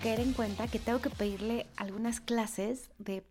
Caer 0.00 0.20
en 0.20 0.32
cuenta 0.32 0.66
que 0.66 0.78
tengo 0.78 1.00
que 1.00 1.10
pedirle 1.10 1.66
algunas 1.76 2.20
clases 2.20 2.90
de, 2.98 3.22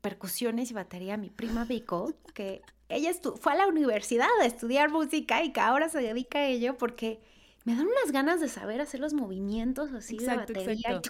percusiones 0.00 0.70
y 0.70 0.74
batería 0.74 1.14
a 1.14 1.16
mi 1.16 1.30
prima 1.30 1.64
Vico, 1.64 2.12
que 2.34 2.62
ella 2.88 3.10
fue 3.40 3.52
a 3.52 3.56
la 3.56 3.66
universidad 3.66 4.28
a 4.40 4.46
estudiar 4.46 4.90
música 4.90 5.42
y 5.42 5.52
que 5.52 5.60
ahora 5.60 5.88
se 5.88 6.00
dedica 6.00 6.38
a 6.38 6.46
ello 6.46 6.76
porque 6.78 7.20
me 7.64 7.74
dan 7.74 7.86
unas 7.86 8.12
ganas 8.12 8.40
de 8.40 8.48
saber 8.48 8.80
hacer 8.80 9.00
los 9.00 9.12
movimientos 9.12 9.92
así 9.92 10.18
de 10.18 10.26
batería. 10.26 11.00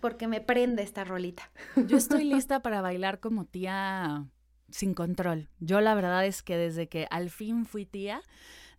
porque 0.00 0.26
me 0.26 0.40
prende 0.40 0.82
esta 0.82 1.04
rolita. 1.04 1.50
Yo 1.76 1.98
estoy 1.98 2.24
lista 2.24 2.60
para 2.60 2.80
bailar 2.80 3.20
como 3.20 3.44
tía 3.44 4.26
sin 4.70 4.94
control. 4.94 5.48
Yo 5.60 5.80
la 5.80 5.94
verdad 5.94 6.24
es 6.24 6.42
que 6.42 6.56
desde 6.56 6.88
que 6.88 7.06
al 7.10 7.30
fin 7.30 7.66
fui 7.66 7.84
tía, 7.84 8.22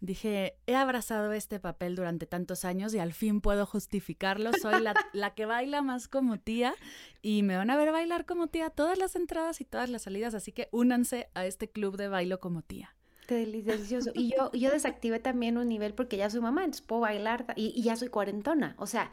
dije, 0.02 0.58
he 0.66 0.76
abrazado 0.76 1.32
este 1.34 1.60
papel 1.60 1.96
durante 1.96 2.26
tantos 2.26 2.66
años 2.66 2.94
y 2.94 3.00
al 3.00 3.14
fin 3.14 3.42
puedo 3.42 3.66
justificarlo. 3.66 4.52
Soy 4.62 4.76
la, 5.14 5.36
que 5.36 5.46
baila 5.46 5.82
más 5.82 6.08
como 6.08 6.40
tía 6.40 6.74
y 7.22 7.44
me 7.44 7.58
van 7.58 7.70
a 7.70 7.78
ver 7.78 7.92
bailar 7.92 8.26
como 8.26 8.48
tía 8.48 8.70
todas 8.70 8.98
las 8.98 9.16
entradas 9.16 9.62
y 9.62 9.66
todas 9.66 9.90
las 9.90 10.04
salidas, 10.04 10.34
así 10.34 10.52
que 10.52 10.70
únanse 10.72 11.30
a 11.34 11.46
este 11.46 11.70
club 11.70 11.98
de 11.98 12.08
bailo 12.08 12.40
como 12.40 12.62
tía. 12.62 12.96
Qué 13.28 13.36
delicioso. 13.36 14.12
Y 14.16 14.32
yo, 14.36 14.52
yo 14.54 14.72
desactivé 14.72 15.20
también 15.20 15.58
un 15.58 15.70
nivel 15.70 15.94
porque 15.94 16.18
ya 16.18 16.30
soy 16.30 16.42
mamá, 16.42 16.64
entonces 16.64 16.86
puedo 16.86 17.02
bailar 17.02 17.46
y, 17.56 17.74
y 17.76 17.84
ya 17.84 17.96
soy 17.96 18.10
cuarentona. 18.10 18.76
O 18.80 18.88
sea, 18.88 19.12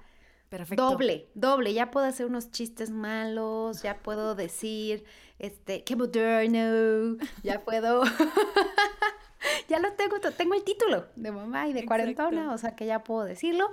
Perfecto. 0.48 0.90
Doble, 0.90 1.28
doble. 1.34 1.74
Ya 1.74 1.90
puedo 1.90 2.06
hacer 2.06 2.26
unos 2.26 2.50
chistes 2.52 2.90
malos, 2.90 3.82
ya 3.82 3.98
puedo 4.02 4.36
decir, 4.36 5.04
este, 5.38 5.82
qué 5.82 5.96
moderno, 5.96 7.16
ya 7.42 7.64
puedo 7.64 8.02
ya 9.68 9.78
lo 9.78 9.92
tengo, 9.92 10.18
tengo 10.20 10.54
el 10.54 10.64
título 10.64 11.06
de 11.16 11.32
mamá 11.32 11.68
y 11.68 11.72
de 11.72 11.86
cuarentona, 11.86 12.52
o 12.52 12.58
sea 12.58 12.74
que 12.76 12.86
ya 12.86 13.04
puedo 13.04 13.24
decirlo. 13.24 13.70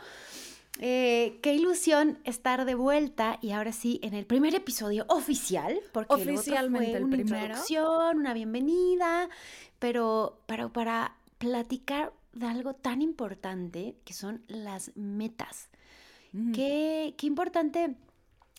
Eh, 0.79 1.37
qué 1.43 1.53
ilusión 1.53 2.17
estar 2.23 2.65
de 2.65 2.73
vuelta 2.73 3.37
y 3.41 3.51
ahora 3.51 3.71
sí 3.71 3.99
en 4.01 4.15
el 4.15 4.25
primer 4.25 4.55
episodio 4.55 5.05
oficial, 5.07 5.79
porque 5.91 6.15
oficialmente 6.15 6.97
el 6.97 7.03
una 7.03 7.17
introducción, 7.17 8.17
una 8.17 8.33
bienvenida, 8.33 9.29
pero, 9.77 10.39
pero 10.47 10.73
para 10.73 11.15
platicar 11.37 12.11
de 12.33 12.47
algo 12.47 12.73
tan 12.73 13.03
importante 13.03 13.95
que 14.03 14.13
son 14.13 14.41
las 14.47 14.95
metas. 14.95 15.69
qué, 16.53 17.13
qué 17.17 17.27
importante 17.27 17.95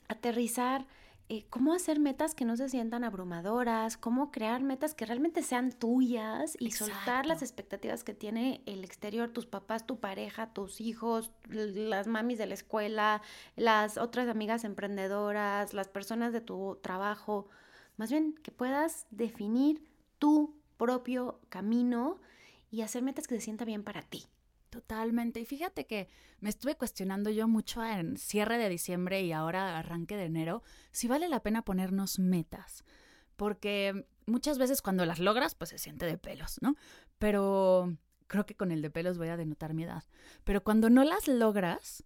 aterrizar 0.07 0.87
eh, 1.35 1.47
cómo 1.51 1.73
hacer 1.73 1.99
metas 1.99 2.33
que 2.37 2.45
no 2.45 2.57
se 2.57 2.69
sientan 2.69 3.03
abrumadoras, 3.03 3.97
cómo 3.97 4.31
crear 4.31 4.63
metas 4.63 4.95
que 4.95 5.05
realmente 5.05 5.43
sean 5.43 5.73
tuyas 5.73 6.57
y 6.61 6.71
soltar 6.71 7.27
las 7.27 7.43
expectativas 7.43 8.05
que 8.05 8.15
tiene 8.15 8.63
el 8.67 8.85
exterior, 8.85 9.31
tus 9.31 9.45
papás, 9.45 9.85
tu 9.85 9.99
pareja, 9.99 10.53
tus 10.53 10.81
hijos, 10.81 11.33
las 11.49 12.07
mamis 12.07 12.39
de 12.39 12.47
la 12.47 12.55
escuela, 12.55 13.21
las 13.57 13.99
otras 13.99 14.29
amigas 14.29 14.63
emprendedoras, 14.63 15.75
las 15.75 15.89
personas 15.89 16.33
de 16.33 16.41
tu 16.41 16.79
trabajo. 16.83 17.49
Más 17.97 18.13
bien 18.13 18.35
que 18.45 18.53
puedas 18.53 19.09
definir 19.11 19.83
tu 20.21 20.55
propio 20.77 21.41
camino 21.49 22.21
y 22.71 22.83
hacer 22.83 23.03
metas 23.03 23.27
que 23.27 23.35
se 23.35 23.41
sientan 23.41 23.67
bien 23.67 23.83
para 23.83 24.03
ti. 24.03 24.25
Totalmente. 24.75 25.39
Y 25.39 25.45
fíjate 25.45 25.87
que 25.87 26.09
me 26.41 26.49
estuve 26.49 26.75
cuestionando 26.75 27.31
yo 27.31 27.47
mucho 27.47 27.85
en 27.85 28.17
cierre 28.17 28.59
de 28.59 28.69
diciembre 28.69 29.23
y 29.23 29.31
ahora 29.31 29.79
arranque 29.79 30.17
de 30.17 30.25
enero 30.25 30.65
si 30.91 31.07
vale 31.07 31.29
la 31.29 31.45
pena 31.45 31.63
ponernos 31.63 32.19
metas. 32.19 32.85
Porque 33.37 34.09
muchas 34.27 34.59
veces 34.59 34.83
cuando 34.83 35.07
las 35.07 35.21
logras, 35.21 35.55
pues 35.55 35.71
se 35.71 35.79
siente 35.79 36.07
de 36.07 36.19
pelos, 36.19 36.59
¿no? 36.61 36.75
Pero 37.21 37.97
creo 38.27 38.47
que 38.47 38.57
con 38.57 38.73
el 38.73 38.83
de 38.83 38.91
pelos 38.91 39.17
voy 39.17 39.29
a 39.29 39.37
denotar 39.37 39.75
mi 39.75 39.85
edad. 39.85 40.03
Pero 40.43 40.65
cuando 40.65 40.91
no 40.91 41.05
las 41.05 41.29
logras, 41.29 42.03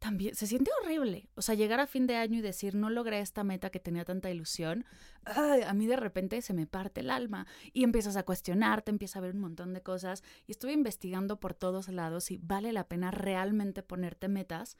también 0.00 0.34
se 0.34 0.46
siente 0.46 0.70
horrible. 0.82 1.28
O 1.34 1.42
sea, 1.42 1.54
llegar 1.54 1.78
a 1.78 1.86
fin 1.86 2.06
de 2.06 2.16
año 2.16 2.38
y 2.38 2.40
decir, 2.40 2.74
no 2.74 2.88
logré 2.88 3.20
esta 3.20 3.44
meta 3.44 3.70
que 3.70 3.80
tenía 3.80 4.04
tanta 4.04 4.30
ilusión, 4.30 4.86
a 5.24 5.72
mí 5.74 5.86
de 5.86 5.96
repente 5.96 6.40
se 6.42 6.54
me 6.54 6.66
parte 6.66 7.02
el 7.02 7.10
alma 7.10 7.46
y 7.74 7.84
empiezas 7.84 8.16
a 8.16 8.22
cuestionarte, 8.22 8.90
empiezas 8.90 9.18
a 9.18 9.20
ver 9.20 9.34
un 9.34 9.42
montón 9.42 9.74
de 9.74 9.82
cosas 9.82 10.24
y 10.46 10.52
estuve 10.52 10.72
investigando 10.72 11.38
por 11.38 11.52
todos 11.52 11.88
lados 11.88 12.24
si 12.24 12.38
vale 12.38 12.72
la 12.72 12.88
pena 12.88 13.10
realmente 13.10 13.82
ponerte 13.82 14.28
metas 14.28 14.78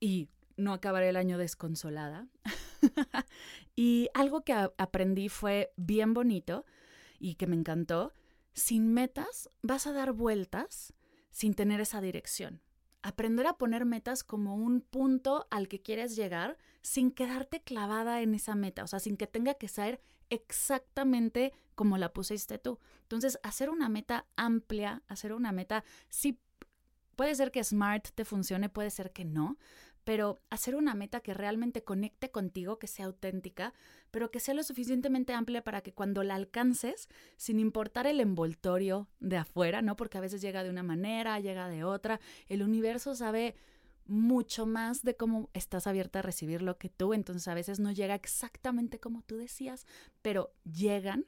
y 0.00 0.30
no 0.56 0.72
acabar 0.72 1.02
el 1.02 1.16
año 1.16 1.36
desconsolada. 1.36 2.26
y 3.76 4.08
algo 4.14 4.44
que 4.44 4.54
aprendí 4.54 5.28
fue 5.28 5.72
bien 5.76 6.14
bonito 6.14 6.64
y 7.18 7.34
que 7.34 7.46
me 7.46 7.56
encantó. 7.56 8.14
Sin 8.54 8.94
metas 8.94 9.50
vas 9.62 9.86
a 9.86 9.92
dar 9.92 10.12
vueltas 10.12 10.94
sin 11.30 11.52
tener 11.52 11.80
esa 11.80 12.00
dirección 12.00 12.62
aprender 13.04 13.46
a 13.46 13.58
poner 13.58 13.84
metas 13.84 14.24
como 14.24 14.56
un 14.56 14.80
punto 14.80 15.46
al 15.50 15.68
que 15.68 15.82
quieres 15.82 16.16
llegar 16.16 16.56
sin 16.80 17.10
quedarte 17.10 17.60
clavada 17.60 18.22
en 18.22 18.34
esa 18.34 18.54
meta, 18.54 18.82
o 18.82 18.86
sea, 18.86 18.98
sin 18.98 19.18
que 19.18 19.26
tenga 19.26 19.54
que 19.54 19.68
ser 19.68 20.00
exactamente 20.30 21.52
como 21.74 21.98
la 21.98 22.14
pusiste 22.14 22.56
tú. 22.58 22.80
Entonces, 23.02 23.38
hacer 23.42 23.68
una 23.68 23.90
meta 23.90 24.26
amplia, 24.36 25.02
hacer 25.06 25.34
una 25.34 25.52
meta, 25.52 25.84
sí, 26.08 26.40
puede 27.14 27.34
ser 27.34 27.50
que 27.50 27.62
SMART 27.62 28.08
te 28.14 28.24
funcione, 28.24 28.70
puede 28.70 28.90
ser 28.90 29.12
que 29.12 29.26
no, 29.26 29.58
pero 30.04 30.42
hacer 30.50 30.76
una 30.76 30.94
meta 30.94 31.20
que 31.20 31.34
realmente 31.34 31.82
conecte 31.82 32.30
contigo, 32.30 32.78
que 32.78 32.86
sea 32.86 33.06
auténtica, 33.06 33.74
pero 34.10 34.30
que 34.30 34.40
sea 34.40 34.54
lo 34.54 34.62
suficientemente 34.62 35.32
amplia 35.32 35.64
para 35.64 35.80
que 35.80 35.92
cuando 35.92 36.22
la 36.22 36.34
alcances, 36.34 37.08
sin 37.36 37.58
importar 37.58 38.06
el 38.06 38.20
envoltorio 38.20 39.08
de 39.20 39.38
afuera, 39.38 39.82
¿no? 39.82 39.96
Porque 39.96 40.18
a 40.18 40.20
veces 40.20 40.40
llega 40.40 40.62
de 40.62 40.70
una 40.70 40.82
manera, 40.82 41.40
llega 41.40 41.68
de 41.68 41.84
otra, 41.84 42.20
el 42.48 42.62
universo 42.62 43.14
sabe 43.14 43.56
mucho 44.06 44.66
más 44.66 45.02
de 45.02 45.16
cómo 45.16 45.48
estás 45.54 45.86
abierta 45.86 46.18
a 46.18 46.22
recibir 46.22 46.60
lo 46.60 46.76
que 46.76 46.90
tú, 46.90 47.14
entonces 47.14 47.48
a 47.48 47.54
veces 47.54 47.80
no 47.80 47.90
llega 47.90 48.14
exactamente 48.14 49.00
como 49.00 49.22
tú 49.22 49.36
decías, 49.36 49.86
pero 50.20 50.52
llegan 50.64 51.26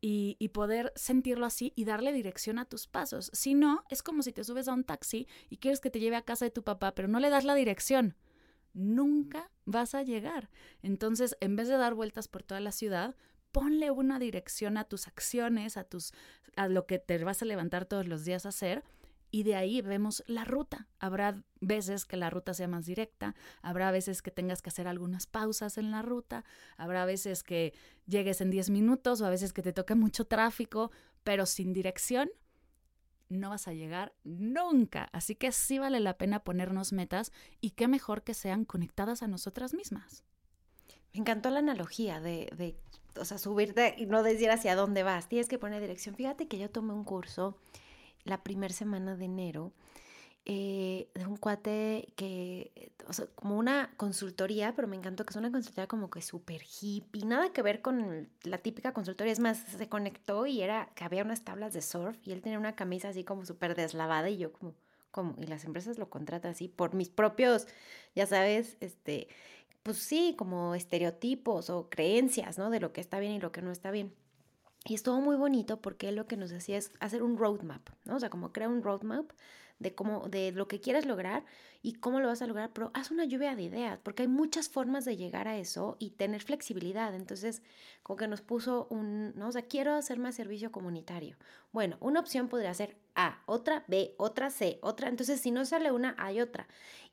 y, 0.00 0.36
y, 0.38 0.48
poder 0.48 0.92
sentirlo 0.94 1.46
así 1.46 1.72
y 1.74 1.84
darle 1.84 2.12
dirección 2.12 2.58
a 2.58 2.64
tus 2.64 2.86
pasos. 2.86 3.30
Si 3.32 3.54
no, 3.54 3.82
es 3.88 4.02
como 4.02 4.22
si 4.22 4.32
te 4.32 4.44
subes 4.44 4.68
a 4.68 4.74
un 4.74 4.84
taxi 4.84 5.26
y 5.48 5.56
quieres 5.56 5.80
que 5.80 5.90
te 5.90 6.00
lleve 6.00 6.16
a 6.16 6.22
casa 6.22 6.44
de 6.44 6.50
tu 6.50 6.62
papá, 6.62 6.94
pero 6.94 7.08
no 7.08 7.18
le 7.18 7.30
das 7.30 7.44
la 7.44 7.54
dirección. 7.54 8.16
Nunca 8.74 9.50
vas 9.64 9.94
a 9.94 10.02
llegar. 10.02 10.50
Entonces, 10.82 11.36
en 11.40 11.56
vez 11.56 11.68
de 11.68 11.78
dar 11.78 11.94
vueltas 11.94 12.28
por 12.28 12.42
toda 12.42 12.60
la 12.60 12.72
ciudad, 12.72 13.16
ponle 13.52 13.90
una 13.90 14.18
dirección 14.18 14.76
a 14.76 14.84
tus 14.84 15.06
acciones, 15.06 15.78
a 15.78 15.84
tus 15.84 16.12
a 16.56 16.68
lo 16.68 16.86
que 16.86 16.98
te 16.98 17.22
vas 17.22 17.42
a 17.42 17.46
levantar 17.46 17.84
todos 17.84 18.06
los 18.06 18.24
días 18.24 18.46
a 18.46 18.50
hacer 18.50 18.82
y 19.36 19.42
de 19.42 19.54
ahí 19.54 19.82
vemos 19.82 20.24
la 20.28 20.44
ruta. 20.44 20.88
Habrá 20.98 21.42
veces 21.60 22.06
que 22.06 22.16
la 22.16 22.30
ruta 22.30 22.54
sea 22.54 22.68
más 22.68 22.86
directa, 22.86 23.34
habrá 23.60 23.90
veces 23.90 24.22
que 24.22 24.30
tengas 24.30 24.62
que 24.62 24.70
hacer 24.70 24.88
algunas 24.88 25.26
pausas 25.26 25.76
en 25.76 25.90
la 25.90 26.00
ruta, 26.00 26.42
habrá 26.78 27.04
veces 27.04 27.42
que 27.42 27.74
llegues 28.06 28.40
en 28.40 28.48
10 28.48 28.70
minutos 28.70 29.20
o 29.20 29.26
a 29.26 29.30
veces 29.30 29.52
que 29.52 29.60
te 29.60 29.74
toque 29.74 29.94
mucho 29.94 30.26
tráfico, 30.26 30.90
pero 31.22 31.44
sin 31.44 31.74
dirección 31.74 32.30
no 33.28 33.50
vas 33.50 33.68
a 33.68 33.74
llegar 33.74 34.14
nunca. 34.24 35.10
Así 35.12 35.34
que 35.34 35.52
sí 35.52 35.78
vale 35.78 36.00
la 36.00 36.16
pena 36.16 36.42
ponernos 36.42 36.94
metas 36.94 37.30
y 37.60 37.72
qué 37.72 37.88
mejor 37.88 38.22
que 38.22 38.32
sean 38.32 38.64
conectadas 38.64 39.22
a 39.22 39.28
nosotras 39.28 39.74
mismas. 39.74 40.24
Me 41.12 41.20
encantó 41.20 41.50
la 41.50 41.58
analogía 41.58 42.20
de, 42.20 42.48
de 42.56 42.78
o 43.20 43.26
sea, 43.26 43.36
subirte 43.36 43.96
y 43.98 44.06
no 44.06 44.22
decir 44.22 44.50
hacia 44.50 44.74
dónde 44.76 45.02
vas, 45.02 45.28
tienes 45.28 45.46
que 45.46 45.58
poner 45.58 45.82
dirección. 45.82 46.14
Fíjate 46.14 46.48
que 46.48 46.56
yo 46.56 46.70
tomé 46.70 46.94
un 46.94 47.04
curso 47.04 47.58
la 48.26 48.42
primera 48.42 48.74
semana 48.74 49.16
de 49.16 49.24
enero 49.24 49.72
eh, 50.48 51.08
de 51.14 51.26
un 51.26 51.36
cuate 51.36 52.12
que, 52.14 52.92
o 53.08 53.12
sea, 53.12 53.26
como 53.34 53.58
una 53.58 53.92
consultoría, 53.96 54.74
pero 54.76 54.86
me 54.86 54.94
encantó 54.94 55.24
que 55.24 55.30
es 55.30 55.36
una 55.36 55.50
consultoría 55.50 55.88
como 55.88 56.08
que 56.08 56.22
súper 56.22 56.62
hippie, 56.62 57.24
nada 57.24 57.52
que 57.52 57.62
ver 57.62 57.82
con 57.82 58.28
la 58.44 58.58
típica 58.58 58.92
consultoría, 58.92 59.32
es 59.32 59.40
más, 59.40 59.58
se 59.58 59.88
conectó 59.88 60.46
y 60.46 60.62
era 60.62 60.88
que 60.94 61.02
había 61.02 61.24
unas 61.24 61.42
tablas 61.42 61.72
de 61.72 61.82
surf 61.82 62.16
y 62.24 62.30
él 62.30 62.42
tenía 62.42 62.60
una 62.60 62.76
camisa 62.76 63.08
así 63.08 63.24
como 63.24 63.44
súper 63.44 63.74
deslavada 63.74 64.30
y 64.30 64.38
yo 64.38 64.52
como, 64.52 64.74
¿cómo? 65.10 65.34
Y 65.40 65.46
las 65.46 65.64
empresas 65.64 65.98
lo 65.98 66.10
contratan 66.10 66.52
así 66.52 66.68
por 66.68 66.94
mis 66.94 67.08
propios, 67.10 67.66
ya 68.14 68.26
sabes, 68.26 68.76
este, 68.78 69.26
pues 69.82 69.96
sí, 69.98 70.36
como 70.38 70.76
estereotipos 70.76 71.70
o 71.70 71.88
creencias, 71.90 72.56
¿no? 72.56 72.70
De 72.70 72.78
lo 72.78 72.92
que 72.92 73.00
está 73.00 73.18
bien 73.18 73.32
y 73.32 73.40
lo 73.40 73.50
que 73.50 73.62
no 73.62 73.72
está 73.72 73.90
bien. 73.90 74.14
Y 74.88 74.94
estuvo 74.94 75.20
muy 75.20 75.36
bonito 75.36 75.80
porque 75.80 76.12
lo 76.12 76.26
que 76.26 76.36
nos 76.36 76.50
decía 76.50 76.78
es 76.78 76.92
hacer 77.00 77.22
un 77.22 77.36
roadmap, 77.36 77.88
¿no? 78.04 78.16
O 78.16 78.20
sea, 78.20 78.30
como 78.30 78.52
crea 78.52 78.68
un 78.68 78.82
roadmap 78.82 79.32
de 79.78 79.94
cómo, 79.94 80.28
de 80.28 80.52
lo 80.52 80.68
que 80.68 80.80
quieres 80.80 81.06
lograr 81.06 81.44
y 81.82 81.94
cómo 81.94 82.20
lo 82.20 82.28
vas 82.28 82.40
a 82.40 82.46
lograr, 82.46 82.72
pero 82.72 82.90
haz 82.94 83.10
una 83.10 83.24
lluvia 83.24 83.54
de 83.54 83.62
ideas, 83.62 83.98
porque 84.02 84.22
hay 84.22 84.28
muchas 84.28 84.68
formas 84.68 85.04
de 85.04 85.16
llegar 85.16 85.48
a 85.48 85.58
eso 85.58 85.96
y 85.98 86.10
tener 86.10 86.42
flexibilidad. 86.42 87.14
Entonces, 87.14 87.62
como 88.02 88.16
que 88.16 88.28
nos 88.28 88.40
puso 88.40 88.86
un, 88.90 89.34
¿no? 89.36 89.48
O 89.48 89.52
sea, 89.52 89.62
quiero 89.62 89.94
hacer 89.94 90.18
más 90.18 90.36
servicio 90.36 90.72
comunitario. 90.72 91.36
Bueno, 91.72 91.96
una 92.00 92.20
opción 92.20 92.48
podría 92.48 92.72
ser 92.72 92.96
A, 93.14 93.42
otra 93.46 93.84
B, 93.88 94.14
otra 94.18 94.50
C, 94.50 94.78
otra. 94.82 95.08
Entonces, 95.08 95.40
si 95.40 95.50
no 95.50 95.64
sale 95.64 95.92
una, 95.92 96.14
hay 96.18 96.40
otra. 96.40 96.68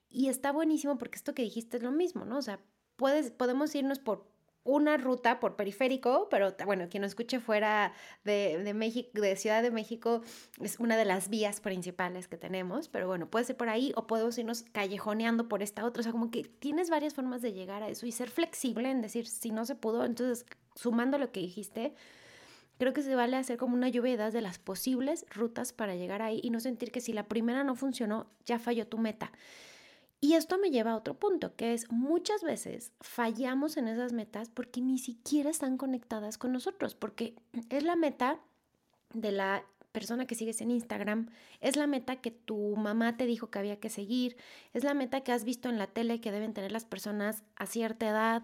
Y 0.10 0.30
está 0.30 0.52
buenísimo 0.52 0.98
porque 0.98 1.18
esto 1.18 1.34
que 1.34 1.42
dijiste 1.42 1.78
es 1.78 1.84
lo 1.84 1.92
mismo, 1.92 2.24
¿no? 2.24 2.38
O 2.38 2.42
sea, 2.42 2.60
puedes, 2.96 3.32
podemos 3.32 3.74
irnos 3.76 4.00
por 4.00 4.33
una 4.64 4.98
ruta 4.98 5.40
por 5.40 5.56
periférico, 5.56 6.28
pero 6.30 6.56
bueno, 6.66 6.88
quien 6.90 7.02
nos 7.02 7.12
escuche 7.12 7.40
fuera 7.40 7.94
de, 8.24 8.74
México, 8.74 9.10
de 9.14 9.36
Ciudad 9.36 9.62
de 9.62 9.72
México, 9.72 10.22
es 10.62 10.80
una 10.80 10.96
de 10.96 11.06
las 11.06 11.30
vías 11.30 11.60
principales 11.60 12.28
que 12.28 12.38
tenemos, 12.38 12.88
pero 12.88 13.08
bueno, 13.08 13.30
puede 13.30 13.46
ser 13.46 13.58
por 13.58 13.70
ahí 13.70 13.92
o 13.96 14.08
podemos 14.08 14.38
irnos 14.38 14.64
callejoneando 14.72 15.48
por 15.50 15.62
esta 15.62 15.86
otra, 15.86 16.02
o 16.02 16.04
sea, 16.04 16.12
como 16.12 16.32
que 16.32 16.44
tienes 16.44 16.90
varias 16.90 17.14
formas 17.14 17.42
de 17.42 17.54
llegar 17.54 17.84
a 17.84 17.90
eso 17.90 18.06
y 18.06 18.12
ser 18.12 18.30
flexible 18.30 18.90
en 18.90 19.02
decir, 19.02 19.28
si 19.28 19.52
no 19.52 19.66
se 19.66 19.76
pudo, 19.76 20.06
entonces, 20.06 20.46
sumando 20.76 21.18
lo 21.18 21.32
que 21.32 21.42
dijiste, 21.42 21.94
creo 22.78 22.94
que 22.94 23.02
se 23.02 23.16
vale 23.16 23.38
hacer 23.38 23.58
como 23.58 23.76
una 23.76 23.90
lluvia 23.90 24.30
de 24.32 24.42
las 24.42 24.60
posibles 24.60 25.26
rutas 25.34 25.74
para 25.74 25.96
llegar 25.96 26.22
ahí 26.22 26.40
y 26.42 26.50
no 26.50 26.60
sentir 26.60 26.92
que 26.92 27.02
si 27.02 27.14
la 27.14 27.28
primera 27.28 27.64
no 27.64 27.76
funcionó, 27.76 28.28
ya 28.46 28.60
falló 28.60 28.88
tu 28.88 28.98
meta. 28.98 29.32
Y 30.24 30.36
esto 30.36 30.58
me 30.58 30.72
lleva 30.72 30.92
a 30.92 30.96
otro 30.96 31.16
punto, 31.16 31.54
que 31.58 31.74
es 31.74 31.92
muchas 31.92 32.44
veces 32.44 32.94
fallamos 33.02 33.76
en 33.76 33.90
esas 33.90 34.14
metas 34.14 34.50
porque 34.50 34.80
ni 34.80 34.98
siquiera 34.98 35.50
están 35.50 35.76
conectadas 35.76 36.38
con 36.38 36.54
nosotros, 36.54 36.96
porque 36.96 37.36
es 37.70 37.84
la 37.84 37.98
meta 37.98 38.40
de 39.14 39.34
la 39.34 39.66
persona 39.92 40.26
que 40.26 40.36
sigues 40.36 40.62
en 40.62 40.72
Instagram, 40.72 41.30
es 41.60 41.76
la 41.76 41.88
meta 41.88 42.22
que 42.22 42.32
tu 42.32 42.78
mamá 42.78 43.18
te 43.18 43.26
dijo 43.26 43.52
que 43.52 43.60
había 43.60 43.82
que 43.82 43.90
seguir, 43.90 44.38
es 44.72 44.86
la 44.86 44.94
meta 44.94 45.26
que 45.26 45.34
has 45.34 45.44
visto 45.44 45.68
en 45.68 45.78
la 45.78 45.88
tele 45.88 46.22
que 46.22 46.32
deben 46.32 46.54
tener 46.54 46.72
las 46.72 46.86
personas 46.86 47.44
a 47.58 47.66
cierta 47.66 48.08
edad. 48.08 48.44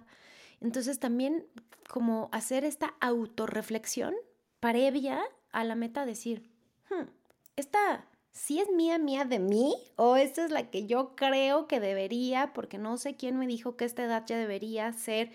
Entonces 0.60 1.00
también 1.00 1.46
como 1.88 2.28
hacer 2.34 2.66
esta 2.66 2.94
autorreflexión 3.00 4.16
previa 4.60 5.22
a 5.54 5.64
la 5.64 5.76
meta, 5.76 6.06
decir, 6.06 6.52
hmm, 6.90 7.08
esta 7.56 8.06
si 8.40 8.60
es 8.60 8.72
mía, 8.72 8.98
mía 8.98 9.26
de 9.26 9.38
mí, 9.38 9.76
o 9.98 10.16
esta 10.16 10.46
es 10.46 10.50
la 10.50 10.72
que 10.72 10.88
yo 10.88 11.14
creo 11.14 11.68
que 11.68 11.82
debería, 11.82 12.54
porque 12.54 12.78
no 12.78 12.98
sé 12.98 13.18
quién 13.18 13.38
me 13.38 13.46
dijo 13.46 13.76
que 13.76 13.84
esta 13.84 14.06
edad 14.06 14.24
ya 14.26 14.38
debería 14.38 14.94
ser 14.94 15.32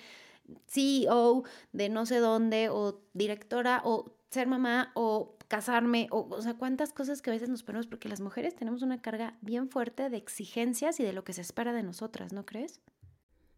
CEO 0.68 1.44
de 1.72 1.90
no 1.90 2.06
sé 2.06 2.16
dónde, 2.16 2.70
o 2.70 3.02
directora, 3.12 3.82
o 3.84 4.16
ser 4.30 4.46
mamá, 4.46 4.90
o 4.94 5.36
casarme, 5.48 6.08
o, 6.10 6.26
o 6.30 6.40
sea, 6.40 6.54
cuántas 6.54 6.94
cosas 6.94 7.20
que 7.20 7.28
a 7.28 7.34
veces 7.34 7.50
nos 7.50 7.62
ponemos, 7.62 7.86
porque 7.86 8.08
las 8.08 8.22
mujeres 8.22 8.56
tenemos 8.56 8.80
una 8.80 9.02
carga 9.02 9.36
bien 9.42 9.68
fuerte 9.68 10.08
de 10.08 10.16
exigencias 10.16 10.98
y 10.98 11.02
de 11.02 11.12
lo 11.12 11.24
que 11.24 11.34
se 11.34 11.42
espera 11.42 11.74
de 11.74 11.82
nosotras, 11.82 12.32
¿no 12.32 12.46
crees? 12.46 12.80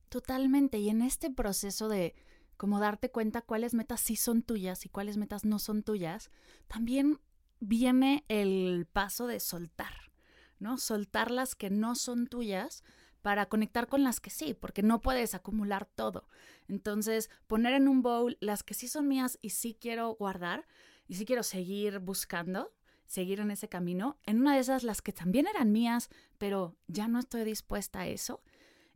Totalmente, 0.09 0.79
y 0.79 0.89
en 0.89 1.03
este 1.03 1.31
proceso 1.31 1.89
de 1.89 2.17
como 2.57 2.81
darte 2.81 3.13
cuenta 3.13 3.43
cuáles 3.43 3.75
metas 3.75 4.01
sí 4.01 4.17
son 4.17 4.43
tuyas 4.43 4.87
y 4.87 4.89
cuáles 4.89 5.19
metas 5.19 5.45
no 5.45 5.61
son 5.61 5.85
tuyas, 5.85 6.33
también 6.67 7.21
viene 7.61 8.25
el 8.29 8.87
paso 8.93 9.27
de 9.27 9.41
soltar, 9.41 10.13
¿no? 10.59 10.79
Soltar 10.79 11.31
las 11.31 11.55
que 11.55 11.71
no 11.71 11.95
son 11.95 12.27
tuyas 12.27 12.83
para 13.23 13.47
conectar 13.47 13.89
con 13.89 14.05
las 14.05 14.21
que 14.21 14.31
sí, 14.31 14.55
porque 14.55 14.83
no 14.83 15.01
puedes 15.01 15.35
acumular 15.35 15.85
todo. 15.85 16.29
Entonces, 16.69 17.29
poner 17.47 17.75
en 17.75 17.89
un 17.89 18.03
bowl 18.03 18.37
las 18.41 18.63
que 18.63 18.75
sí 18.75 18.87
son 18.87 19.09
mías 19.09 19.39
y 19.43 19.51
sí 19.51 19.77
quiero 19.81 20.15
guardar 20.15 20.67
y 21.09 21.17
sí 21.17 21.25
quiero 21.25 21.43
seguir 21.43 21.99
buscando, 21.99 22.73
seguir 23.05 23.41
en 23.41 23.51
ese 23.51 23.69
camino. 23.69 24.19
En 24.27 24.41
una 24.41 24.55
de 24.55 24.61
esas, 24.61 24.85
las 24.85 25.03
que 25.03 25.13
también 25.13 25.47
eran 25.49 25.73
mías, 25.73 26.09
pero 26.39 26.77
ya 26.87 27.09
no 27.09 27.19
estoy 27.19 27.45
dispuesta 27.45 28.01
a 28.01 28.07
eso. 28.07 28.43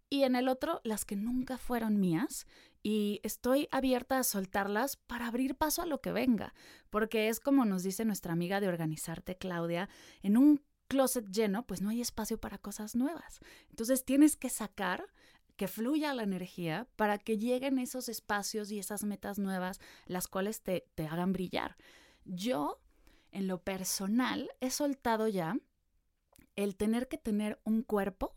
Y 0.09 0.25
en 0.25 0.37
el 0.37 0.49
otro, 0.49 0.81
las 0.85 1.05
que 1.05 1.17
nunca 1.17 1.59
fueron 1.59 1.99
mías 2.01 2.47
y 2.83 3.21
estoy 3.23 3.69
abierta 3.71 4.19
a 4.19 4.25
soltarlas 4.25 4.97
para 4.97 5.27
abrir 5.27 5.55
paso 5.55 5.83
a 5.83 5.87
lo 5.87 6.01
que 6.01 6.13
venga, 6.13 6.55
porque 6.89 7.29
es 7.29 7.41
como 7.41 7.65
nos 7.65 7.83
dice 7.83 8.05
nuestra 8.05 8.33
amiga 8.33 8.61
de 8.61 8.69
organizarte, 8.69 9.37
Claudia, 9.37 9.89
en 10.23 10.37
un 10.37 10.63
closet 10.89 11.27
lleno, 11.31 11.67
pues 11.67 11.83
no 11.83 11.91
hay 11.91 12.01
espacio 12.01 12.39
para 12.39 12.59
cosas 12.59 12.97
nuevas. 12.97 13.41
Entonces 13.69 14.05
tienes 14.05 14.37
que 14.37 14.51
sacar 14.51 15.07
que 15.57 15.69
fluya 15.69 16.15
la 16.15 16.23
energía 16.23 16.89
para 16.97 17.19
que 17.19 17.37
lleguen 17.37 17.79
esos 17.79 18.09
espacios 18.09 18.71
y 18.71 18.79
esas 18.79 19.05
metas 19.05 19.39
nuevas, 19.39 19.79
las 20.07 20.27
cuales 20.27 20.63
te, 20.63 20.89
te 20.95 21.07
hagan 21.07 21.33
brillar. 21.33 21.77
Yo, 22.25 22.81
en 23.31 23.47
lo 23.47 23.63
personal, 23.63 24.51
he 24.61 24.71
soltado 24.71 25.29
ya 25.29 25.57
el 26.57 26.77
tener 26.77 27.09
que 27.09 27.19
tener 27.19 27.61
un 27.65 27.83
cuerpo 27.83 28.35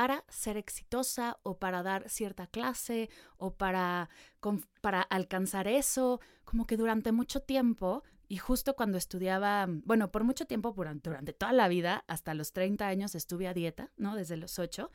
para 0.00 0.24
ser 0.30 0.56
exitosa 0.56 1.38
o 1.42 1.58
para 1.58 1.82
dar 1.82 2.08
cierta 2.08 2.46
clase 2.46 3.10
o 3.36 3.52
para, 3.52 4.08
para 4.80 5.02
alcanzar 5.02 5.68
eso, 5.68 6.22
como 6.46 6.66
que 6.66 6.78
durante 6.78 7.12
mucho 7.12 7.40
tiempo 7.40 8.02
y 8.26 8.38
justo 8.38 8.76
cuando 8.76 8.96
estudiaba, 8.96 9.66
bueno, 9.68 10.10
por 10.10 10.24
mucho 10.24 10.46
tiempo, 10.46 10.72
durante, 10.72 11.34
toda 11.34 11.52
la 11.52 11.68
vida, 11.68 12.02
hasta 12.06 12.32
los 12.32 12.54
30 12.54 12.86
años 12.86 13.14
estuve 13.14 13.46
a 13.46 13.52
dieta, 13.52 13.92
¿no? 13.98 14.16
Desde 14.16 14.38
los 14.38 14.58
8, 14.58 14.90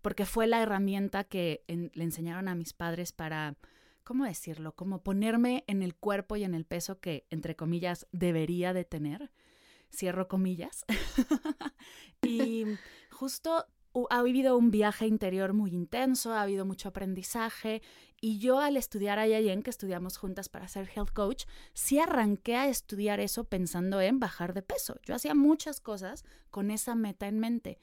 porque 0.00 0.24
fue 0.24 0.46
la 0.46 0.62
herramienta 0.62 1.24
que 1.24 1.62
le 1.68 2.02
enseñaron 2.02 2.48
a 2.48 2.54
mis 2.54 2.72
padres 2.72 3.12
para, 3.12 3.58
¿cómo 4.04 4.24
decirlo? 4.24 4.74
Como 4.74 5.02
ponerme 5.02 5.64
en 5.66 5.82
el 5.82 5.94
cuerpo 5.94 6.36
y 6.36 6.44
en 6.44 6.54
el 6.54 6.64
peso 6.64 6.98
que, 6.98 7.26
entre 7.28 7.56
comillas, 7.56 8.06
debería 8.10 8.72
de 8.72 8.86
tener. 8.86 9.30
Cierro 9.94 10.28
comillas. 10.28 10.86
y 12.22 12.64
justo 13.10 13.66
ha 14.10 14.22
vivido 14.22 14.56
un 14.56 14.70
viaje 14.70 15.06
interior 15.06 15.52
muy 15.52 15.72
intenso, 15.72 16.32
ha 16.32 16.42
habido 16.42 16.64
mucho 16.64 16.88
aprendizaje 16.88 17.82
y 18.20 18.38
yo 18.38 18.60
al 18.60 18.76
estudiar 18.76 19.18
a 19.18 19.26
Yayen, 19.26 19.62
que 19.62 19.70
estudiamos 19.70 20.16
juntas 20.16 20.48
para 20.48 20.68
ser 20.68 20.88
health 20.94 21.12
coach, 21.12 21.44
sí 21.72 21.98
arranqué 21.98 22.56
a 22.56 22.68
estudiar 22.68 23.18
eso 23.18 23.44
pensando 23.44 24.00
en 24.00 24.20
bajar 24.20 24.54
de 24.54 24.62
peso. 24.62 24.98
Yo 25.02 25.14
hacía 25.14 25.34
muchas 25.34 25.80
cosas 25.80 26.24
con 26.50 26.70
esa 26.70 26.94
meta 26.94 27.26
en 27.26 27.40
mente. 27.40 27.78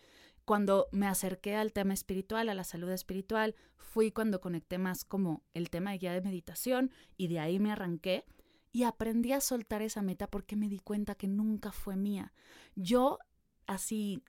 Cuando 0.45 0.87
me 0.91 1.07
acerqué 1.07 1.55
al 1.55 1.73
tema 1.73 1.93
espiritual, 1.93 2.47
a 2.47 2.53
la 2.53 2.63
salud 2.63 2.89
espiritual, 2.91 3.55
fui 3.75 4.11
cuando 4.11 4.39
conecté 4.39 4.77
más 4.77 5.03
como 5.03 5.43
el 5.53 5.69
tema 5.69 5.91
de 5.91 5.97
guía 5.97 6.13
de 6.13 6.21
meditación 6.21 6.91
y 7.17 7.27
de 7.27 7.39
ahí 7.39 7.59
me 7.59 7.71
arranqué 7.71 8.23
y 8.71 8.83
aprendí 8.83 9.33
a 9.33 9.41
soltar 9.41 9.81
esa 9.81 10.01
meta 10.01 10.27
porque 10.27 10.55
me 10.55 10.69
di 10.69 10.79
cuenta 10.79 11.15
que 11.15 11.27
nunca 11.27 11.71
fue 11.71 11.95
mía. 11.95 12.31
Yo 12.75 13.19
así 13.65 14.23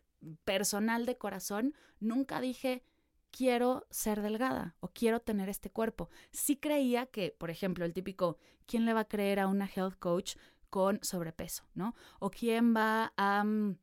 personal 0.45 1.07
de 1.07 1.17
corazón, 1.17 1.75
nunca 2.01 2.41
dije 2.41 2.83
quiero 3.31 3.87
ser 3.91 4.23
delgada 4.23 4.75
o 4.81 4.89
quiero 4.89 5.21
tener 5.21 5.49
este 5.49 5.71
cuerpo. 5.71 6.09
Sí 6.33 6.57
creía 6.57 7.07
que, 7.07 7.35
por 7.37 7.51
ejemplo, 7.51 7.85
el 7.85 7.93
típico, 7.93 8.39
¿quién 8.67 8.85
le 8.85 8.95
va 8.95 9.01
a 9.01 9.09
creer 9.09 9.41
a 9.41 9.47
una 9.47 9.67
health 9.69 9.99
coach 9.99 10.37
con 10.71 10.99
sobrepeso, 11.03 11.65
¿no? 11.75 11.95
O 12.21 12.31
quién 12.31 12.75
va 12.75 13.13
a 13.17 13.45
mm, 13.45 13.77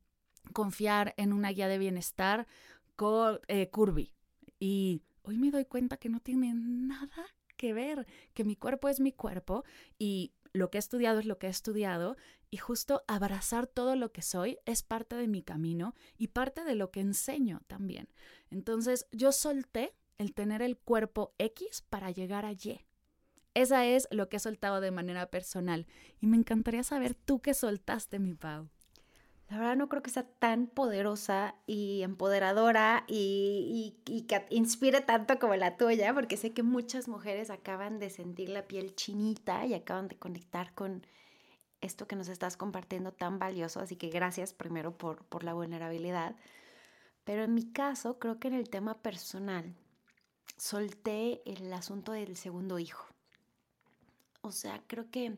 confiar 0.53 1.13
en 1.17 1.33
una 1.33 1.49
guía 1.49 1.67
de 1.67 1.77
bienestar 1.77 2.47
con 2.95 3.39
eh, 3.47 3.69
curvy. 3.69 4.13
Y 4.59 5.01
hoy 5.23 5.37
me 5.37 5.51
doy 5.51 5.65
cuenta 5.65 5.97
que 5.97 6.09
no 6.09 6.19
tiene 6.19 6.53
nada 6.53 7.25
que 7.57 7.73
ver, 7.73 8.05
que 8.33 8.43
mi 8.43 8.55
cuerpo 8.55 8.89
es 8.89 8.99
mi 8.99 9.11
cuerpo 9.11 9.63
y 9.97 10.33
lo 10.55 10.71
que 10.71 10.77
he 10.77 10.79
estudiado 10.79 11.19
es 11.19 11.25
lo 11.25 11.37
que 11.37 11.47
he 11.47 11.49
estudiado 11.49 12.15
y 12.49 12.57
justo 12.57 13.03
abrazar 13.07 13.67
todo 13.67 13.95
lo 13.97 14.13
que 14.13 14.21
soy 14.21 14.57
es 14.65 14.83
parte 14.83 15.15
de 15.15 15.27
mi 15.27 15.43
camino 15.43 15.93
y 16.17 16.29
parte 16.29 16.63
de 16.63 16.75
lo 16.75 16.91
que 16.91 17.01
enseño 17.01 17.61
también. 17.67 18.07
Entonces 18.49 19.05
yo 19.11 19.33
solté 19.33 19.93
el 20.17 20.33
tener 20.33 20.61
el 20.61 20.77
cuerpo 20.77 21.35
X 21.39 21.83
para 21.89 22.09
llegar 22.09 22.45
a 22.45 22.53
Y. 22.53 22.85
Esa 23.53 23.85
es 23.85 24.07
lo 24.11 24.29
que 24.29 24.37
he 24.37 24.39
soltado 24.39 24.79
de 24.79 24.91
manera 24.91 25.29
personal 25.29 25.87
y 26.21 26.27
me 26.27 26.37
encantaría 26.37 26.83
saber 26.83 27.15
tú 27.15 27.41
qué 27.41 27.53
soltaste, 27.53 28.19
mi 28.19 28.33
Pau. 28.33 28.69
La 29.49 29.59
verdad 29.59 29.75
no 29.75 29.89
creo 29.89 30.01
que 30.01 30.09
sea 30.09 30.23
tan 30.23 30.65
poderosa 30.67 31.55
y 31.67 32.01
empoderadora 32.01 33.03
y, 33.07 33.95
y, 34.05 34.21
que 34.23 34.45
inspire 34.49 35.01
tanto 35.01 35.37
como 35.37 35.55
la 35.55 35.77
tuya, 35.77 36.13
porque 36.15 36.35
sé 36.35 36.53
que 36.53 36.63
muchas 36.63 37.07
mujeres 37.07 37.51
acaban 37.51 37.99
de 37.99 38.09
sentir 38.09 38.49
la 38.49 38.67
piel 38.67 38.95
chinita 38.95 39.65
y 39.65 39.75
acaban 39.75 40.07
de 40.07 40.17
conectar 40.17 40.73
con 40.73 41.05
esto 41.81 42.07
que 42.07 42.15
nos 42.15 42.27
estás 42.27 42.57
compartiendo 42.57 43.11
tan 43.11 43.37
valioso, 43.37 43.79
así 43.79 43.95
que 43.95 44.09
gracias 44.09 44.53
primero 44.53 44.97
por, 44.97 45.23
por 45.25 45.43
la 45.43 45.53
vulnerabilidad. 45.53 46.35
Pero 47.23 47.43
en 47.43 47.53
mi 47.53 47.71
caso, 47.71 48.17
creo 48.17 48.39
que 48.39 48.47
en 48.47 48.55
el 48.55 48.69
tema 48.69 49.01
personal, 49.01 49.75
solté 50.57 51.41
el 51.45 51.71
asunto 51.73 52.11
del 52.11 52.35
segundo 52.35 52.79
hijo. 52.79 53.05
O 54.41 54.51
sea, 54.51 54.81
creo 54.87 55.09
que 55.11 55.37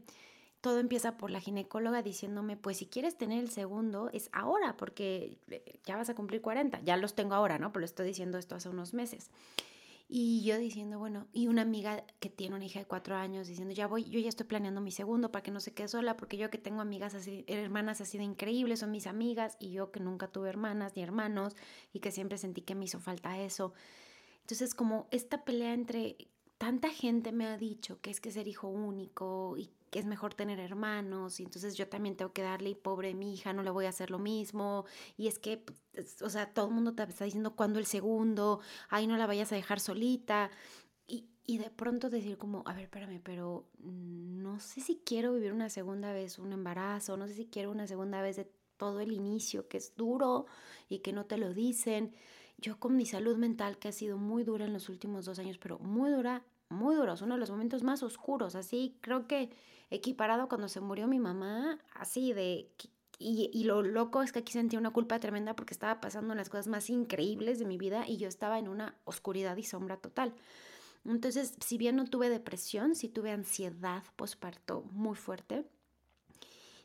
todo 0.67 0.79
empieza 0.79 1.15
por 1.15 1.31
la 1.31 1.39
ginecóloga 1.39 2.01
diciéndome, 2.01 2.57
pues 2.57 2.75
si 2.75 2.87
quieres 2.87 3.17
tener 3.17 3.39
el 3.39 3.49
segundo, 3.49 4.09
es 4.11 4.29
ahora, 4.33 4.75
porque 4.75 5.37
eh, 5.49 5.79
ya 5.85 5.95
vas 5.95 6.09
a 6.09 6.13
cumplir 6.13 6.41
40, 6.41 6.81
ya 6.81 6.97
los 6.97 7.15
tengo 7.15 7.35
ahora, 7.35 7.57
¿no? 7.57 7.71
Pero 7.71 7.85
estoy 7.85 8.05
diciendo 8.05 8.37
esto 8.37 8.55
hace 8.55 8.67
unos 8.67 8.93
meses. 8.93 9.31
Y 10.09 10.43
yo 10.43 10.57
diciendo, 10.57 10.99
bueno, 10.99 11.27
y 11.31 11.47
una 11.47 11.61
amiga 11.61 12.03
que 12.19 12.29
tiene 12.29 12.57
una 12.57 12.65
hija 12.65 12.79
de 12.79 12.85
cuatro 12.85 13.15
años 13.15 13.47
diciendo, 13.47 13.73
ya 13.73 13.87
voy, 13.87 14.03
yo 14.09 14.19
ya 14.19 14.27
estoy 14.27 14.45
planeando 14.45 14.81
mi 14.81 14.91
segundo 14.91 15.31
para 15.31 15.41
que 15.41 15.51
no 15.51 15.61
se 15.61 15.73
quede 15.73 15.87
sola, 15.87 16.17
porque 16.17 16.35
yo 16.35 16.49
que 16.49 16.57
tengo 16.57 16.81
amigas 16.81 17.15
así, 17.15 17.45
hermanas 17.47 18.01
así 18.01 18.17
de 18.17 18.25
increíbles, 18.25 18.81
son 18.81 18.91
mis 18.91 19.07
amigas, 19.07 19.55
y 19.61 19.71
yo 19.71 19.93
que 19.93 20.01
nunca 20.01 20.27
tuve 20.27 20.49
hermanas 20.49 20.97
ni 20.97 21.01
hermanos, 21.01 21.55
y 21.93 22.01
que 22.01 22.11
siempre 22.11 22.37
sentí 22.37 22.59
que 22.61 22.75
me 22.75 22.83
hizo 22.83 22.99
falta 22.99 23.39
eso. 23.39 23.73
Entonces, 24.41 24.75
como 24.75 25.07
esta 25.11 25.45
pelea 25.45 25.73
entre 25.73 26.17
tanta 26.57 26.89
gente 26.89 27.31
me 27.31 27.45
ha 27.45 27.57
dicho 27.57 28.01
que 28.01 28.09
es 28.09 28.19
que 28.19 28.31
ser 28.31 28.49
hijo 28.49 28.67
único 28.67 29.55
y 29.57 29.69
que 29.89 29.99
es 29.99 30.05
mejor 30.05 30.33
tener 30.33 30.59
hermanos 30.59 31.39
y 31.39 31.43
entonces 31.43 31.75
yo 31.75 31.87
también 31.87 32.15
tengo 32.15 32.33
que 32.33 32.41
darle 32.41 32.71
y 32.71 32.75
pobre 32.75 33.13
mi 33.13 33.33
hija 33.33 33.53
no 33.53 33.63
le 33.63 33.69
voy 33.69 33.85
a 33.85 33.89
hacer 33.89 34.11
lo 34.11 34.19
mismo. 34.19 34.85
Y 35.17 35.27
es 35.27 35.39
que 35.39 35.57
pues, 35.57 36.21
o 36.21 36.29
sea 36.29 36.53
todo 36.53 36.67
el 36.67 36.73
mundo 36.73 36.93
te 36.93 37.03
está 37.03 37.25
diciendo 37.25 37.55
cuándo 37.55 37.79
el 37.79 37.85
segundo 37.85 38.59
ahí 38.89 39.07
no 39.07 39.17
la 39.17 39.27
vayas 39.27 39.51
a 39.51 39.55
dejar 39.55 39.79
solita. 39.79 40.51
Y, 41.07 41.25
y 41.45 41.57
de 41.57 41.69
pronto 41.69 42.09
decir 42.09 42.37
como 42.37 42.63
a 42.65 42.73
ver 42.73 42.83
espérame 42.83 43.21
pero 43.23 43.69
no 43.79 44.59
sé 44.59 44.81
si 44.81 45.01
quiero 45.05 45.33
vivir 45.33 45.53
una 45.53 45.69
segunda 45.69 46.11
vez 46.11 46.37
un 46.37 46.51
embarazo 46.51 47.15
no 47.15 47.27
sé 47.27 47.33
si 47.33 47.45
quiero 47.45 47.71
una 47.71 47.87
segunda 47.87 48.21
vez 48.21 48.35
de 48.35 48.51
todo 48.75 48.99
el 48.99 49.13
inicio 49.13 49.67
que 49.69 49.77
es 49.77 49.95
duro 49.95 50.47
y 50.89 50.99
que 50.99 51.13
no 51.13 51.25
te 51.25 51.37
lo 51.37 51.53
dicen 51.53 52.13
yo 52.57 52.79
con 52.79 52.97
mi 52.97 53.05
salud 53.05 53.37
mental 53.37 53.77
que 53.77 53.87
ha 53.87 53.91
sido 53.93 54.17
muy 54.17 54.43
dura 54.43 54.65
en 54.65 54.73
los 54.73 54.89
últimos 54.89 55.25
dos 55.25 55.39
años 55.39 55.57
pero 55.57 55.79
muy 55.79 56.11
dura 56.11 56.43
muy 56.69 56.95
duro, 56.95 57.13
es 57.13 57.21
uno 57.21 57.35
de 57.35 57.39
los 57.39 57.51
momentos 57.51 57.83
más 57.83 58.03
oscuros, 58.03 58.55
así 58.55 58.97
creo 59.01 59.27
que 59.27 59.49
equiparado 59.89 60.47
cuando 60.49 60.67
se 60.67 60.81
murió 60.81 61.07
mi 61.07 61.19
mamá, 61.19 61.79
así 61.93 62.33
de... 62.33 62.69
Y, 63.19 63.49
y, 63.51 63.63
lo 63.63 63.81
loco 63.81 64.21
es 64.21 64.31
que 64.31 64.39
aquí 64.39 64.53
sentí 64.53 64.77
una 64.77 64.91
culpa 64.91 65.19
tremenda 65.19 65.55
porque 65.55 65.73
estaba 65.73 65.99
pasando 65.99 66.35
las 66.35 66.49
cosas 66.49 66.67
más 66.67 66.87
increíbles 66.91 67.57
de 67.57 67.65
mi 67.65 67.75
vida 67.75 68.07
y 68.07 68.17
yo 68.17 68.27
estaba 68.27 68.59
en 68.59 68.67
una 68.67 68.93
oscuridad 69.05 69.57
y 69.57 69.63
sombra 69.63 69.97
total. 69.97 70.35
Entonces, 71.03 71.55
si 71.65 71.79
bien 71.79 71.95
no 71.95 72.05
tuve 72.05 72.29
depresión, 72.29 72.93
sí 72.93 73.09
tuve 73.09 73.31
ansiedad 73.31 74.03
posparto 74.17 74.83
muy 74.91 75.15
fuerte. 75.15 75.65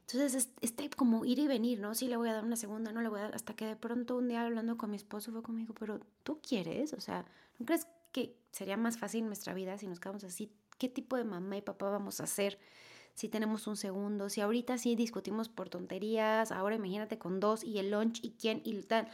Entonces, 0.03 0.51
este 0.61 0.91
como 0.91 1.25
ir 1.25 1.39
y 1.39 1.47
venir, 1.49 1.81
¿no? 1.81 1.95
Sí 1.95 2.09
le 2.09 2.17
voy 2.17 2.29
a 2.29 2.35
dar 2.35 2.45
una 2.45 2.57
segunda, 2.57 2.93
no 2.93 3.03
le 3.03 3.09
voy 3.09 3.21
a 3.21 3.25
dar, 3.25 3.35
hasta 3.35 3.55
que 3.55 3.67
de 3.67 3.77
pronto 3.77 4.17
un 4.17 4.29
día 4.29 4.43
hablando 4.43 4.77
con 4.77 4.91
mi 4.91 4.97
esposo 4.97 5.33
fue 5.33 5.43
conmigo, 5.43 5.75
pero 5.79 6.01
tú 6.23 6.41
quieres, 6.41 6.93
o 6.93 7.01
sea, 7.01 7.25
¿no 7.59 7.67
crees 7.67 7.87
que 8.13 8.37
sería 8.53 8.77
más 8.77 8.99
fácil 8.99 9.27
nuestra 9.27 9.55
vida 9.55 9.79
si 9.79 9.89
nos 9.89 10.01
quedamos 10.01 10.25
así? 10.25 10.53
¿Qué 10.79 10.89
tipo 10.89 11.17
de 11.17 11.25
mamá 11.25 11.57
y 11.57 11.63
papá 11.63 11.91
vamos 11.91 12.21
a 12.21 12.27
ser? 12.27 12.59
si 13.15 13.29
tenemos 13.29 13.67
un 13.67 13.77
segundo, 13.77 14.29
si 14.29 14.41
ahorita 14.41 14.79
sí 14.79 14.97
discutimos 14.97 15.49
por 15.49 15.69
tonterías, 15.69 16.51
ahora 16.51 16.77
imagínate 16.77 17.19
con 17.19 17.41
dos 17.41 17.63
y 17.65 17.79
el 17.79 17.91
lunch 17.91 18.21
y 18.23 18.33
quién 18.33 18.63
y 18.65 18.81
tal. 18.83 19.09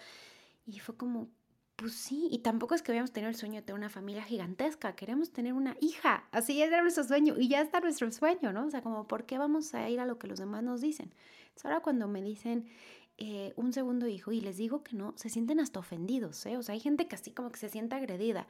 Y 0.66 0.78
fue 0.78 0.96
como, 0.96 1.28
pues 1.76 1.94
sí, 1.94 2.28
y 2.30 2.38
tampoco 2.38 2.74
es 2.74 2.82
que 2.82 2.92
habíamos 2.92 3.12
tenido 3.12 3.28
el 3.28 3.36
sueño 3.36 3.56
de 3.56 3.62
tener 3.62 3.78
una 3.78 3.88
familia 3.88 4.22
gigantesca, 4.22 4.94
queremos 4.94 5.32
tener 5.32 5.52
una 5.52 5.76
hija, 5.80 6.28
así 6.30 6.60
era 6.62 6.82
nuestro 6.82 7.04
sueño 7.04 7.34
y 7.38 7.48
ya 7.48 7.60
está 7.60 7.80
nuestro 7.80 8.10
sueño, 8.12 8.52
¿no? 8.52 8.66
O 8.66 8.70
sea, 8.70 8.82
como, 8.82 9.06
¿por 9.08 9.26
qué 9.26 9.38
vamos 9.38 9.74
a 9.74 9.88
ir 9.88 10.00
a 10.00 10.06
lo 10.06 10.18
que 10.18 10.28
los 10.28 10.38
demás 10.38 10.62
nos 10.62 10.80
dicen? 10.80 11.12
Entonces, 11.48 11.64
ahora 11.64 11.80
cuando 11.80 12.06
me 12.06 12.22
dicen 12.22 12.68
eh, 13.16 13.52
un 13.56 13.72
segundo 13.72 14.06
hijo 14.06 14.30
y 14.30 14.40
les 14.40 14.56
digo 14.56 14.84
que 14.84 14.94
no, 14.96 15.14
se 15.16 15.28
sienten 15.28 15.58
hasta 15.60 15.80
ofendidos, 15.80 16.46
¿eh? 16.46 16.56
O 16.56 16.62
sea, 16.62 16.74
hay 16.74 16.80
gente 16.80 17.08
que 17.08 17.16
así 17.16 17.32
como 17.32 17.50
que 17.50 17.58
se 17.58 17.68
siente 17.68 17.96
agredida. 17.96 18.46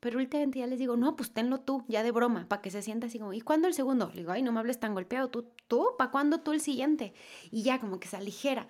Pero 0.00 0.18
últimamente 0.18 0.60
ya 0.60 0.66
les 0.66 0.78
digo, 0.78 0.96
no, 0.96 1.16
pues 1.16 1.32
tenlo 1.32 1.60
tú, 1.60 1.84
ya 1.88 2.02
de 2.02 2.12
broma, 2.12 2.46
para 2.48 2.62
que 2.62 2.70
se 2.70 2.82
sienta 2.82 3.08
así 3.08 3.18
como, 3.18 3.32
¿y 3.32 3.40
cuándo 3.40 3.68
el 3.68 3.74
segundo? 3.74 4.10
Le 4.14 4.20
digo, 4.20 4.32
ay, 4.32 4.42
no 4.42 4.52
me 4.52 4.60
hables 4.60 4.78
tan 4.78 4.94
golpeado, 4.94 5.28
tú, 5.28 5.46
tú, 5.66 5.90
¿para 5.98 6.10
cuándo 6.10 6.40
tú 6.40 6.52
el 6.52 6.60
siguiente? 6.60 7.14
Y 7.50 7.62
ya 7.62 7.80
como 7.80 7.98
que 7.98 8.08
se 8.08 8.16
aligera. 8.16 8.68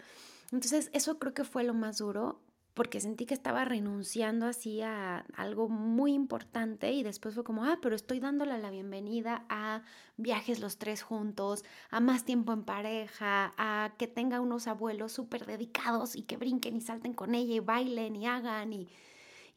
Entonces, 0.53 0.91
eso 0.95 1.19
creo 1.19 1.35
que 1.35 1.45
fue 1.45 1.65
lo 1.65 1.75
más 1.75 1.99
duro, 1.99 2.41
porque 2.79 3.01
sentí 3.01 3.27
que 3.27 3.35
estaba 3.35 3.65
renunciando 3.65 4.47
así 4.47 4.83
a 4.83 5.27
algo 5.35 5.69
muy 5.69 6.13
importante 6.13 6.93
y 6.93 7.03
después 7.03 7.35
fue 7.35 7.43
como, 7.43 7.65
ah, 7.65 7.81
pero 7.83 7.97
estoy 7.97 8.21
dándole 8.21 8.57
la 8.57 8.71
bienvenida 8.71 9.45
a 9.49 9.83
viajes 10.17 10.61
los 10.61 10.79
tres 10.79 11.03
juntos, 11.03 11.65
a 11.91 11.99
más 11.99 12.25
tiempo 12.25 12.53
en 12.53 12.63
pareja, 12.63 13.53
a 13.59 13.95
que 13.99 14.07
tenga 14.07 14.41
unos 14.41 14.69
abuelos 14.69 15.11
súper 15.11 15.45
dedicados 15.45 16.15
y 16.15 16.23
que 16.23 16.37
brinquen 16.37 16.77
y 16.77 16.81
salten 16.81 17.15
con 17.15 17.35
ella 17.35 17.57
y 17.57 17.59
bailen 17.59 18.15
y 18.15 18.29
hagan 18.29 18.73
y 18.73 18.89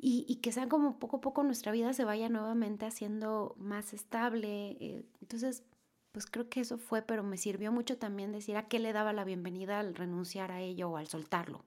y, 0.03 0.37
que 0.37 0.51
sea 0.51 0.67
como 0.67 0.97
poco 0.97 1.17
a 1.17 1.21
poco 1.21 1.43
nuestra 1.43 1.71
vida 1.71 1.93
se 1.93 2.05
vaya 2.05 2.27
nuevamente 2.27 2.87
haciendo 2.87 3.53
más 3.59 3.93
estable. 3.93 4.71
Eh, 4.79 5.05
entonces, 5.21 5.63
pues 6.11 6.25
creo 6.25 6.49
que 6.49 6.61
eso 6.61 6.79
fue, 6.79 7.03
pero 7.03 7.21
me 7.21 7.37
sirvió 7.37 7.71
mucho 7.71 7.99
también 7.99 8.31
decir 8.31 8.57
a 8.57 8.67
qué 8.67 8.79
le 8.79 8.93
daba 8.93 9.13
la 9.13 9.25
bienvenida 9.25 9.79
al 9.79 9.93
renunciar 9.93 10.51
a 10.51 10.59
ello 10.59 10.89
o 10.89 10.97
al 10.97 11.07
soltarlo. 11.07 11.65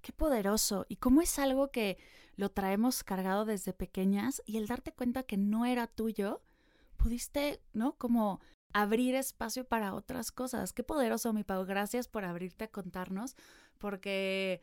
Qué 0.00 0.12
poderoso. 0.12 0.86
Y 0.88 0.96
cómo 0.96 1.22
es 1.22 1.40
algo 1.40 1.72
que 1.72 1.98
lo 2.36 2.52
traemos 2.52 3.02
cargado 3.02 3.44
desde 3.44 3.72
pequeñas 3.72 4.40
y 4.46 4.56
el 4.56 4.68
darte 4.68 4.92
cuenta 4.92 5.24
que 5.24 5.36
no 5.36 5.66
era 5.66 5.88
tuyo, 5.88 6.40
pudiste, 6.96 7.60
¿no? 7.72 7.96
Como 7.98 8.40
abrir 8.72 9.16
espacio 9.16 9.64
para 9.64 9.92
otras 9.92 10.30
cosas. 10.30 10.72
Qué 10.72 10.84
poderoso, 10.84 11.32
mi 11.32 11.42
Pau. 11.42 11.66
Gracias 11.66 12.06
por 12.06 12.24
abrirte 12.24 12.64
a 12.64 12.70
contarnos, 12.70 13.34
porque 13.78 14.62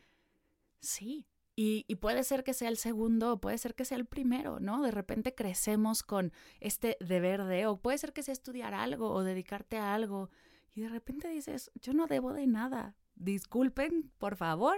sí, 0.80 1.26
y, 1.56 1.84
puede 1.96 2.24
ser 2.24 2.44
que 2.44 2.54
sea 2.54 2.70
el 2.70 2.78
segundo 2.78 3.40
puede 3.40 3.58
ser 3.60 3.76
que 3.76 3.86
sea 3.86 3.98
el 3.98 4.06
primero, 4.06 4.60
¿no? 4.60 4.82
De 4.82 4.92
repente 4.92 5.36
crecemos 5.36 6.02
con 6.02 6.34
este 6.60 6.98
deber 7.00 7.44
de, 7.44 7.68
o 7.68 7.78
puede 7.78 7.98
ser 8.00 8.12
que 8.12 8.24
sea 8.24 8.34
estudiar 8.34 8.74
algo 8.74 9.12
o 9.12 9.24
dedicarte 9.24 9.78
a 9.78 9.94
algo, 9.94 10.30
y 10.74 10.82
de 10.82 10.90
repente 10.90 11.28
dices, 11.30 11.72
yo 11.76 11.94
no 11.94 12.08
debo 12.08 12.34
de 12.34 12.48
nada, 12.48 12.96
disculpen, 13.16 14.12
por 14.18 14.36
favor, 14.36 14.76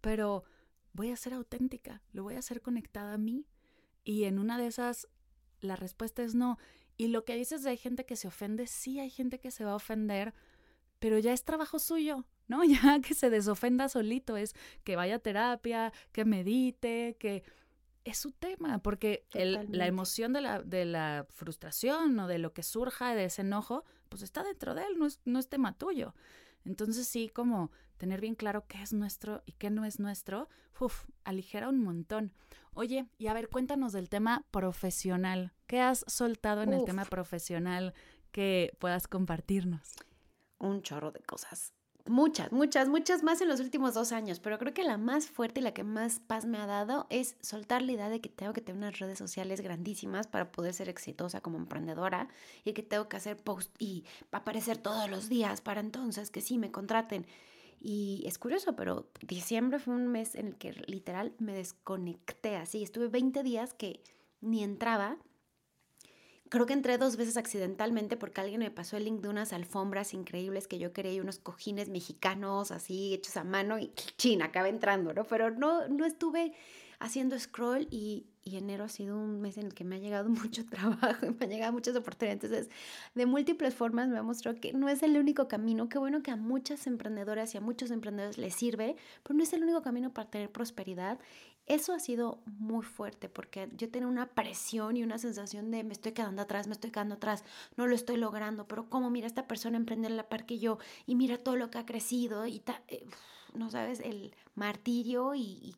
pero 0.00 0.44
voy 0.92 1.10
a 1.10 1.16
ser 1.16 1.32
auténtica, 1.32 2.02
lo 2.12 2.22
voy 2.22 2.34
a 2.34 2.40
hacer 2.40 2.60
conectada 2.60 3.14
a 3.14 3.18
mí. 3.18 3.46
Y 4.04 4.24
en 4.24 4.38
una 4.38 4.58
de 4.58 4.66
esas, 4.66 5.08
la 5.60 5.76
respuesta 5.76 6.22
es 6.22 6.34
no. 6.34 6.58
Y 6.96 7.08
lo 7.08 7.24
que 7.24 7.36
dices 7.36 7.62
de 7.62 7.70
hay 7.70 7.76
gente 7.76 8.04
que 8.04 8.16
se 8.16 8.28
ofende, 8.28 8.66
sí 8.66 9.00
hay 9.00 9.10
gente 9.10 9.38
que 9.38 9.50
se 9.50 9.64
va 9.64 9.72
a 9.72 9.76
ofender, 9.76 10.34
pero 10.98 11.18
ya 11.18 11.32
es 11.32 11.44
trabajo 11.44 11.78
suyo, 11.78 12.26
¿no? 12.48 12.62
Ya 12.96 13.00
que 13.00 13.14
se 13.14 13.30
desofenda 13.30 13.88
solito, 13.88 14.36
es 14.36 14.54
que 14.84 14.96
vaya 14.96 15.16
a 15.16 15.18
terapia, 15.18 15.92
que 16.12 16.24
medite, 16.24 17.16
que 17.20 17.44
es 18.04 18.18
su 18.18 18.32
tema, 18.32 18.78
porque 18.78 19.26
la 19.32 19.86
emoción 19.86 20.32
de 20.32 20.40
la, 20.40 20.62
de 20.62 20.84
la 20.84 21.26
frustración 21.30 22.18
o 22.18 22.26
de 22.26 22.38
lo 22.38 22.52
que 22.52 22.62
surja 22.62 23.14
de 23.14 23.26
ese 23.26 23.42
enojo, 23.42 23.84
pues 24.08 24.22
está 24.22 24.42
dentro 24.42 24.74
de 24.74 24.82
él, 24.82 24.98
no 24.98 25.06
es, 25.06 25.20
no 25.24 25.38
es 25.38 25.48
tema 25.48 25.76
tuyo. 25.76 26.14
Entonces 26.64 27.06
sí, 27.06 27.28
como 27.28 27.70
tener 27.98 28.20
bien 28.20 28.34
claro 28.34 28.66
qué 28.66 28.82
es 28.82 28.92
nuestro 28.92 29.42
y 29.46 29.52
qué 29.52 29.70
no 29.70 29.84
es 29.84 30.00
nuestro, 30.00 30.48
uf, 30.80 31.04
aligera 31.24 31.68
un 31.68 31.82
montón. 31.82 32.32
Oye, 32.72 33.06
y 33.18 33.26
a 33.26 33.34
ver, 33.34 33.48
cuéntanos 33.48 33.92
del 33.92 34.08
tema 34.08 34.46
profesional. 34.50 35.52
¿Qué 35.66 35.80
has 35.80 36.04
soltado 36.06 36.62
en 36.62 36.72
el 36.72 36.84
tema 36.84 37.04
profesional 37.04 37.94
que 38.30 38.72
puedas 38.78 39.08
compartirnos? 39.08 39.94
Un 40.58 40.82
chorro 40.82 41.10
de 41.10 41.20
cosas 41.20 41.72
muchas, 42.08 42.52
muchas, 42.52 42.88
muchas 42.88 43.22
más 43.22 43.40
en 43.40 43.48
los 43.48 43.60
últimos 43.60 43.94
dos 43.94 44.12
años, 44.12 44.40
pero 44.40 44.58
creo 44.58 44.74
que 44.74 44.84
la 44.84 44.98
más 44.98 45.26
fuerte 45.26 45.60
y 45.60 45.62
la 45.62 45.72
que 45.72 45.84
más 45.84 46.20
paz 46.20 46.44
me 46.44 46.58
ha 46.58 46.66
dado 46.66 47.06
es 47.10 47.36
soltar 47.40 47.82
la 47.82 47.92
idea 47.92 48.08
de 48.08 48.20
que 48.20 48.28
tengo 48.28 48.52
que 48.52 48.60
tener 48.60 48.78
unas 48.78 48.98
redes 48.98 49.18
sociales 49.18 49.60
grandísimas 49.60 50.26
para 50.26 50.50
poder 50.50 50.74
ser 50.74 50.88
exitosa 50.88 51.40
como 51.40 51.58
emprendedora 51.58 52.28
y 52.64 52.72
que 52.72 52.82
tengo 52.82 53.08
que 53.08 53.16
hacer 53.16 53.36
post 53.36 53.74
y 53.78 54.04
aparecer 54.32 54.78
todos 54.78 55.08
los 55.08 55.28
días 55.28 55.60
para 55.60 55.80
entonces 55.80 56.30
que 56.30 56.40
sí 56.40 56.58
me 56.58 56.70
contraten. 56.70 57.26
Y 57.80 58.24
es 58.26 58.38
curioso, 58.38 58.74
pero 58.74 59.08
diciembre 59.22 59.78
fue 59.78 59.94
un 59.94 60.08
mes 60.08 60.34
en 60.34 60.48
el 60.48 60.56
que 60.56 60.72
literal 60.86 61.32
me 61.38 61.52
desconecté 61.52 62.56
así. 62.56 62.82
Estuve 62.82 63.08
20 63.08 63.42
días 63.42 63.72
que 63.72 64.02
ni 64.40 64.64
entraba 64.64 65.16
Creo 66.48 66.64
que 66.64 66.72
entré 66.72 66.96
dos 66.96 67.16
veces 67.16 67.36
accidentalmente 67.36 68.16
porque 68.16 68.40
alguien 68.40 68.60
me 68.60 68.70
pasó 68.70 68.96
el 68.96 69.04
link 69.04 69.20
de 69.20 69.28
unas 69.28 69.52
alfombras 69.52 70.14
increíbles 70.14 70.66
que 70.66 70.78
yo 70.78 70.92
quería 70.92 71.12
y 71.12 71.20
unos 71.20 71.38
cojines 71.38 71.88
mexicanos 71.88 72.70
así 72.70 73.12
hechos 73.12 73.36
a 73.36 73.44
mano 73.44 73.78
y 73.78 73.92
chin, 74.16 74.42
acabé 74.42 74.70
entrando, 74.70 75.12
¿no? 75.12 75.24
Pero 75.24 75.50
no, 75.50 75.86
no 75.88 76.06
estuve 76.06 76.54
haciendo 77.00 77.38
scroll 77.38 77.86
y, 77.90 78.26
y, 78.42 78.56
enero 78.56 78.84
ha 78.84 78.88
sido 78.88 79.16
un 79.16 79.40
mes 79.40 79.56
en 79.56 79.66
el 79.66 79.74
que 79.74 79.84
me 79.84 79.96
ha 79.96 79.98
llegado 79.98 80.28
mucho 80.28 80.64
trabajo 80.66 81.26
y 81.26 81.30
me 81.30 81.44
han 81.44 81.50
llegado 81.50 81.72
muchas 81.72 81.94
oportunidades. 81.96 82.42
Entonces, 82.42 82.70
de 83.14 83.26
múltiples 83.26 83.74
formas 83.74 84.08
me 84.08 84.18
ha 84.18 84.22
mostrado 84.22 84.58
que 84.60 84.72
no 84.72 84.88
es 84.88 85.02
el 85.02 85.16
único 85.16 85.48
camino. 85.48 85.88
Qué 85.88 85.98
bueno 85.98 86.22
que 86.22 86.30
a 86.30 86.36
muchas 86.36 86.86
emprendedoras 86.86 87.54
y 87.54 87.58
a 87.58 87.60
muchos 87.60 87.90
emprendedores 87.90 88.38
les 88.38 88.54
sirve, 88.54 88.96
pero 89.22 89.36
no 89.36 89.42
es 89.42 89.52
el 89.52 89.62
único 89.62 89.82
camino 89.82 90.12
para 90.12 90.30
tener 90.30 90.50
prosperidad 90.50 91.18
Eso 91.68 91.92
ha 91.92 92.00
sido 92.00 92.38
muy 92.46 92.82
fuerte 92.82 93.28
porque 93.28 93.68
yo 93.76 93.90
tenía 93.90 94.08
una 94.08 94.26
presión 94.26 94.96
y 94.96 95.02
una 95.02 95.18
sensación 95.18 95.70
de 95.70 95.84
me 95.84 95.92
estoy 95.92 96.12
quedando 96.12 96.40
atrás, 96.40 96.66
me 96.66 96.72
estoy 96.72 96.90
quedando 96.90 97.16
atrás, 97.16 97.44
no 97.76 97.86
lo 97.86 97.94
estoy 97.94 98.16
logrando, 98.16 98.66
pero 98.66 98.88
cómo 98.88 99.10
mira 99.10 99.26
esta 99.26 99.46
persona 99.46 99.76
emprender 99.76 100.10
la 100.12 100.30
par 100.30 100.46
que 100.46 100.58
yo 100.58 100.78
y 101.06 101.14
mira 101.14 101.36
todo 101.36 101.56
lo 101.56 101.70
que 101.70 101.76
ha 101.76 101.84
crecido 101.84 102.46
y 102.46 102.62
eh, 102.88 103.06
no 103.52 103.70
sabes, 103.70 104.00
el 104.00 104.34
martirio 104.54 105.34
y, 105.34 105.76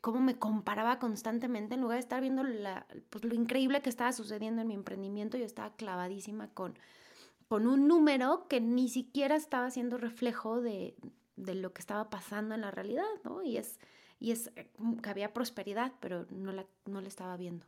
cómo 0.00 0.20
me 0.20 0.38
comparaba 0.38 0.98
constantemente 0.98 1.74
en 1.74 1.82
lugar 1.82 1.96
de 1.96 2.00
estar 2.00 2.20
viendo 2.20 2.42
la, 2.42 2.86
pues, 3.10 3.24
lo 3.24 3.34
increíble 3.34 3.82
que 3.82 3.90
estaba 3.90 4.12
sucediendo 4.12 4.62
en 4.62 4.68
mi 4.68 4.74
emprendimiento, 4.74 5.36
yo 5.36 5.44
estaba 5.44 5.74
clavadísima 5.76 6.48
con, 6.48 6.76
con 7.48 7.66
un 7.68 7.86
número 7.86 8.48
que 8.48 8.60
ni 8.60 8.88
siquiera 8.88 9.36
estaba 9.36 9.70
siendo 9.70 9.98
reflejo 9.98 10.60
de, 10.60 10.96
de 11.36 11.54
lo 11.54 11.72
que 11.72 11.80
estaba 11.80 12.10
pasando 12.10 12.54
en 12.54 12.62
la 12.62 12.70
realidad, 12.70 13.04
¿no? 13.24 13.42
Y 13.42 13.56
es 13.56 13.78
y 14.20 14.32
es 14.32 14.52
eh, 14.54 14.70
que 15.02 15.10
había 15.10 15.32
prosperidad, 15.32 15.92
pero 15.98 16.26
no 16.30 16.52
la, 16.52 16.66
no 16.84 17.00
la 17.00 17.08
estaba 17.08 17.36
viendo. 17.36 17.66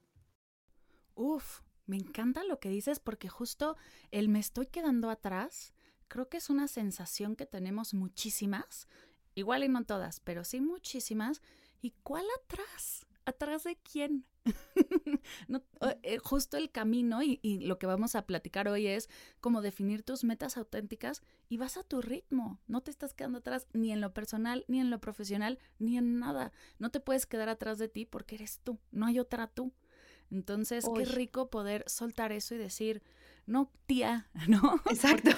Uf, 1.15 1.61
me 1.87 1.97
encanta 1.97 2.45
lo 2.45 2.61
que 2.61 2.69
dices 2.69 3.01
porque 3.01 3.29
justo 3.29 3.77
el 4.11 4.29
me 4.29 4.39
estoy 4.39 4.67
quedando 4.67 5.11
atrás, 5.11 5.73
creo 6.09 6.29
que 6.29 6.37
es 6.37 6.51
una 6.51 6.69
sensación 6.69 7.35
que 7.35 7.47
tenemos 7.47 7.95
muchísimas, 7.95 8.87
igual 9.35 9.65
y 9.65 9.69
no 9.69 9.85
todas, 9.85 10.21
pero 10.21 10.45
sí 10.45 10.61
muchísimas. 10.61 11.43
¿Y 11.81 11.93
cuál 12.03 12.25
atrás? 12.45 13.07
¿Atrás 13.25 13.65
de 13.65 13.77
quién? 13.77 14.25
no, 15.49 15.63
eh, 16.03 16.19
justo 16.19 16.57
el 16.57 16.71
camino 16.71 17.23
y, 17.23 17.39
y, 17.43 17.61
lo 17.61 17.79
que 17.79 17.87
vamos 17.87 18.17
a 18.17 18.27
platicar 18.27 18.67
hoy 18.69 18.89
es 18.89 19.09
cómo 19.41 19.63
definir 19.63 20.03
tus 20.03 20.25
metas 20.25 20.57
auténticas 20.57 21.23
y 21.49 21.57
vas 21.57 21.77
a 21.77 21.85
tu 21.85 22.03
ritmo. 22.03 22.61
No 22.67 22.81
te 22.81 22.91
estás 22.91 23.15
quedando 23.15 23.39
atrás 23.39 23.69
ni 23.73 23.93
en 23.93 24.01
lo 24.01 24.13
personal, 24.13 24.65
ni 24.67 24.81
en 24.81 24.91
lo 24.91 25.01
profesional, 25.01 25.59
ni 25.79 25.97
en 25.97 26.19
nada. 26.19 26.53
No 26.79 26.91
te 26.91 27.01
puedes 27.01 27.27
quedar 27.27 27.49
atrás 27.49 27.79
de 27.79 27.89
ti 27.89 28.05
porque 28.05 28.35
eres 28.35 28.61
tú, 28.65 28.79
no 28.91 29.07
hay 29.07 29.19
otra 29.19 29.47
tú. 29.47 29.73
Entonces, 30.31 30.87
qué 30.97 31.05
rico 31.05 31.51
poder 31.51 31.85
soltar 31.87 32.33
eso 32.33 32.55
y 32.55 32.59
decir, 32.59 33.03
no 33.47 33.71
tía, 33.87 34.29
¿no? 34.49 34.81
Exacto. 34.87 35.31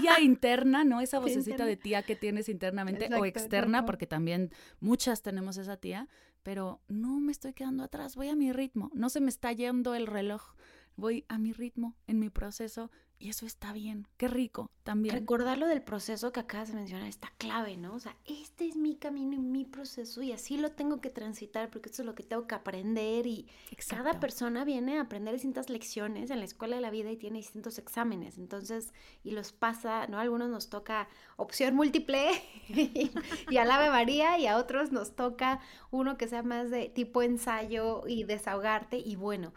tía 0.00 0.20
interna, 0.20 0.84
¿no? 0.84 1.00
Esa 1.00 1.18
vocecita 1.18 1.66
de 1.66 1.76
tía 1.76 2.02
que 2.02 2.16
tienes 2.16 2.48
internamente 2.48 3.08
o 3.14 3.24
externa, 3.24 3.84
porque 3.84 4.06
también 4.06 4.50
muchas 4.80 5.22
tenemos 5.22 5.56
esa 5.56 5.76
tía, 5.76 6.08
pero 6.42 6.80
no 6.88 7.20
me 7.20 7.32
estoy 7.32 7.52
quedando 7.52 7.84
atrás, 7.84 8.16
voy 8.16 8.28
a 8.28 8.36
mi 8.36 8.52
ritmo, 8.52 8.90
no 8.94 9.08
se 9.08 9.20
me 9.20 9.28
está 9.28 9.52
yendo 9.52 9.94
el 9.94 10.06
reloj, 10.06 10.54
voy 10.98 11.24
a 11.28 11.38
mi 11.38 11.52
ritmo, 11.52 11.94
en 12.08 12.18
mi 12.18 12.28
proceso, 12.28 12.90
y 13.20 13.30
eso 13.30 13.46
está 13.46 13.72
bien, 13.72 14.06
qué 14.16 14.28
rico 14.28 14.70
también. 14.84 15.14
Recordar 15.14 15.58
lo 15.58 15.66
del 15.66 15.82
proceso 15.82 16.32
que 16.32 16.40
acabas 16.40 16.68
de 16.68 16.74
mencionar 16.74 17.08
está 17.08 17.32
clave, 17.36 17.76
¿no? 17.76 17.94
O 17.94 17.98
sea, 17.98 18.16
este 18.26 18.66
es 18.66 18.76
mi 18.76 18.94
camino 18.94 19.34
y 19.34 19.38
mi 19.38 19.64
proceso 19.64 20.22
y 20.22 20.30
así 20.30 20.56
lo 20.56 20.70
tengo 20.70 21.00
que 21.00 21.10
transitar 21.10 21.68
porque 21.68 21.88
esto 21.88 22.02
es 22.02 22.06
lo 22.06 22.14
que 22.14 22.22
tengo 22.22 22.46
que 22.46 22.54
aprender 22.54 23.26
y 23.26 23.48
cada 23.88 24.20
persona 24.20 24.64
viene 24.64 24.98
a 24.98 25.02
aprender 25.02 25.34
distintas 25.34 25.68
lecciones 25.68 26.30
en 26.30 26.38
la 26.38 26.44
escuela 26.44 26.76
de 26.76 26.82
la 26.82 26.90
vida 26.90 27.10
y 27.10 27.16
tiene 27.16 27.38
distintos 27.38 27.78
exámenes, 27.78 28.38
entonces, 28.38 28.94
y 29.24 29.32
los 29.32 29.52
pasa, 29.52 30.06
¿no? 30.06 30.18
A 30.18 30.22
algunos 30.22 30.48
nos 30.48 30.68
toca 30.68 31.08
opción 31.36 31.74
múltiple 31.74 32.30
y 32.68 33.56
a 33.56 33.64
la 33.64 33.90
María 33.90 34.38
y 34.38 34.46
a 34.46 34.56
otros 34.56 34.92
nos 34.92 35.16
toca 35.16 35.60
uno 35.90 36.16
que 36.18 36.28
sea 36.28 36.44
más 36.44 36.70
de 36.70 36.88
tipo 36.88 37.22
ensayo 37.22 38.04
y 38.06 38.22
desahogarte 38.24 38.98
y 38.98 39.16
bueno, 39.16 39.52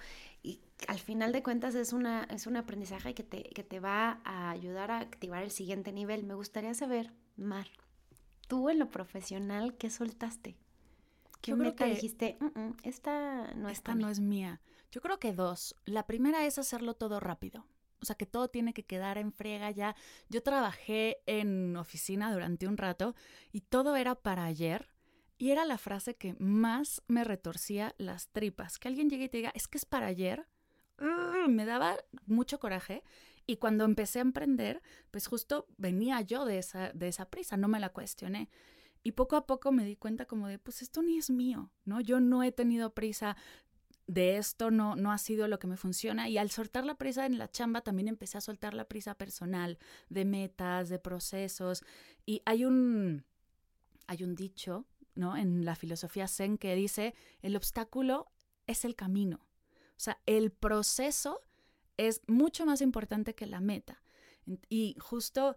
al 0.87 0.99
final 0.99 1.31
de 1.31 1.43
cuentas 1.43 1.75
es, 1.75 1.93
una, 1.93 2.23
es 2.25 2.47
un 2.47 2.57
aprendizaje 2.57 3.13
que 3.13 3.23
te, 3.23 3.43
que 3.43 3.63
te 3.63 3.79
va 3.79 4.19
a 4.23 4.49
ayudar 4.49 4.91
a 4.91 4.99
activar 4.99 5.43
el 5.43 5.51
siguiente 5.51 5.91
nivel. 5.91 6.23
Me 6.23 6.33
gustaría 6.33 6.73
saber, 6.73 7.13
Mar, 7.37 7.67
tú 8.47 8.69
en 8.69 8.79
lo 8.79 8.89
profesional, 8.89 9.77
¿qué 9.77 9.89
soltaste? 9.89 10.57
¿Qué 11.41 11.55
meta 11.55 11.85
dijiste? 11.85 12.37
Mm, 12.39 12.59
mm, 12.59 12.77
esta 12.83 13.53
no, 13.55 13.69
esta 13.69 13.95
no 13.95 14.09
es 14.09 14.19
mía. 14.19 14.61
Yo 14.91 15.01
creo 15.01 15.19
que 15.19 15.33
dos. 15.33 15.75
La 15.85 16.05
primera 16.05 16.45
es 16.45 16.57
hacerlo 16.59 16.93
todo 16.93 17.19
rápido. 17.19 17.65
O 18.01 18.05
sea, 18.05 18.15
que 18.15 18.25
todo 18.25 18.49
tiene 18.49 18.73
que 18.73 18.83
quedar 18.83 19.17
en 19.17 19.31
friega 19.31 19.69
ya. 19.71 19.95
Yo 20.29 20.41
trabajé 20.41 21.21
en 21.25 21.77
oficina 21.77 22.33
durante 22.33 22.67
un 22.67 22.77
rato 22.77 23.15
y 23.51 23.61
todo 23.61 23.95
era 23.95 24.15
para 24.15 24.45
ayer. 24.45 24.90
Y 25.41 25.49
era 25.49 25.65
la 25.65 25.79
frase 25.79 26.13
que 26.13 26.35
más 26.37 27.01
me 27.07 27.23
retorcía 27.23 27.95
las 27.97 28.27
tripas. 28.27 28.77
Que 28.77 28.87
alguien 28.87 29.09
llegue 29.09 29.23
y 29.23 29.29
te 29.29 29.37
diga, 29.37 29.51
es 29.55 29.67
que 29.67 29.79
es 29.79 29.85
para 29.85 30.05
ayer 30.05 30.45
me 31.49 31.65
daba 31.65 31.97
mucho 32.27 32.59
coraje. 32.59 33.03
Y 33.47 33.57
cuando 33.57 33.85
empecé 33.85 34.19
a 34.19 34.21
emprender, 34.21 34.83
pues 35.09 35.25
justo 35.25 35.65
venía 35.77 36.21
yo 36.21 36.45
de 36.45 36.59
esa, 36.59 36.91
de 36.93 37.07
esa 37.07 37.25
prisa, 37.25 37.57
no 37.57 37.67
me 37.67 37.79
la 37.79 37.89
cuestioné. 37.89 38.51
Y 39.01 39.13
poco 39.13 39.35
a 39.35 39.47
poco 39.47 39.71
me 39.71 39.83
di 39.83 39.95
cuenta 39.95 40.25
como 40.25 40.47
de, 40.47 40.59
pues 40.59 40.83
esto 40.83 41.01
ni 41.01 41.17
es 41.17 41.31
mío, 41.31 41.71
¿no? 41.85 42.01
Yo 42.01 42.19
no 42.19 42.43
he 42.43 42.51
tenido 42.51 42.93
prisa 42.93 43.35
de 44.05 44.37
esto, 44.37 44.69
no, 44.69 44.95
no 44.95 45.11
ha 45.11 45.17
sido 45.17 45.47
lo 45.47 45.57
que 45.57 45.65
me 45.65 45.75
funciona. 45.75 46.29
Y 46.29 46.37
al 46.37 46.51
soltar 46.51 46.85
la 46.85 46.99
prisa 46.99 47.25
en 47.25 47.39
la 47.39 47.49
chamba, 47.49 47.81
también 47.81 48.09
empecé 48.09 48.37
a 48.37 48.41
soltar 48.41 48.75
la 48.75 48.85
prisa 48.87 49.15
personal, 49.15 49.79
de 50.07 50.23
metas, 50.23 50.89
de 50.89 50.99
procesos. 50.99 51.83
Y 52.27 52.43
hay 52.45 52.63
un, 52.63 53.25
hay 54.05 54.23
un 54.23 54.35
dicho, 54.35 54.85
¿no? 55.15 55.37
En 55.37 55.65
la 55.65 55.75
filosofía 55.75 56.27
zen 56.27 56.57
que 56.57 56.75
dice, 56.75 57.13
el 57.41 57.55
obstáculo 57.55 58.31
es 58.67 58.85
el 58.85 58.95
camino. 58.95 59.47
O 59.91 60.03
sea, 60.03 60.19
el 60.25 60.51
proceso 60.51 61.41
es 61.97 62.21
mucho 62.27 62.65
más 62.65 62.81
importante 62.81 63.35
que 63.35 63.45
la 63.45 63.61
meta. 63.61 64.01
Y 64.69 64.95
justo 64.99 65.55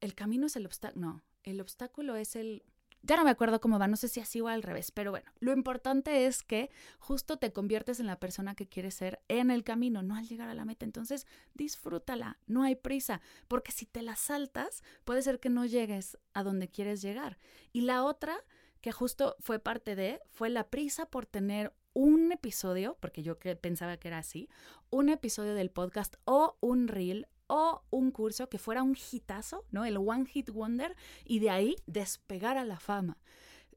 el 0.00 0.14
camino 0.14 0.46
es 0.46 0.56
el 0.56 0.66
obstáculo. 0.66 1.06
No, 1.06 1.22
el 1.42 1.60
obstáculo 1.60 2.16
es 2.16 2.36
el... 2.36 2.64
Ya 3.02 3.16
no 3.16 3.24
me 3.24 3.30
acuerdo 3.30 3.60
cómo 3.60 3.78
va, 3.78 3.86
no 3.86 3.96
sé 3.96 4.08
si 4.08 4.18
así 4.18 4.40
o 4.40 4.48
al 4.48 4.64
revés, 4.64 4.90
pero 4.90 5.12
bueno, 5.12 5.30
lo 5.38 5.52
importante 5.52 6.26
es 6.26 6.42
que 6.42 6.70
justo 6.98 7.36
te 7.36 7.52
conviertes 7.52 8.00
en 8.00 8.06
la 8.06 8.18
persona 8.18 8.56
que 8.56 8.66
quieres 8.66 8.94
ser 8.94 9.20
en 9.28 9.52
el 9.52 9.62
camino, 9.62 10.02
no 10.02 10.16
al 10.16 10.26
llegar 10.26 10.48
a 10.48 10.54
la 10.54 10.64
meta. 10.64 10.84
Entonces, 10.84 11.24
disfrútala, 11.54 12.40
no 12.48 12.64
hay 12.64 12.74
prisa, 12.74 13.20
porque 13.46 13.70
si 13.70 13.86
te 13.86 14.02
la 14.02 14.16
saltas, 14.16 14.82
puede 15.04 15.22
ser 15.22 15.38
que 15.38 15.50
no 15.50 15.66
llegues 15.66 16.18
a 16.34 16.42
donde 16.42 16.68
quieres 16.68 17.00
llegar. 17.00 17.38
Y 17.72 17.82
la 17.82 18.02
otra, 18.02 18.42
que 18.80 18.92
justo 18.92 19.36
fue 19.40 19.58
parte 19.58 19.96
de, 19.96 20.20
fue 20.30 20.50
la 20.50 20.68
prisa 20.68 21.06
por 21.06 21.26
tener 21.26 21.72
un 21.92 22.30
episodio, 22.30 22.96
porque 23.00 23.22
yo 23.22 23.38
pensaba 23.38 23.96
que 23.96 24.08
era 24.08 24.18
así, 24.18 24.48
un 24.90 25.08
episodio 25.08 25.54
del 25.54 25.70
podcast 25.70 26.16
o 26.24 26.56
un 26.60 26.88
reel 26.88 27.26
o 27.46 27.82
un 27.90 28.10
curso 28.10 28.48
que 28.48 28.58
fuera 28.58 28.82
un 28.82 28.96
hitazo, 28.96 29.64
¿no? 29.70 29.84
El 29.84 29.96
One 29.96 30.26
Hit 30.26 30.50
Wonder 30.50 30.94
y 31.24 31.38
de 31.38 31.50
ahí 31.50 31.76
despegar 31.86 32.58
a 32.58 32.64
la 32.64 32.78
fama 32.78 33.18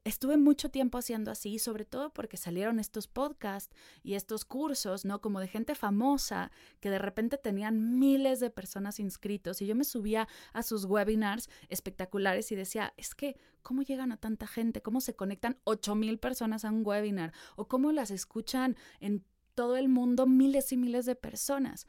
estuve 0.04 0.36
mucho 0.36 0.70
tiempo 0.70 0.98
haciendo 0.98 1.30
así, 1.30 1.58
sobre 1.58 1.84
todo 1.84 2.12
porque 2.12 2.36
salieron 2.36 2.78
estos 2.78 3.06
podcasts 3.06 3.74
y 4.02 4.14
estos 4.14 4.44
cursos, 4.44 5.04
¿no? 5.04 5.20
Como 5.20 5.40
de 5.40 5.48
gente 5.48 5.74
famosa 5.74 6.50
que 6.80 6.90
de 6.90 6.98
repente 6.98 7.36
tenían 7.36 7.98
miles 7.98 8.40
de 8.40 8.50
personas 8.50 8.98
inscritos 8.98 9.60
y 9.60 9.66
yo 9.66 9.74
me 9.74 9.84
subía 9.84 10.28
a 10.52 10.62
sus 10.62 10.84
webinars 10.86 11.50
espectaculares 11.68 12.50
y 12.52 12.56
decía, 12.56 12.94
es 12.96 13.14
que, 13.14 13.36
¿cómo 13.62 13.82
llegan 13.82 14.12
a 14.12 14.16
tanta 14.16 14.46
gente? 14.46 14.80
¿Cómo 14.80 15.00
se 15.00 15.14
conectan 15.14 15.58
ocho 15.64 15.94
mil 15.94 16.18
personas 16.18 16.64
a 16.64 16.70
un 16.70 16.86
webinar? 16.86 17.32
¿O 17.56 17.68
cómo 17.68 17.92
las 17.92 18.10
escuchan 18.10 18.76
en 19.00 19.24
todo 19.54 19.76
el 19.76 19.88
mundo 19.88 20.26
miles 20.26 20.72
y 20.72 20.76
miles 20.76 21.04
de 21.04 21.14
personas? 21.14 21.86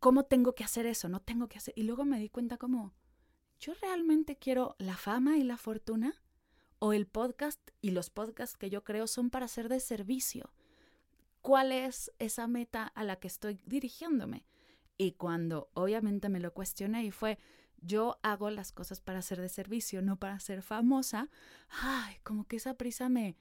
¿Cómo 0.00 0.24
tengo 0.24 0.54
que 0.54 0.64
hacer 0.64 0.86
eso? 0.86 1.08
No 1.08 1.20
tengo 1.20 1.48
que 1.48 1.58
hacer. 1.58 1.74
Y 1.76 1.84
luego 1.84 2.04
me 2.04 2.20
di 2.20 2.28
cuenta 2.28 2.58
como, 2.58 2.92
¿yo 3.58 3.72
realmente 3.80 4.36
quiero 4.36 4.76
la 4.78 4.96
fama 4.96 5.38
y 5.38 5.42
la 5.42 5.56
fortuna? 5.56 6.14
O 6.78 6.92
el 6.92 7.06
podcast 7.06 7.60
y 7.80 7.90
los 7.90 8.10
podcasts 8.10 8.56
que 8.56 8.70
yo 8.70 8.84
creo 8.84 9.06
son 9.06 9.30
para 9.30 9.48
ser 9.48 9.68
de 9.68 9.80
servicio. 9.80 10.52
¿Cuál 11.42 11.72
es 11.72 12.12
esa 12.18 12.46
meta 12.46 12.84
a 12.86 13.04
la 13.04 13.16
que 13.16 13.28
estoy 13.28 13.60
dirigiéndome? 13.66 14.44
Y 14.96 15.12
cuando 15.12 15.70
obviamente 15.74 16.28
me 16.28 16.40
lo 16.40 16.52
cuestioné 16.52 17.04
y 17.04 17.10
fue, 17.10 17.38
yo 17.80 18.18
hago 18.22 18.50
las 18.50 18.72
cosas 18.72 19.00
para 19.00 19.22
ser 19.22 19.40
de 19.40 19.48
servicio, 19.48 20.02
no 20.02 20.16
para 20.16 20.40
ser 20.40 20.62
famosa, 20.62 21.30
ay, 21.80 22.16
como 22.24 22.44
que 22.44 22.56
esa 22.56 22.74
prisa 22.74 23.08
me 23.08 23.36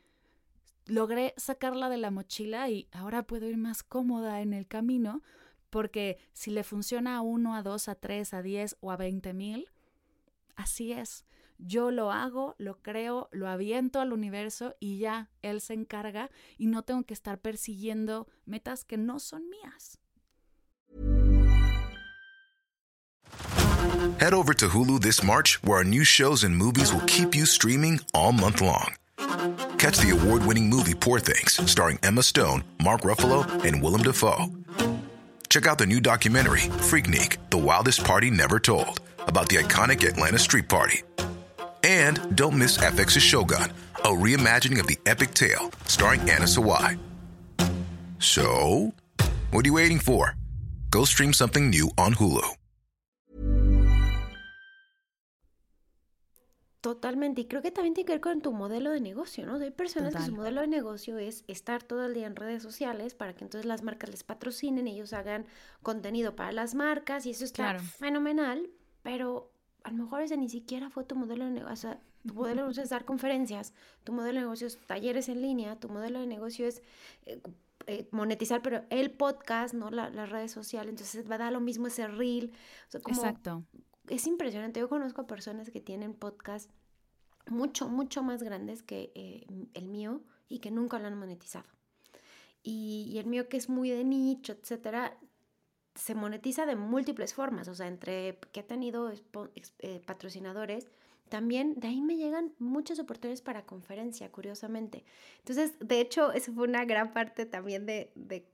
logré 0.86 1.34
sacarla 1.38 1.89
de 1.89 1.97
la 1.97 2.12
mochila 2.12 2.69
y 2.69 2.88
ahora 2.91 3.23
puedo 3.23 3.47
ir 3.47 3.58
más 3.58 3.84
cómoda 3.84 4.41
en 4.41 4.54
el 4.54 4.67
camino, 4.67 5.21
porque 5.69 6.17
si 6.34 6.52
le 6.52 6.63
funciona 6.63 7.17
a 7.17 7.21
uno, 7.21 7.56
a 7.56 7.63
dos, 7.63 7.89
a 7.89 7.95
tres, 7.95 8.34
a 8.34 8.41
diez 8.41 8.78
o 8.80 8.91
a 8.91 8.97
veinte 8.97 9.34
mil, 9.34 9.67
así 10.56 10.93
es. 10.93 11.26
Yo 11.58 11.89
lo 11.91 12.12
hago, 12.12 12.56
lo 12.60 12.82
creo, 12.82 13.30
lo 13.32 13.48
aviento 13.48 14.00
al 14.00 14.13
universo 14.13 14.76
y 14.80 15.00
ya 15.00 15.30
él 15.41 15.60
se 15.60 15.74
encarga 15.74 16.30
y 16.58 16.67
no 16.67 16.84
tengo 16.84 17.04
que 17.04 17.13
estar 17.13 17.39
persiguiendo 17.39 18.28
metas 18.46 18.86
que 18.86 18.98
no 18.98 19.20
son 19.20 19.50
mías. 19.50 19.98
Head 24.20 24.34
over 24.34 24.54
to 24.54 24.67
Hulu 24.67 25.02
this 25.02 25.24
March, 25.24 25.60
where 25.63 25.78
our 25.78 25.84
new 25.84 26.04
shows 26.04 26.43
and 26.43 26.56
movies 26.56 26.93
will 26.93 27.06
keep 27.08 27.36
you 27.36 27.46
streaming 27.46 28.00
all 28.13 28.32
month 28.32 28.62
long. 28.62 28.93
Catch 29.78 30.00
the 30.00 30.12
award-winning 30.12 30.70
movie 30.70 30.93
Poor 30.93 31.20
Things, 31.20 31.60
starring 31.70 32.00
Emma 32.04 32.24
Stone, 32.24 32.63
Mark 32.84 33.02
Ruffalo, 33.02 33.46
and 33.63 33.82
Willem 33.82 34.04
Dafoe. 34.04 34.48
Check 35.50 35.67
out 35.67 35.78
the 35.78 35.86
new 35.86 36.00
documentary, 36.00 36.70
Freaknik: 36.89 37.38
The 37.50 37.58
Wildest 37.58 38.04
Party 38.04 38.30
Never 38.30 38.60
Told, 38.60 39.02
about 39.28 39.50
the 39.50 39.58
iconic 39.58 40.08
Atlanta 40.08 40.39
Street 40.39 40.67
Party. 40.67 41.04
And 41.88 42.36
don't 42.36 42.58
miss 42.58 42.76
FX's 42.78 43.23
Shogun, 43.23 43.71
a 44.04 44.10
reimagining 44.10 44.78
of 44.82 44.88
the 44.88 44.97
epic 45.06 45.34
tale 45.34 45.71
starring 45.86 46.19
Anna 46.30 46.43
Sawai. 46.43 47.00
So, 48.19 48.91
what 49.52 49.63
are 49.63 49.69
you 49.69 49.76
waiting 49.76 50.00
for? 50.00 50.36
Go 50.91 51.06
stream 51.06 51.32
something 51.32 51.69
new 51.69 51.89
on 51.97 52.13
Hulu. 52.15 52.43
Totalmente, 56.82 57.41
y 57.41 57.45
creo 57.45 57.62
que 57.62 57.71
también 57.71 57.93
tiene 57.93 58.06
que 58.06 58.13
ver 58.13 58.21
con 58.21 58.41
tu 58.41 58.52
modelo 58.52 58.91
de 58.91 59.00
negocio, 59.00 59.45
¿no? 59.45 59.56
Hay 59.56 59.71
personas 59.71 60.13
que 60.13 60.23
su 60.23 60.34
modelo 60.34 60.60
de 60.60 60.67
negocio 60.67 61.17
es 61.17 61.45
estar 61.47 61.84
todo 61.84 62.06
el 62.06 62.13
día 62.13 62.28
en 62.28 62.36
redes 62.36 62.63
sociales 62.63 63.15
para 63.15 63.34
que 63.34 63.45
entonces 63.45 63.65
las 63.65 63.82
marcas 63.82 64.10
les 64.10 64.26
patrocinen, 64.26 64.88
ellos 64.88 65.13
hagan 65.13 65.45
contenido 65.84 66.36
para 66.36 66.52
las 66.52 66.76
marcas 66.76 67.26
y 67.26 67.32
eso 67.32 67.45
está 67.45 67.80
fenomenal, 67.80 68.69
pero 69.04 69.54
a 69.88 69.91
lo 69.91 70.04
mejor 70.04 70.21
ese 70.21 70.36
ni 70.36 70.50
siquiera 70.50 70.89
fue 70.89 71.06
tu 71.06 71.15
modelo 71.15 71.45
de 71.45 71.52
negocio. 71.52 71.73
O 71.73 71.78
sea, 71.78 72.02
tu 72.26 72.34
modelo 72.34 72.56
de 72.56 72.62
negocio 72.63 72.84
es 72.84 72.89
dar 72.89 73.06
conferencias, 73.06 73.73
tu 74.04 74.12
modelo 74.12 74.39
de 74.39 74.41
negocio 74.41 74.67
es 74.67 74.78
talleres 74.86 75.30
en 75.30 75.41
línea, 75.41 75.80
tu 75.80 75.88
modelo 75.88 76.19
de 76.19 76.28
negocio 76.28 76.67
es 76.67 76.84
eh, 77.26 77.41
eh, 77.86 78.10
monetizar, 78.12 78.62
pero 78.62 78.84
el 78.89 79.12
podcast, 79.12 79.73
no 79.73 79.89
la, 79.89 80.10
las 80.10 80.30
redes 80.30 80.52
sociales. 80.52 80.89
Entonces 80.89 81.32
va 81.32 81.36
a 81.36 81.38
dar 81.38 81.54
lo 81.54 81.62
mismo 81.62 81.88
ese 81.88 82.06
reel. 82.06 82.52
Exacto. 82.93 83.63
Es 84.10 84.28
impresionante. 84.28 84.82
Yo 84.82 84.89
conozco 84.89 85.21
a 85.21 85.28
personas 85.28 85.69
que 85.69 85.80
tienen 85.80 86.13
podcasts 86.13 86.69
mucho, 87.50 87.88
mucho 87.88 88.23
más 88.23 88.43
grandes 88.43 88.84
que 88.84 89.13
eh, 89.15 89.47
el 89.73 89.88
mío 89.88 90.21
y 90.50 90.60
que 90.60 90.69
nunca 90.69 91.00
lo 91.00 91.08
han 91.08 91.17
monetizado. 91.17 91.69
Y, 92.62 93.08
y, 93.10 93.19
el 93.19 93.28
mío 93.28 93.47
que 93.47 93.56
es 93.56 93.69
muy 93.69 93.89
de 93.89 94.04
nicho, 94.04 94.52
etcétera, 94.52 95.17
se 95.98 96.16
monetiza 96.16 96.66
de 96.66 96.76
múltiples 96.76 97.34
formas, 97.34 97.68
o 97.68 97.76
sea, 97.76 97.88
entre 97.88 98.38
que 98.52 98.62
ha 98.62 98.68
tenido 98.68 99.12
eh, 99.12 100.02
patrocinadores, 100.06 100.88
también 101.30 101.74
de 101.78 101.90
ahí 101.90 102.02
me 102.02 102.16
llegan 102.16 102.54
muchas 102.60 103.00
oportunidades 103.00 103.42
para 103.42 103.66
conferencia, 103.66 104.32
curiosamente. 104.32 105.04
Entonces, 105.40 105.74
de 105.80 106.00
hecho, 106.00 106.32
eso 106.32 106.54
fue 106.54 106.68
una 106.68 106.86
gran 106.86 107.12
parte 107.14 107.46
también 107.46 107.86
de, 107.86 108.12
de, 108.16 108.48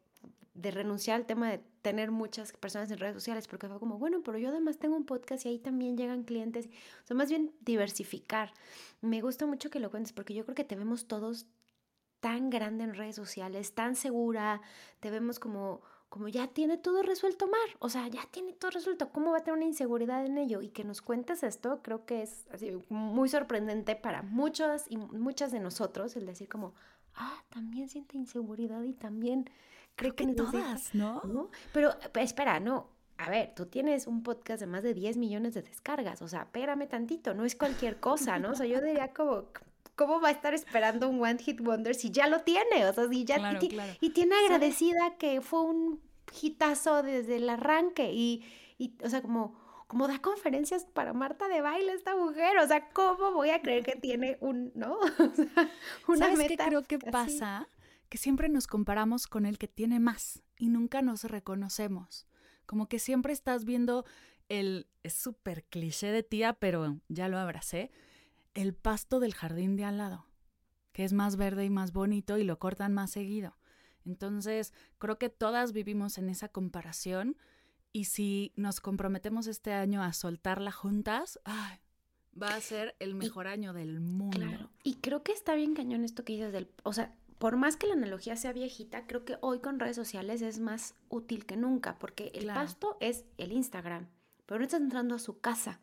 de, 0.56 0.72
renunciar 0.72 1.18
al 1.18 1.26
tema 1.26 1.52
de 1.52 1.60
tener 1.82 2.10
muchas 2.10 2.54
personas 2.54 2.90
en 2.90 2.98
redes 2.98 3.14
sociales, 3.14 3.48
porque 3.48 3.68
fue 3.68 3.80
como, 3.80 4.00
bueno, 4.00 4.22
pero 4.24 4.38
yo 4.38 4.50
además 4.50 4.80
tengo 4.80 4.96
un 4.96 5.06
podcast 5.06 5.46
y 5.46 5.50
ahí 5.50 5.60
también 5.60 5.98
llegan 5.98 6.24
clientes. 6.24 6.68
O 7.04 7.08
sea, 7.08 7.16
más 7.16 7.30
bien 7.30 7.54
diversificar. 7.62 8.54
Me 9.02 9.22
gusta 9.22 9.46
mucho 9.46 9.70
que 9.70 9.80
lo 9.80 9.92
cuentes, 9.92 10.14
porque 10.14 10.34
yo 10.34 10.46
creo 10.46 10.56
que 10.56 10.64
te 10.64 10.76
vemos 10.76 11.08
todos 11.08 11.46
tan 12.22 12.50
grande 12.50 12.86
en 12.86 12.94
redes 12.94 13.18
sociales, 13.18 13.76
tan 13.76 13.96
segura, 13.98 14.62
te 15.02 15.12
vemos 15.12 15.40
como 15.40 15.82
como 16.14 16.28
ya 16.28 16.46
tiene 16.46 16.78
todo 16.78 17.02
resuelto 17.02 17.48
Mar, 17.48 17.76
o 17.80 17.90
sea, 17.90 18.08
ya 18.08 18.22
tiene 18.30 18.54
todo 18.54 18.70
resuelto, 18.70 19.10
¿cómo 19.10 19.32
va 19.32 19.40
a 19.40 19.44
tener 19.44 19.58
una 19.58 19.66
inseguridad 19.66 20.24
en 20.24 20.38
ello? 20.38 20.62
Y 20.62 20.70
que 20.70 20.84
nos 20.84 21.02
cuentes 21.02 21.42
esto, 21.42 21.82
creo 21.82 22.06
que 22.06 22.22
es 22.22 22.46
así, 22.52 22.72
muy 22.90 23.30
sorprendente 23.30 23.96
para 23.96 24.22
muchos 24.22 24.84
y 24.90 24.98
muchas 24.98 25.52
de 25.52 25.60
nosotros, 25.60 26.16
el 26.16 26.28
decir 26.28 26.48
como, 26.48 26.76
ah, 27.16 27.44
también 27.50 27.90
siente 27.90 28.16
inseguridad 28.16 28.84
y 28.84 28.94
también 28.94 29.50
cree 29.96 30.14
que, 30.14 30.28
todas, 30.36 30.94
¿no? 30.94 31.50
Pero 31.72 31.96
espera, 32.14 32.60
no, 32.60 32.90
a 33.18 33.32
ver, 33.32 33.56
tú 33.56 33.66
tienes 33.66 34.06
un 34.06 34.22
podcast 34.22 34.60
de 34.60 34.68
más 34.68 34.84
de 34.84 34.94
10 34.94 35.18
millones 35.18 35.56
de 35.56 35.64
descargas, 35.64 36.22
o 36.22 36.28
sea, 36.28 36.44
espérame 36.44 36.88
tantito, 36.88 37.34
no 37.34 37.44
es 37.44 37.56
cualquier 37.56 38.00
cosa, 38.00 38.38
¿no? 38.38 38.52
O 38.52 38.56
sea, 38.56 38.68
yo 38.68 38.82
diría 38.82 39.12
como, 39.16 39.46
¿cómo 39.96 40.20
va 40.20 40.30
a 40.30 40.32
estar 40.32 40.54
esperando 40.54 41.10
un 41.10 41.22
One 41.22 41.40
Hit 41.40 41.62
Wonder 41.62 41.96
si 41.96 42.12
ya 42.12 42.28
lo 42.28 42.42
tiene? 42.42 42.86
O 42.88 42.94
sea, 42.94 43.08
si 43.08 43.26
ya 43.26 43.60
y, 44.02 44.10
tiene 44.10 44.36
agradecida 44.36 45.18
que 45.18 45.42
fue 45.42 45.62
un 45.62 46.02
hitazo 46.42 47.04
desde 47.04 47.38
el 47.38 47.50
arranque 47.50 48.12
y, 48.14 48.44
y, 48.78 48.96
o 49.04 49.10
sea, 49.10 49.22
como, 49.22 49.60
como 49.88 50.08
da 50.08 50.20
conferencias 50.20 50.86
para 50.86 51.14
Marta 51.14 51.48
de 51.48 51.62
baile 51.62 51.94
esta 51.94 52.16
mujer, 52.16 52.58
o 52.58 52.68
sea, 52.68 52.90
¿cómo 52.90 53.32
voy 53.32 53.50
a 53.50 53.62
creer 53.62 53.84
que 53.84 53.96
tiene 53.96 54.38
un, 54.42 54.72
no? 54.76 54.98
O 55.28 55.36
sea, 55.36 55.70
una 56.08 56.18
¿Sabes 56.18 56.48
qué 56.48 56.58
creo 56.58 56.84
que 56.84 57.00
pasa? 57.00 57.68
Que 58.10 58.18
siempre 58.18 58.50
nos 58.50 58.68
comparamos 58.68 59.28
con 59.28 59.46
el 59.46 59.58
que 59.58 59.68
tiene 59.68 60.00
más 60.00 60.44
y 60.58 60.70
nunca 60.70 61.02
nos 61.02 61.24
reconocemos. 61.24 62.28
Como 62.66 62.88
que 62.88 63.00
siempre 63.00 63.34
estás 63.34 63.66
viendo 63.66 64.06
el, 64.50 64.88
es 65.04 65.14
súper 65.14 65.64
cliché 65.66 66.08
de 66.08 66.24
tía, 66.24 66.54
pero 66.54 67.00
ya 67.08 67.28
lo 67.28 67.38
abracé, 67.38 67.92
el 68.54 68.74
pasto 68.74 69.20
del 69.20 69.34
jardín 69.34 69.76
de 69.76 69.86
al 69.86 69.98
lado, 69.98 70.28
que 70.92 71.04
es 71.04 71.14
más 71.14 71.36
verde 71.36 71.66
y 71.66 71.70
más 71.70 71.94
bonito 71.94 72.38
y 72.38 72.44
lo 72.44 72.60
cortan 72.60 72.94
más 72.94 73.12
seguido. 73.12 73.58
Entonces, 74.06 74.74
creo 74.98 75.18
que 75.18 75.30
todas 75.30 75.72
vivimos 75.72 76.18
en 76.18 76.30
esa 76.30 76.50
comparación 76.50 77.38
y 77.92 78.06
si 78.06 78.52
nos 78.56 78.82
comprometemos 78.82 79.48
este 79.48 79.72
año 79.74 80.04
a 80.04 80.14
soltarla 80.14 80.72
juntas, 80.72 81.40
va 82.40 82.56
a 82.56 82.62
ser 82.62 82.96
el 83.00 83.16
mejor 83.16 83.48
año 83.48 83.74
del 83.74 84.00
mundo. 84.00 84.38
Claro. 84.38 84.70
Y 84.84 84.96
creo 84.96 85.24
que 85.24 85.32
está 85.32 85.56
bien 85.56 85.74
cañón 85.74 86.04
esto 86.04 86.26
que 86.26 86.34
dices 86.34 86.52
del, 86.52 86.70
o 86.84 86.94
sea, 86.94 87.16
por 87.38 87.56
más 87.56 87.78
que 87.78 87.88
la 87.88 87.94
analogía 87.94 88.36
sea 88.36 88.54
viejita, 88.54 89.06
creo 89.06 89.26
que 89.26 89.38
hoy 89.42 89.60
con 89.60 89.80
redes 89.80 89.96
sociales 89.96 90.42
es 90.42 90.60
más 90.60 90.96
útil 91.10 91.46
que 91.46 91.58
nunca, 91.58 92.00
porque 92.00 92.32
el 92.34 92.48
pasto 92.48 92.98
es 93.00 93.26
el 93.38 93.52
Instagram, 93.52 94.08
pero 94.46 94.60
no 94.60 94.66
estás 94.66 94.82
entrando 94.82 95.16
a 95.16 95.20
su 95.20 95.40
casa. 95.40 95.82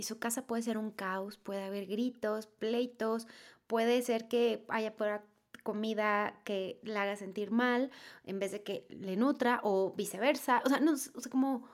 Y 0.00 0.02
su 0.02 0.18
casa 0.18 0.46
puede 0.46 0.62
ser 0.62 0.78
un 0.78 0.92
caos, 0.92 1.36
puede 1.36 1.62
haber 1.62 1.84
gritos, 1.84 2.46
pleitos, 2.46 3.26
puede 3.66 4.00
ser 4.00 4.28
que 4.28 4.64
haya 4.68 4.96
por 4.96 5.20
comida 5.62 6.40
que 6.44 6.80
la 6.82 7.02
haga 7.02 7.16
sentir 7.16 7.50
mal 7.50 7.90
en 8.24 8.38
vez 8.38 8.50
de 8.50 8.62
que 8.62 8.86
le 8.88 9.16
nutra 9.16 9.60
o 9.62 9.92
viceversa. 9.92 10.62
O 10.64 10.70
sea, 10.70 10.80
no, 10.80 10.92
o 10.92 11.30
como, 11.30 11.68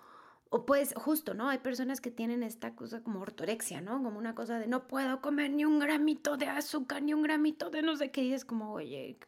o 0.48 0.66
pues 0.66 0.92
justo, 0.96 1.34
¿no? 1.34 1.50
Hay 1.50 1.58
personas 1.58 2.00
que 2.00 2.10
tienen 2.10 2.42
esta 2.42 2.74
cosa 2.74 3.00
como 3.00 3.20
ortorexia, 3.20 3.80
¿no? 3.80 4.02
Como 4.02 4.18
una 4.18 4.34
cosa 4.34 4.58
de 4.58 4.66
no 4.66 4.88
puedo 4.88 5.20
comer 5.20 5.52
ni 5.52 5.64
un 5.64 5.78
gramito 5.78 6.36
de 6.36 6.46
azúcar, 6.46 7.04
ni 7.04 7.14
un 7.14 7.22
gramito 7.22 7.70
de 7.70 7.82
no 7.82 7.94
sé 7.94 8.10
qué. 8.10 8.24
Y 8.24 8.32
es 8.32 8.44
como, 8.44 8.72
oye, 8.72 9.20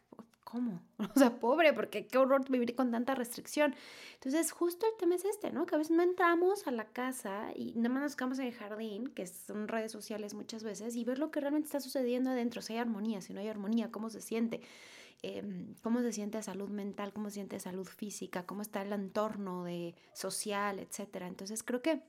¿cómo? 0.49 0.81
O 1.15 1.19
sea, 1.19 1.39
pobre, 1.39 1.73
porque 1.73 2.07
qué 2.07 2.17
horror 2.17 2.49
vivir 2.49 2.75
con 2.75 2.91
tanta 2.91 3.15
restricción. 3.15 3.75
Entonces, 4.15 4.51
justo 4.51 4.85
el 4.85 4.97
tema 4.97 5.15
es 5.15 5.25
este, 5.25 5.51
¿no? 5.51 5.65
Que 5.65 5.75
a 5.75 5.77
veces 5.77 5.95
no 5.95 6.03
entramos 6.03 6.67
a 6.67 6.71
la 6.71 6.85
casa 6.85 7.51
y 7.55 7.73
nada 7.75 7.89
más 7.89 8.03
nos 8.03 8.15
quedamos 8.15 8.39
en 8.39 8.47
el 8.47 8.53
jardín, 8.53 9.07
que 9.07 9.25
son 9.27 9.67
redes 9.67 9.91
sociales 9.91 10.33
muchas 10.33 10.63
veces, 10.63 10.95
y 10.95 11.03
ver 11.03 11.19
lo 11.19 11.31
que 11.31 11.39
realmente 11.39 11.67
está 11.67 11.79
sucediendo 11.79 12.29
adentro, 12.29 12.61
si 12.61 12.73
hay 12.73 12.79
armonía, 12.79 13.21
si 13.21 13.33
no 13.33 13.39
hay 13.39 13.47
armonía, 13.47 13.91
cómo 13.91 14.09
se 14.09 14.21
siente. 14.21 14.61
Em, 15.21 15.75
cómo 15.83 15.99
se 16.01 16.13
siente 16.13 16.41
salud 16.41 16.69
mental, 16.69 17.11
cómo 17.11 17.29
se 17.29 17.35
siente 17.35 17.59
salud 17.59 17.85
física, 17.85 18.45
cómo 18.45 18.61
está 18.61 18.81
el 18.81 18.93
entorno 18.93 19.65
de 19.65 19.93
social, 20.13 20.79
etcétera. 20.79 21.27
Entonces 21.27 21.61
creo 21.61 21.81
que 21.81 22.01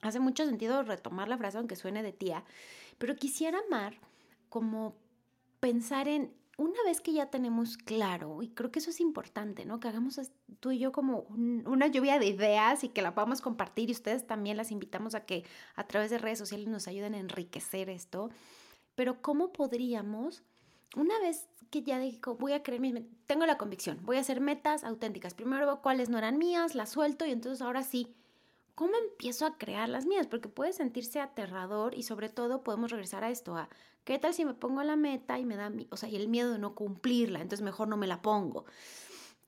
hace 0.00 0.20
mucho 0.20 0.46
sentido 0.46 0.82
retomar 0.82 1.28
la 1.28 1.36
frase 1.36 1.58
aunque 1.58 1.76
suene 1.76 2.02
de 2.02 2.14
tía, 2.14 2.44
pero 2.96 3.14
quisiera 3.14 3.58
amar 3.66 3.98
como 4.48 4.96
pensar 5.60 6.08
en 6.08 6.32
una 6.56 6.82
vez 6.84 7.00
que 7.00 7.12
ya 7.12 7.26
tenemos 7.26 7.76
claro, 7.76 8.42
y 8.42 8.48
creo 8.48 8.70
que 8.72 8.78
eso 8.78 8.90
es 8.90 9.00
importante, 9.00 9.66
¿no? 9.66 9.78
Que 9.78 9.88
hagamos 9.88 10.18
tú 10.60 10.70
y 10.70 10.78
yo 10.78 10.90
como 10.90 11.20
una 11.28 11.86
lluvia 11.88 12.18
de 12.18 12.26
ideas 12.26 12.82
y 12.82 12.88
que 12.88 13.02
la 13.02 13.14
podamos 13.14 13.42
compartir 13.42 13.90
y 13.90 13.92
ustedes 13.92 14.26
también 14.26 14.56
las 14.56 14.70
invitamos 14.70 15.14
a 15.14 15.26
que 15.26 15.44
a 15.74 15.86
través 15.86 16.10
de 16.10 16.18
redes 16.18 16.38
sociales 16.38 16.68
nos 16.68 16.88
ayuden 16.88 17.14
a 17.14 17.18
enriquecer 17.18 17.90
esto. 17.90 18.30
Pero 18.94 19.20
¿cómo 19.20 19.52
podríamos, 19.52 20.42
una 20.96 21.18
vez 21.18 21.46
que 21.70 21.82
ya 21.82 21.98
digo, 21.98 22.36
voy 22.36 22.52
a 22.52 22.62
creer 22.62 23.06
tengo 23.26 23.44
la 23.44 23.58
convicción, 23.58 23.98
voy 24.02 24.16
a 24.16 24.20
hacer 24.20 24.40
metas 24.40 24.84
auténticas. 24.84 25.34
Primero 25.34 25.82
cuáles 25.82 26.08
no 26.08 26.18
eran 26.18 26.38
mías, 26.38 26.74
las 26.74 26.90
suelto 26.90 27.26
y 27.26 27.32
entonces 27.32 27.60
ahora 27.60 27.82
sí, 27.82 28.14
¿cómo 28.76 28.92
empiezo 28.96 29.46
a 29.46 29.58
crear 29.58 29.88
las 29.88 30.06
mías? 30.06 30.28
Porque 30.28 30.48
puede 30.48 30.72
sentirse 30.72 31.18
aterrador 31.18 31.94
y 31.94 32.04
sobre 32.04 32.28
todo 32.28 32.62
podemos 32.62 32.92
regresar 32.92 33.24
a 33.24 33.30
esto, 33.30 33.56
a 33.56 33.68
¿Qué 34.06 34.20
tal 34.20 34.32
si 34.32 34.44
me 34.44 34.54
pongo 34.54 34.84
la 34.84 34.94
meta 34.94 35.36
y 35.36 35.44
me 35.44 35.56
da, 35.56 35.72
o 35.90 35.96
sea, 35.96 36.08
y 36.08 36.14
el 36.14 36.28
miedo 36.28 36.52
de 36.52 36.60
no 36.60 36.76
cumplirla, 36.76 37.40
entonces 37.40 37.64
mejor 37.64 37.88
no 37.88 37.96
me 37.96 38.06
la 38.06 38.22
pongo? 38.22 38.64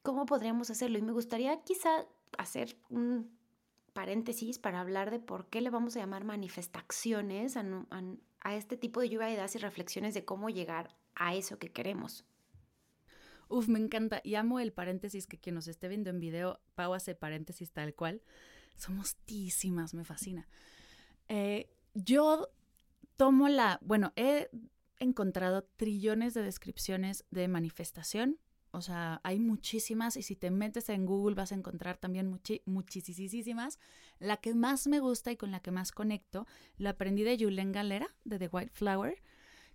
¿Cómo 0.03 0.27
podríamos 0.27 0.69
hacerlo? 0.69 0.99
Y 0.99 1.03
me 1.03 1.13
gustaría 1.13 1.63
quizá 1.63 2.07
hacer 2.37 2.77
un 2.91 3.31
paréntesis 3.93 4.59
para 4.59 4.81
hablar 4.81 5.13
de 5.13 5.21
por 5.21 5.47
qué 5.47 5.61
le 5.61 5.71
vamos 5.71 5.95
a 5.95 6.01
llamar 6.01 6.25
manifestaciones 6.25 7.57
a, 7.57 7.65
a, 8.41 8.57
este 8.57 8.77
tipo 8.77 9.01
de 9.01 9.11
lluvia 9.11 9.29
de 9.29 9.35
ideas 9.35 9.55
y 9.55 9.59
reflexiones 9.59 10.13
de 10.15 10.25
cómo 10.25 10.51
llegar 10.51 10.97
a 11.15 11.37
eso 11.37 11.61
que 11.61 11.71
queremos. 11.71 12.25
Uf, 13.49 13.69
me 13.69 13.79
encanta 13.79 14.21
y 14.25 14.35
amo 14.35 14.59
el 14.59 14.73
paréntesis 14.73 15.29
que 15.29 15.39
quien 15.39 15.55
nos 15.55 15.69
esté 15.69 15.87
viendo 15.87 16.11
en 16.11 16.19
video, 16.19 16.59
Pau 16.75 16.95
hace 16.95 17.15
paréntesis 17.15 17.71
tal 17.71 17.95
cual. 17.95 18.23
Somos 18.79 19.17
tísimas, 19.27 19.93
me 19.93 20.05
fascina. 20.05 20.49
Eh, 21.29 21.69
yo 21.95 22.49
tomo 23.17 23.49
la, 23.49 23.79
bueno, 23.83 24.13
he 24.17 24.49
encontrado 24.99 25.65
trillones 25.77 26.33
de 26.35 26.43
descripciones 26.43 27.25
de 27.31 27.49
manifestación, 27.49 28.39
o 28.71 28.83
sea, 28.83 29.21
hay 29.25 29.41
muchísimas 29.41 30.17
y 30.17 30.23
si 30.23 30.37
te 30.37 30.51
metes 30.51 30.89
en 30.91 31.07
Google 31.07 31.35
vas 31.35 31.53
a 31.53 31.55
encontrar 31.55 31.97
también 31.97 32.39
muchísimas. 32.67 33.79
La 34.19 34.37
que 34.37 34.55
más 34.55 34.87
me 34.87 35.01
gusta 35.01 35.33
y 35.33 35.37
con 35.37 35.51
la 35.51 35.61
que 35.61 35.71
más 35.71 35.91
conecto, 35.91 36.47
la 36.77 36.91
aprendí 36.91 37.23
de 37.23 37.39
Julen 37.39 37.73
Galera, 37.73 38.15
de 38.25 38.39
The 38.39 38.49
White 38.49 38.73
Flower, 38.75 39.23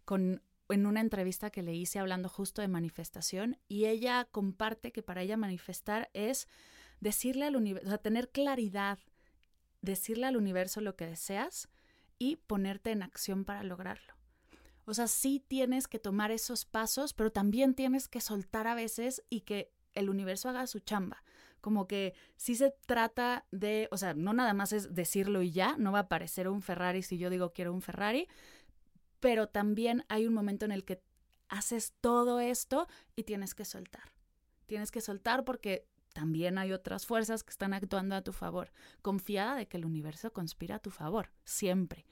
con, 0.06 0.44
en 0.70 0.86
una 0.86 1.02
entrevista 1.02 1.50
que 1.50 1.64
le 1.64 1.76
hice 1.76 2.00
hablando 2.00 2.30
justo 2.30 2.62
de 2.62 2.68
manifestación 2.68 3.58
y 3.68 3.86
ella 3.86 4.26
comparte 4.32 4.92
que 4.92 5.02
para 5.02 5.24
ella 5.24 5.38
manifestar 5.38 6.10
es 6.14 6.48
decirle 7.04 7.46
al 7.46 7.58
universo, 7.58 7.88
o 7.88 7.90
sea, 7.90 7.98
tener 7.98 8.30
claridad, 8.30 8.98
decirle 9.82 10.26
al 10.26 10.38
universo 10.38 10.80
lo 10.80 10.96
que 10.96 11.06
deseas 11.06 11.68
y 12.18 12.38
ponerte 12.38 12.92
en 12.92 13.04
acción 13.04 13.44
para 13.44 13.62
lograrlo. 13.64 14.14
O 14.86 14.94
sea, 14.94 15.08
sí 15.08 15.44
tienes 15.46 15.88
que 15.88 16.00
tomar 16.00 16.32
esos 16.32 16.64
pasos, 16.66 17.14
pero 17.14 17.32
también 17.32 17.74
tienes 17.74 18.08
que 18.08 18.22
soltar 18.22 18.68
a 18.68 18.76
veces 18.76 19.22
y 19.30 19.42
que 19.42 19.74
el 19.94 20.10
universo 20.10 20.48
haga 20.48 20.66
su 20.66 20.80
chamba. 20.80 21.24
Como 21.60 21.88
que 21.88 22.14
sí 22.38 22.56
se 22.56 22.72
trata 22.86 23.46
de, 23.52 23.90
o 23.92 23.98
sea, 23.98 24.14
no 24.14 24.34
nada 24.34 24.54
más 24.54 24.72
es 24.72 24.94
decirlo 24.96 25.42
y 25.42 25.52
ya, 25.52 25.76
no 25.78 25.92
va 25.92 26.00
a 26.00 26.04
aparecer 26.04 26.48
un 26.48 26.62
Ferrari 26.62 27.04
si 27.04 27.18
yo 27.18 27.30
digo 27.30 27.52
quiero 27.52 27.74
un 27.74 27.82
Ferrari, 27.82 28.30
pero 29.20 29.48
también 29.48 30.06
hay 30.08 30.26
un 30.26 30.34
momento 30.34 30.66
en 30.66 30.72
el 30.72 30.86
que 30.86 31.02
haces 31.50 31.94
todo 32.00 32.40
esto 32.40 32.88
y 33.16 33.24
tienes 33.24 33.56
que 33.56 33.66
soltar. 33.66 34.12
Tienes 34.66 34.92
que 34.92 35.02
soltar 35.02 35.44
porque 35.44 35.86
también 36.14 36.58
hay 36.58 36.72
otras 36.72 37.06
fuerzas 37.06 37.44
que 37.44 37.50
están 37.50 37.74
actuando 37.74 38.16
a 38.16 38.22
tu 38.22 38.32
favor. 38.32 38.72
Confiada 39.02 39.56
de 39.56 39.68
que 39.68 39.78
el 39.78 39.86
universo 39.86 40.32
conspira 40.32 40.76
a 40.76 40.80
tu 40.80 40.92
favor, 40.92 41.32
siempre. 41.44 42.06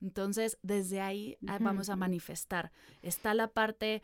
Entonces, 0.00 0.58
desde 0.62 1.00
ahí 1.00 1.38
ah, 1.46 1.58
vamos 1.60 1.88
a 1.88 1.96
manifestar. 1.96 2.72
Está 3.00 3.32
la 3.32 3.48
parte 3.48 4.02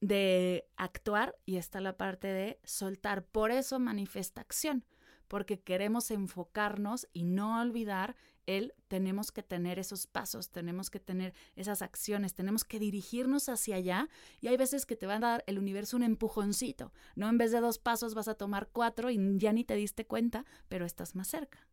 de 0.00 0.66
actuar 0.76 1.36
y 1.46 1.56
está 1.56 1.80
la 1.80 1.96
parte 1.96 2.28
de 2.28 2.60
soltar. 2.64 3.24
Por 3.24 3.50
eso 3.50 3.78
manifiesta 3.78 4.40
acción, 4.40 4.84
porque 5.28 5.60
queremos 5.60 6.10
enfocarnos 6.10 7.08
y 7.12 7.24
no 7.24 7.60
olvidar 7.60 8.16
el 8.56 8.74
tenemos 8.88 9.32
que 9.32 9.42
tener 9.42 9.78
esos 9.78 10.06
pasos, 10.06 10.50
tenemos 10.50 10.90
que 10.90 11.00
tener 11.00 11.34
esas 11.56 11.82
acciones, 11.82 12.34
tenemos 12.34 12.64
que 12.64 12.78
dirigirnos 12.78 13.48
hacia 13.48 13.76
allá 13.76 14.08
y 14.40 14.48
hay 14.48 14.56
veces 14.56 14.86
que 14.86 14.96
te 14.96 15.06
va 15.06 15.16
a 15.16 15.20
dar 15.20 15.44
el 15.46 15.58
universo 15.58 15.96
un 15.96 16.02
empujoncito, 16.02 16.92
no 17.14 17.28
en 17.28 17.38
vez 17.38 17.52
de 17.52 17.60
dos 17.60 17.78
pasos 17.78 18.14
vas 18.14 18.28
a 18.28 18.34
tomar 18.34 18.68
cuatro 18.72 19.10
y 19.10 19.18
ya 19.38 19.52
ni 19.52 19.64
te 19.64 19.74
diste 19.74 20.06
cuenta, 20.06 20.44
pero 20.68 20.84
estás 20.84 21.14
más 21.14 21.28
cerca. 21.28 21.66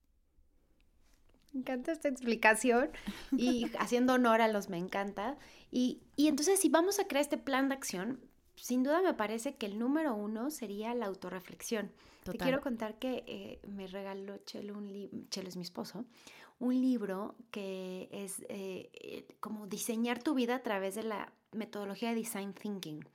Me 1.54 1.62
encanta 1.62 1.92
esta 1.92 2.10
explicación 2.10 2.90
y 3.32 3.66
haciendo 3.80 4.14
honor 4.14 4.42
a 4.42 4.48
los 4.48 4.70
me 4.70 4.78
encanta. 4.78 5.38
Y, 5.72 6.02
entonces 6.18 6.60
si 6.60 6.70
vamos 6.70 7.00
a 7.00 7.08
crear 7.08 7.22
este 7.22 7.38
plan 7.38 7.70
de 7.70 7.76
acción, 7.76 8.20
sin 8.56 8.84
duda 8.84 9.02
me 9.02 9.14
parece 9.14 9.56
que 9.56 9.66
el 9.66 9.80
número 9.80 10.16
uno 10.16 10.50
sería 10.52 10.94
la 10.94 11.06
autorreflexión. 11.06 11.92
Te 12.24 12.38
quiero 12.38 12.60
contar 12.60 13.00
que 13.00 13.24
eh, 13.26 13.62
me 13.68 13.88
regaló 13.88 14.38
Chelo, 14.40 14.74
un 14.78 15.30
Chelo 15.30 15.48
es 15.48 15.56
mi 15.56 15.62
esposo, 15.64 16.06
un 16.60 16.82
libro 16.82 17.36
que 17.52 18.10
es 18.12 18.42
eh, 18.50 18.90
eh, 18.94 19.28
como 19.40 19.68
diseñar 19.68 20.22
tu 20.22 20.34
vida 20.34 20.56
a 20.56 20.64
través 20.64 20.96
de 20.96 21.04
la 21.04 21.32
metodología 21.52 22.10
de 22.10 22.16
Design 22.16 22.54
Thinking. 22.54 23.06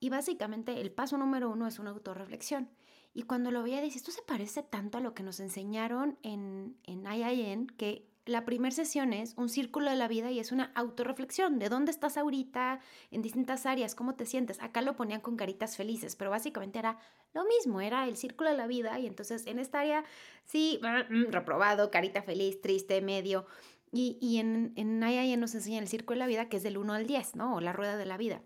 Y 0.00 0.08
básicamente 0.08 0.80
el 0.80 0.90
paso 0.90 1.18
número 1.18 1.50
uno 1.50 1.66
es 1.66 1.78
una 1.78 1.90
autorreflexión. 1.90 2.70
Y 3.12 3.22
cuando 3.22 3.50
lo 3.50 3.62
veía, 3.62 3.82
dices, 3.82 4.02
esto 4.02 4.12
se 4.12 4.22
parece 4.22 4.62
tanto 4.62 4.98
a 4.98 5.00
lo 5.00 5.14
que 5.14 5.22
nos 5.22 5.40
enseñaron 5.40 6.16
en, 6.22 6.76
en 6.84 7.04
IIN, 7.06 7.66
que 7.66 8.06
la 8.26 8.44
primera 8.44 8.74
sesión 8.74 9.12
es 9.12 9.34
un 9.36 9.48
círculo 9.48 9.90
de 9.90 9.96
la 9.96 10.08
vida 10.08 10.30
y 10.30 10.38
es 10.38 10.52
una 10.52 10.72
autorreflexión 10.74 11.58
de 11.58 11.68
dónde 11.68 11.90
estás 11.90 12.16
ahorita, 12.16 12.80
en 13.10 13.22
distintas 13.22 13.66
áreas, 13.66 13.94
cómo 13.94 14.14
te 14.14 14.26
sientes. 14.26 14.60
Acá 14.60 14.82
lo 14.82 14.96
ponían 14.96 15.20
con 15.20 15.36
caritas 15.36 15.76
felices, 15.76 16.16
pero 16.16 16.30
básicamente 16.30 16.78
era 16.78 16.98
lo 17.32 17.44
mismo, 17.44 17.80
era 17.80 18.06
el 18.06 18.16
círculo 18.16 18.50
de 18.50 18.56
la 18.56 18.66
vida 18.66 18.98
y 18.98 19.06
entonces 19.06 19.46
en 19.46 19.58
esta 19.58 19.80
área 19.80 20.04
sí, 20.44 20.80
mm, 20.82 21.30
reprobado, 21.30 21.90
carita 21.90 22.22
feliz, 22.22 22.60
triste, 22.60 23.00
medio. 23.00 23.46
Y, 23.92 24.18
y 24.20 24.38
en, 24.38 24.72
en 24.76 25.02
IIN 25.02 25.40
nos 25.40 25.54
enseñan 25.54 25.82
el 25.82 25.88
círculo 25.88 26.14
de 26.14 26.20
la 26.20 26.26
vida 26.26 26.48
que 26.48 26.58
es 26.58 26.62
del 26.62 26.78
1 26.78 26.92
al 26.92 27.06
10, 27.06 27.34
¿no? 27.34 27.56
O 27.56 27.60
la 27.60 27.72
rueda 27.72 27.96
de 27.96 28.06
la 28.06 28.16
vida. 28.16 28.42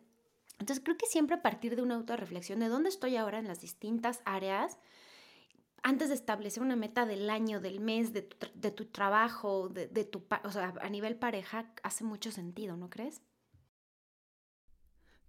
Entonces 0.58 0.82
creo 0.82 0.96
que 0.96 1.06
siempre 1.06 1.37
a 1.37 1.42
partir 1.42 1.76
de 1.76 1.82
una 1.82 1.96
autorreflexión 1.96 2.60
de 2.60 2.68
dónde 2.68 2.88
estoy 2.88 3.16
ahora 3.16 3.38
en 3.38 3.48
las 3.48 3.60
distintas 3.60 4.22
áreas, 4.24 4.78
antes 5.84 6.08
de 6.08 6.14
establecer 6.14 6.62
una 6.62 6.76
meta 6.76 7.04
del 7.04 7.28
año, 7.28 7.60
del 7.60 7.78
mes, 7.78 8.14
de 8.14 8.22
tu, 8.22 8.86
trabajo, 8.86 9.68
de, 9.68 9.86
de, 9.86 10.04
tu, 10.04 10.24
o 10.42 10.50
sea, 10.50 10.72
a 10.80 10.88
nivel 10.88 11.16
pareja, 11.16 11.70
hace 11.82 12.04
mucho 12.04 12.32
sentido, 12.32 12.76
¿no 12.76 12.88
crees? 12.88 13.20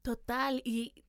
Total, 0.01 0.61
y 0.63 1.03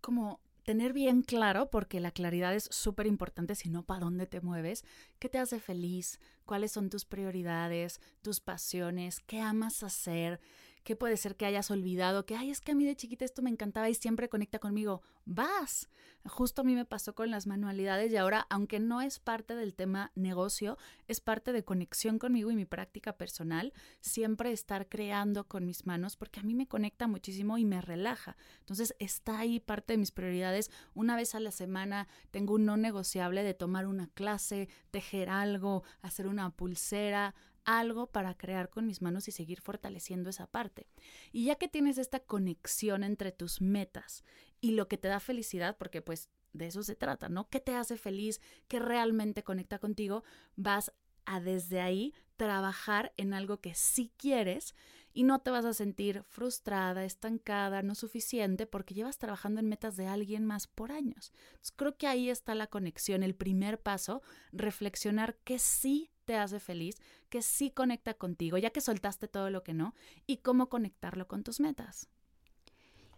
como 0.00 0.40
tener 0.62 0.92
bien 0.92 1.22
claro, 1.22 1.68
porque 1.68 1.98
la 1.98 2.12
claridad 2.12 2.54
es 2.54 2.68
súper 2.70 3.08
importante, 3.08 3.56
si 3.56 3.70
no, 3.70 3.84
¿para 3.84 4.00
dónde 4.04 4.26
te 4.26 4.40
mueves? 4.40 4.84
¿Qué 5.18 5.28
te 5.28 5.38
hace 5.38 5.58
feliz? 5.58 6.20
¿Cuáles 6.44 6.70
son 6.70 6.88
tus 6.88 7.04
prioridades, 7.04 8.00
tus 8.22 8.38
pasiones? 8.38 9.18
¿Qué 9.18 9.40
amas 9.40 9.82
hacer? 9.82 10.40
¿Qué 10.84 10.96
puede 10.96 11.16
ser 11.16 11.36
que 11.36 11.46
hayas 11.46 11.70
olvidado? 11.70 12.26
Que, 12.26 12.34
ay, 12.34 12.50
es 12.50 12.60
que 12.60 12.72
a 12.72 12.74
mí 12.74 12.84
de 12.84 12.96
chiquita 12.96 13.24
esto 13.24 13.40
me 13.40 13.50
encantaba 13.50 13.88
y 13.88 13.94
siempre 13.94 14.28
conecta 14.28 14.58
conmigo. 14.58 15.02
Vas. 15.24 15.88
Justo 16.24 16.62
a 16.62 16.64
mí 16.64 16.74
me 16.74 16.84
pasó 16.84 17.14
con 17.14 17.30
las 17.30 17.46
manualidades 17.46 18.12
y 18.12 18.16
ahora, 18.16 18.46
aunque 18.48 18.78
no 18.78 19.00
es 19.00 19.18
parte 19.18 19.56
del 19.56 19.74
tema 19.74 20.12
negocio, 20.14 20.78
es 21.08 21.20
parte 21.20 21.52
de 21.52 21.64
conexión 21.64 22.18
conmigo 22.18 22.50
y 22.50 22.56
mi 22.56 22.64
práctica 22.64 23.16
personal, 23.16 23.72
siempre 24.00 24.52
estar 24.52 24.88
creando 24.88 25.48
con 25.48 25.66
mis 25.66 25.86
manos 25.86 26.16
porque 26.16 26.40
a 26.40 26.44
mí 26.44 26.54
me 26.54 26.68
conecta 26.68 27.06
muchísimo 27.06 27.58
y 27.58 27.64
me 27.64 27.80
relaja. 27.80 28.36
Entonces 28.60 28.94
está 28.98 29.38
ahí 29.38 29.58
parte 29.58 29.94
de 29.94 29.98
mis 29.98 30.12
prioridades. 30.12 30.70
Una 30.94 31.16
vez 31.16 31.34
a 31.34 31.40
la 31.40 31.50
semana 31.50 32.08
tengo 32.30 32.54
un 32.54 32.64
no 32.64 32.76
negociable 32.76 33.42
de 33.42 33.54
tomar 33.54 33.86
una 33.86 34.08
clase, 34.08 34.68
tejer 34.90 35.28
algo, 35.28 35.82
hacer 36.02 36.26
una 36.26 36.50
pulsera, 36.50 37.34
algo 37.64 38.10
para 38.10 38.36
crear 38.36 38.70
con 38.70 38.86
mis 38.86 39.02
manos 39.02 39.28
y 39.28 39.32
seguir 39.32 39.60
fortaleciendo 39.60 40.30
esa 40.30 40.46
parte. 40.46 40.88
Y 41.32 41.44
ya 41.46 41.56
que 41.56 41.68
tienes 41.68 41.98
esta 41.98 42.20
conexión 42.20 43.04
entre 43.04 43.32
tus 43.32 43.60
metas 43.60 44.24
y 44.60 44.72
lo 44.72 44.88
que 44.88 44.98
te 44.98 45.08
da 45.08 45.20
felicidad, 45.20 45.76
porque 45.76 46.02
pues 46.02 46.30
de 46.52 46.66
eso 46.66 46.82
se 46.82 46.96
trata, 46.96 47.28
¿no? 47.28 47.48
¿Qué 47.48 47.60
te 47.60 47.74
hace 47.74 47.96
feliz? 47.96 48.40
¿Qué 48.68 48.78
realmente 48.78 49.42
conecta 49.42 49.78
contigo? 49.78 50.24
Vas 50.56 50.92
a 51.24 51.40
desde 51.40 51.80
ahí 51.80 52.14
trabajar 52.36 53.12
en 53.16 53.34
algo 53.34 53.60
que 53.60 53.74
sí 53.74 54.12
quieres 54.16 54.74
y 55.14 55.24
no 55.24 55.40
te 55.40 55.50
vas 55.50 55.64
a 55.64 55.74
sentir 55.74 56.24
frustrada, 56.28 57.04
estancada, 57.04 57.82
no 57.82 57.94
suficiente 57.94 58.66
porque 58.66 58.94
llevas 58.94 59.18
trabajando 59.18 59.60
en 59.60 59.68
metas 59.68 59.96
de 59.96 60.06
alguien 60.06 60.44
más 60.44 60.66
por 60.66 60.90
años. 60.90 61.32
creo 61.76 61.96
que 61.96 62.06
ahí 62.06 62.30
está 62.30 62.54
la 62.54 62.66
conexión, 62.66 63.22
el 63.22 63.34
primer 63.34 63.80
paso, 63.80 64.22
reflexionar 64.52 65.36
qué 65.44 65.58
sí 65.58 66.11
te 66.24 66.36
hace 66.36 66.60
feliz, 66.60 66.96
que 67.28 67.42
sí 67.42 67.70
conecta 67.70 68.14
contigo, 68.14 68.58
ya 68.58 68.70
que 68.70 68.80
soltaste 68.80 69.28
todo 69.28 69.50
lo 69.50 69.62
que 69.62 69.74
no, 69.74 69.94
y 70.26 70.38
cómo 70.38 70.68
conectarlo 70.68 71.28
con 71.28 71.42
tus 71.42 71.60
metas. 71.60 72.08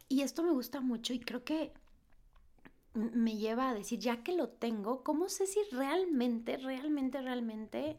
Y 0.08 0.22
esto 0.22 0.42
me 0.42 0.52
gusta 0.52 0.80
mucho 0.80 1.12
y 1.12 1.20
creo 1.20 1.44
que 1.44 1.72
me 2.94 3.36
lleva 3.36 3.70
a 3.70 3.74
decir, 3.74 3.98
ya 3.98 4.22
que 4.22 4.32
lo 4.32 4.48
tengo, 4.48 5.02
¿cómo 5.02 5.28
sé 5.28 5.46
si 5.46 5.58
realmente, 5.72 6.56
realmente, 6.56 7.20
realmente 7.20 7.98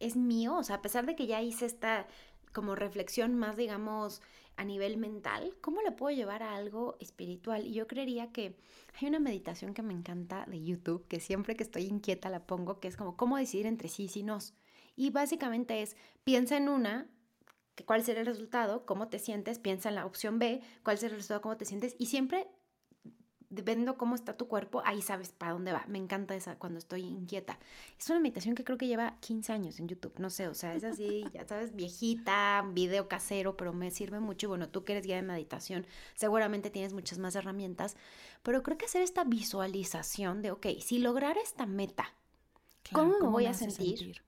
es 0.00 0.16
mío? 0.16 0.56
O 0.56 0.62
sea, 0.62 0.76
a 0.76 0.82
pesar 0.82 1.06
de 1.06 1.16
que 1.16 1.26
ya 1.26 1.40
hice 1.40 1.66
esta 1.66 2.06
como 2.54 2.74
reflexión 2.74 3.34
más, 3.34 3.58
digamos, 3.58 4.22
a 4.56 4.64
nivel 4.64 4.96
mental, 4.96 5.54
¿cómo 5.60 5.82
le 5.82 5.92
puedo 5.92 6.16
llevar 6.16 6.42
a 6.42 6.54
algo 6.54 6.96
espiritual? 7.00 7.66
Y 7.66 7.74
yo 7.74 7.86
creería 7.86 8.32
que 8.32 8.56
hay 8.98 9.08
una 9.08 9.18
meditación 9.18 9.74
que 9.74 9.82
me 9.82 9.92
encanta 9.92 10.46
de 10.46 10.62
YouTube, 10.62 11.06
que 11.08 11.20
siempre 11.20 11.56
que 11.56 11.64
estoy 11.64 11.84
inquieta 11.84 12.30
la 12.30 12.46
pongo, 12.46 12.80
que 12.80 12.88
es 12.88 12.96
como 12.96 13.16
cómo 13.16 13.36
decidir 13.36 13.66
entre 13.66 13.88
sí 13.88 14.04
y 14.04 14.08
sí 14.08 14.22
no. 14.22 14.38
Y 14.96 15.10
básicamente 15.10 15.82
es, 15.82 15.96
piensa 16.22 16.56
en 16.56 16.68
una, 16.68 17.10
cuál 17.84 18.04
será 18.04 18.20
el 18.20 18.26
resultado, 18.26 18.86
cómo 18.86 19.08
te 19.08 19.18
sientes, 19.18 19.58
piensa 19.58 19.88
en 19.88 19.96
la 19.96 20.06
opción 20.06 20.38
B, 20.38 20.62
cuál 20.84 20.98
será 20.98 21.14
el 21.14 21.18
resultado, 21.18 21.40
cómo 21.40 21.56
te 21.56 21.64
sientes, 21.64 21.96
y 21.98 22.06
siempre 22.06 22.46
dependiendo 23.50 23.96
cómo 23.96 24.14
está 24.14 24.36
tu 24.36 24.48
cuerpo, 24.48 24.82
ahí 24.84 25.02
sabes 25.02 25.32
para 25.32 25.52
dónde 25.52 25.72
va. 25.72 25.84
Me 25.88 25.98
encanta 25.98 26.34
esa 26.34 26.56
cuando 26.56 26.78
estoy 26.78 27.02
inquieta. 27.02 27.58
Es 27.98 28.08
una 28.10 28.20
meditación 28.20 28.54
que 28.54 28.64
creo 28.64 28.78
que 28.78 28.86
lleva 28.86 29.16
15 29.20 29.52
años 29.52 29.78
en 29.78 29.88
YouTube, 29.88 30.14
no 30.18 30.30
sé, 30.30 30.48
o 30.48 30.54
sea, 30.54 30.74
es 30.74 30.84
así, 30.84 31.24
ya 31.32 31.46
sabes, 31.46 31.74
viejita, 31.74 32.64
video 32.72 33.08
casero, 33.08 33.56
pero 33.56 33.72
me 33.72 33.90
sirve 33.90 34.20
mucho. 34.20 34.46
Y 34.46 34.48
bueno, 34.48 34.68
tú 34.68 34.84
que 34.84 34.92
eres 34.92 35.06
guía 35.06 35.16
de 35.16 35.22
meditación, 35.22 35.86
seguramente 36.14 36.70
tienes 36.70 36.92
muchas 36.92 37.18
más 37.18 37.36
herramientas, 37.36 37.96
pero 38.42 38.62
creo 38.62 38.78
que 38.78 38.86
hacer 38.86 39.02
esta 39.02 39.24
visualización 39.24 40.42
de, 40.42 40.50
ok, 40.50 40.66
si 40.80 40.98
lograr 40.98 41.36
esta 41.38 41.66
meta, 41.66 42.14
¿cómo, 42.92 43.18
me 43.20 43.28
voy 43.28 43.46
a 43.46 43.54
sentir? 43.54 44.23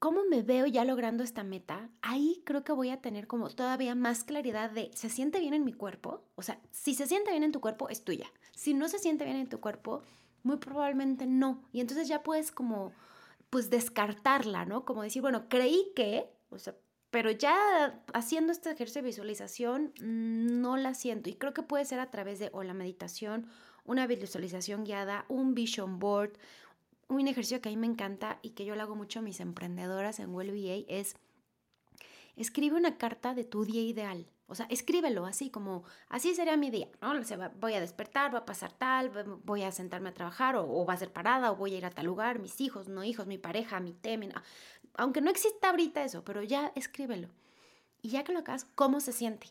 Cómo 0.00 0.24
me 0.24 0.42
veo 0.42 0.66
ya 0.66 0.84
logrando 0.84 1.22
esta 1.22 1.44
meta, 1.44 1.90
ahí 2.00 2.42
creo 2.46 2.64
que 2.64 2.72
voy 2.72 2.88
a 2.88 3.02
tener 3.02 3.26
como 3.26 3.50
todavía 3.50 3.94
más 3.94 4.24
claridad 4.24 4.70
de, 4.70 4.90
¿se 4.94 5.10
siente 5.10 5.38
bien 5.40 5.52
en 5.52 5.64
mi 5.64 5.74
cuerpo? 5.74 6.24
O 6.36 6.42
sea, 6.42 6.58
si 6.70 6.94
se 6.94 7.06
siente 7.06 7.30
bien 7.30 7.44
en 7.44 7.52
tu 7.52 7.60
cuerpo, 7.60 7.90
es 7.90 8.02
tuya. 8.02 8.32
Si 8.52 8.72
no 8.72 8.88
se 8.88 8.98
siente 8.98 9.26
bien 9.26 9.36
en 9.36 9.50
tu 9.50 9.60
cuerpo, 9.60 10.02
muy 10.42 10.56
probablemente 10.56 11.26
no. 11.26 11.62
Y 11.70 11.80
entonces 11.80 12.08
ya 12.08 12.22
puedes 12.22 12.50
como, 12.50 12.92
pues 13.50 13.68
descartarla, 13.68 14.64
¿no? 14.64 14.86
Como 14.86 15.02
decir, 15.02 15.20
bueno, 15.20 15.50
creí 15.50 15.92
que, 15.94 16.30
o 16.48 16.58
sea, 16.58 16.74
pero 17.10 17.30
ya 17.30 18.02
haciendo 18.14 18.52
este 18.52 18.70
ejercicio 18.70 19.02
de 19.02 19.08
visualización, 19.08 19.92
mm, 20.00 20.62
no 20.62 20.78
la 20.78 20.94
siento. 20.94 21.28
Y 21.28 21.34
creo 21.34 21.52
que 21.52 21.62
puede 21.62 21.84
ser 21.84 22.00
a 22.00 22.10
través 22.10 22.38
de 22.38 22.48
o 22.54 22.62
la 22.62 22.72
meditación, 22.72 23.48
una 23.84 24.06
visualización 24.06 24.84
guiada, 24.84 25.26
un 25.28 25.54
vision 25.54 25.98
board, 25.98 26.38
un 27.18 27.28
ejercicio 27.28 27.60
que 27.60 27.68
a 27.68 27.72
mí 27.72 27.76
me 27.76 27.86
encanta 27.86 28.38
y 28.42 28.50
que 28.50 28.64
yo 28.64 28.74
lo 28.76 28.82
hago 28.82 28.96
mucho 28.96 29.18
a 29.18 29.22
mis 29.22 29.40
emprendedoras 29.40 30.20
en 30.20 30.34
WellBA 30.34 30.84
es 30.88 31.16
escribe 32.36 32.76
una 32.76 32.96
carta 32.96 33.34
de 33.34 33.44
tu 33.44 33.64
día 33.64 33.82
ideal. 33.82 34.26
O 34.46 34.54
sea, 34.56 34.66
escríbelo 34.66 35.26
así 35.26 35.48
como, 35.50 35.84
así 36.08 36.34
sería 36.34 36.56
mi 36.56 36.70
día, 36.70 36.88
¿no? 37.00 37.12
voy 37.60 37.74
a 37.74 37.80
despertar, 37.80 38.34
va 38.34 38.40
a 38.40 38.44
pasar 38.44 38.72
tal, 38.72 39.10
voy 39.44 39.62
a 39.62 39.70
sentarme 39.70 40.08
a 40.08 40.14
trabajar 40.14 40.56
o, 40.56 40.84
va 40.84 40.94
a 40.94 40.96
ser 40.96 41.12
parada 41.12 41.52
o 41.52 41.56
voy 41.56 41.74
a 41.74 41.78
ir 41.78 41.86
a 41.86 41.90
tal 41.90 42.06
lugar, 42.06 42.40
mis 42.40 42.60
hijos, 42.60 42.88
no 42.88 43.04
hijos, 43.04 43.28
mi 43.28 43.38
pareja, 43.38 43.78
mi 43.78 43.92
tema. 43.92 44.42
Aunque 44.94 45.20
no 45.20 45.30
exista 45.30 45.70
ahorita 45.70 46.02
eso, 46.02 46.24
pero 46.24 46.42
ya 46.42 46.72
escríbelo. 46.74 47.28
y 48.02 48.10
ya 48.10 48.24
que 48.24 48.32
lo 48.32 48.40
acabas, 48.40 48.64
¿cómo 48.74 49.00
se 49.00 49.12
siente? 49.12 49.48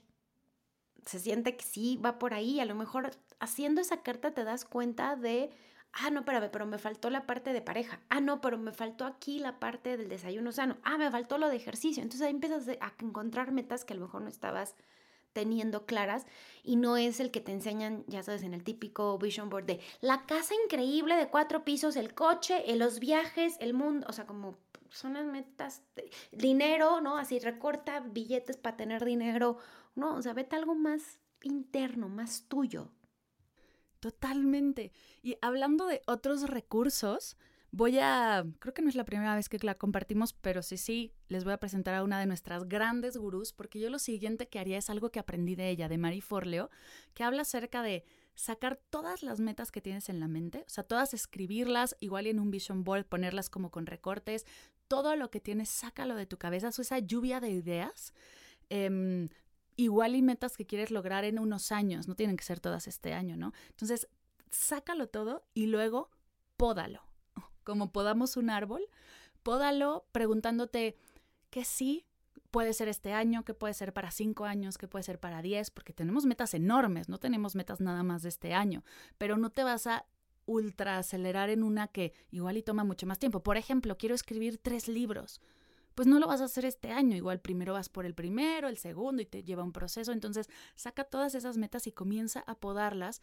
Se 1.06 1.20
siente 1.20 1.56
que 1.56 1.64
sí 1.64 1.98
va 2.04 2.20
por 2.20 2.34
ahí, 2.34 2.60
a 2.60 2.66
lo 2.66 2.76
mejor 2.76 3.12
haciendo 3.40 3.80
esa 3.80 4.02
carta 4.02 4.34
te 4.34 4.44
das 4.44 4.66
cuenta 4.66 5.16
de, 5.16 5.50
ah, 5.94 6.10
no, 6.10 6.20
espérame, 6.20 6.50
pero 6.52 6.66
me 6.66 6.78
faltó 6.78 7.10
la 7.10 7.26
parte 7.26 7.54
de 7.54 7.62
pareja, 7.62 8.00
ah, 8.10 8.22
no, 8.22 8.42
pero 8.42 8.58
me 8.58 8.72
faltó 8.72 9.06
aquí 9.06 9.40
la 9.40 9.60
parte 9.60 9.98
del 9.98 10.10
desayuno 10.10 10.52
sano, 10.52 10.78
ah, 10.84 10.98
me 10.98 11.12
faltó 11.12 11.38
lo 11.38 11.50
de 11.50 11.56
ejercicio, 11.56 12.04
entonces 12.04 12.26
ahí 12.28 12.34
empiezas 12.34 12.68
a 12.68 12.94
encontrar 13.02 13.52
metas 13.52 13.86
que 13.86 13.94
a 13.94 13.98
lo 13.98 14.04
mejor 14.04 14.22
no 14.22 14.30
estabas 14.30 14.76
teniendo 15.34 15.86
claras 15.86 16.26
y 16.64 16.76
no 16.76 16.98
es 16.98 17.20
el 17.20 17.32
que 17.32 17.42
te 17.42 17.52
enseñan, 17.52 18.04
ya 18.08 18.24
sabes, 18.24 18.44
en 18.44 18.54
el 18.54 18.64
típico 18.64 19.18
vision 19.18 19.50
board 19.50 19.66
de 19.66 19.80
la 20.02 20.26
casa 20.26 20.54
increíble 20.66 21.16
de 21.16 21.30
cuatro 21.30 21.64
pisos, 21.64 21.96
el 21.96 22.14
coche, 22.14 22.64
los 22.76 23.00
viajes, 23.00 23.56
el 23.60 23.74
mundo, 23.74 24.08
o 24.10 24.14
sea, 24.14 24.26
como 24.26 24.58
son 24.90 25.14
las 25.14 25.26
metas, 25.26 25.84
dinero, 26.32 27.00
¿no? 27.02 27.18
Así 27.18 27.40
recorta 27.40 28.00
billetes 28.00 28.58
para 28.58 28.78
tener 28.78 29.06
dinero, 29.06 29.58
¿no? 29.96 30.16
O 30.16 30.22
sea, 30.22 30.34
vete 30.34 30.56
algo 30.56 30.76
más 30.76 31.20
interno, 31.44 32.10
más 32.10 32.46
tuyo. 32.48 32.92
Totalmente. 34.00 34.92
Y 35.22 35.38
hablando 35.42 35.86
de 35.86 36.02
otros 36.06 36.50
recursos, 36.50 37.36
voy 37.72 38.00
a, 38.00 38.46
creo 38.60 38.74
que 38.74 38.82
no 38.82 38.90
es 38.90 38.96
la 38.96 39.04
primera 39.04 39.36
vez 39.36 39.50
que 39.50 39.60
la 39.62 39.76
compartimos, 39.76 40.34
pero 40.34 40.64
sí, 40.64 40.78
sí, 40.78 41.14
les 41.28 41.44
voy 41.44 41.54
a 41.54 41.60
presentar 41.60 41.96
a 41.96 42.04
una 42.04 42.20
de 42.20 42.26
nuestras 42.26 42.68
grandes 42.68 43.18
gurús, 43.18 43.54
porque 43.54 43.80
yo 43.80 43.90
lo 43.90 44.00
siguiente 44.00 44.48
que 44.48 44.60
haría 44.60 44.78
es 44.78 44.90
algo 44.90 45.12
que 45.12 45.20
aprendí 45.20 45.56
de 45.56 45.70
ella, 45.70 45.90
de 45.90 45.98
Marie 45.98 46.22
Forleo, 46.22 46.70
que 47.14 47.24
habla 47.24 47.42
acerca 47.42 47.84
de 47.84 48.06
sacar 48.36 48.80
todas 48.90 49.22
las 49.22 49.42
metas 49.42 49.72
que 49.72 49.82
tienes 49.82 50.08
en 50.08 50.22
la 50.22 50.30
mente, 50.30 50.64
o 50.66 50.70
sea, 50.70 50.86
todas 50.86 51.14
escribirlas, 51.14 51.98
igual 52.00 52.26
en 52.28 52.40
un 52.40 52.52
vision 52.52 52.86
board, 52.86 53.06
ponerlas 53.06 53.50
como 53.50 53.70
con 53.70 53.86
recortes, 53.86 54.46
todo 54.88 55.16
lo 55.18 55.30
que 55.30 55.42
tienes, 55.42 55.70
sácalo 55.70 56.16
de 56.16 56.26
tu 56.26 56.38
cabeza, 56.38 56.70
o 56.70 56.82
esa 56.82 57.00
lluvia 57.00 57.42
de 57.42 57.50
ideas. 57.50 58.14
Em, 58.70 59.30
igual 59.80 60.16
y 60.16 60.22
metas 60.22 60.58
que 60.58 60.66
quieres 60.66 60.92
lograr 60.92 61.24
en 61.24 61.40
unos 61.40 61.72
años, 61.72 62.10
no 62.10 62.16
tienen 62.16 62.36
que 62.36 62.44
ser 62.44 62.60
todas 62.60 62.86
este 62.88 63.14
año, 63.14 63.38
¿no? 63.38 63.54
Entonces, 63.70 64.10
sácalo 64.52 65.08
todo 65.08 65.46
y 65.54 65.68
luego 65.68 66.10
pódalo. 66.58 67.02
Como 67.64 67.92
podamos 67.94 68.36
un 68.36 68.50
árbol, 68.50 68.86
pódalo 69.42 70.06
preguntándote 70.12 70.98
qué 71.50 71.64
sí 71.64 72.06
puede 72.52 72.74
ser 72.74 72.90
este 72.90 73.14
año, 73.14 73.46
qué 73.46 73.54
puede 73.54 73.74
ser 73.74 73.94
para 73.94 74.12
cinco 74.12 74.44
años, 74.44 74.78
qué 74.78 74.90
puede 74.90 75.04
ser 75.04 75.18
para 75.18 75.42
diez, 75.42 75.72
porque 75.72 75.94
tenemos 75.94 76.26
metas 76.26 76.54
enormes, 76.54 77.08
no 77.08 77.18
tenemos 77.18 77.56
metas 77.56 77.80
nada 77.80 78.04
más 78.04 78.22
de 78.24 78.30
este 78.30 78.54
año, 78.54 78.84
pero 79.18 79.38
no 79.38 79.50
te 79.50 79.64
vas 79.64 79.88
a 79.88 80.06
ultra 80.46 80.98
acelerar 80.98 81.50
en 81.50 81.64
una 81.64 81.88
que 81.88 82.12
igual 82.32 82.58
y 82.58 82.64
toma 82.64 82.84
mucho 82.84 83.06
más 83.06 83.20
tiempo. 83.20 83.44
Por 83.44 83.56
ejemplo, 83.56 83.98
quiero 83.98 84.16
escribir 84.16 84.58
tres 84.58 84.90
libros. 84.90 85.40
Pues 86.00 86.08
no 86.08 86.18
lo 86.18 86.28
vas 86.28 86.40
a 86.40 86.46
hacer 86.46 86.64
este 86.64 86.92
año, 86.92 87.18
igual 87.18 87.42
primero 87.42 87.74
vas 87.74 87.90
por 87.90 88.06
el 88.06 88.16
primero, 88.16 88.70
el 88.70 88.78
segundo 88.78 89.22
y 89.22 89.26
te 89.26 89.44
lleva 89.44 89.66
un 89.66 89.74
proceso. 89.74 90.14
Entonces, 90.14 90.48
saca 90.74 91.04
todas 91.04 91.36
esas 91.36 91.58
metas 91.58 91.88
y 91.88 91.92
comienza 91.92 92.40
a 92.48 92.56
podarlas. 92.56 93.22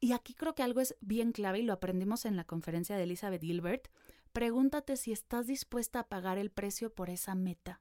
Y 0.00 0.12
aquí 0.12 0.34
creo 0.34 0.54
que 0.54 0.62
algo 0.62 0.82
es 0.82 0.94
bien 1.00 1.32
clave 1.32 1.60
y 1.60 1.62
lo 1.62 1.72
aprendimos 1.72 2.26
en 2.26 2.36
la 2.36 2.44
conferencia 2.44 2.94
de 2.94 3.04
Elizabeth 3.04 3.40
Gilbert. 3.40 3.88
Pregúntate 4.34 4.98
si 4.98 5.12
estás 5.12 5.46
dispuesta 5.46 6.00
a 6.00 6.08
pagar 6.08 6.36
el 6.36 6.50
precio 6.50 6.92
por 6.94 7.08
esa 7.08 7.34
meta. 7.34 7.80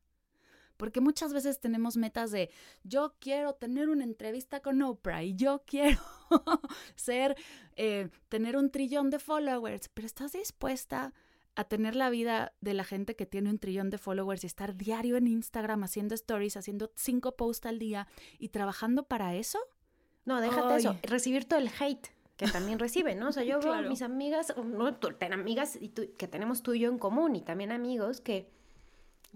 Porque 0.77 1.01
muchas 1.01 1.33
veces 1.33 1.59
tenemos 1.59 1.97
metas 1.97 2.31
de 2.31 2.49
yo 2.85 3.15
quiero 3.19 3.55
tener 3.55 3.89
una 3.89 4.05
entrevista 4.05 4.61
con 4.61 4.81
Oprah 4.81 5.21
y 5.21 5.35
yo 5.35 5.65
quiero 5.67 5.99
ser, 6.95 7.35
eh, 7.75 8.07
tener 8.29 8.55
un 8.55 8.71
trillón 8.71 9.09
de 9.09 9.19
followers, 9.19 9.89
pero 9.89 10.05
¿estás 10.05 10.31
dispuesta 10.31 11.07
a 11.07 11.13
tener 11.65 11.95
la 11.95 12.09
vida 12.09 12.53
de 12.61 12.73
la 12.73 12.83
gente 12.83 13.15
que 13.15 13.25
tiene 13.25 13.49
un 13.49 13.59
trillón 13.59 13.89
de 13.89 13.97
followers 13.97 14.43
y 14.43 14.47
estar 14.47 14.75
diario 14.75 15.17
en 15.17 15.27
Instagram 15.27 15.83
haciendo 15.83 16.15
stories, 16.15 16.57
haciendo 16.57 16.91
cinco 16.95 17.35
posts 17.35 17.65
al 17.65 17.79
día 17.79 18.07
y 18.37 18.49
trabajando 18.49 19.03
para 19.03 19.35
eso? 19.35 19.59
No, 20.25 20.41
déjate 20.41 20.75
eso, 20.77 20.95
recibir 21.03 21.45
todo 21.45 21.59
el 21.59 21.69
hate 21.79 22.07
que 22.37 22.47
también 22.47 22.79
reciben, 22.79 23.19
¿no? 23.19 23.29
O 23.29 23.31
sea, 23.33 23.43
yo 23.45 23.59
veo 23.59 23.73
a 23.73 23.81
mis 23.81 24.01
amigas, 24.01 24.53
no, 24.63 24.95
ten 24.95 25.33
amigas 25.33 25.77
que 26.17 26.27
tenemos 26.27 26.63
tú 26.63 26.73
y 26.73 26.79
yo 26.79 26.89
en 26.89 26.97
común 26.97 27.35
y 27.35 27.41
también 27.41 27.71
amigos 27.71 28.21
que 28.21 28.49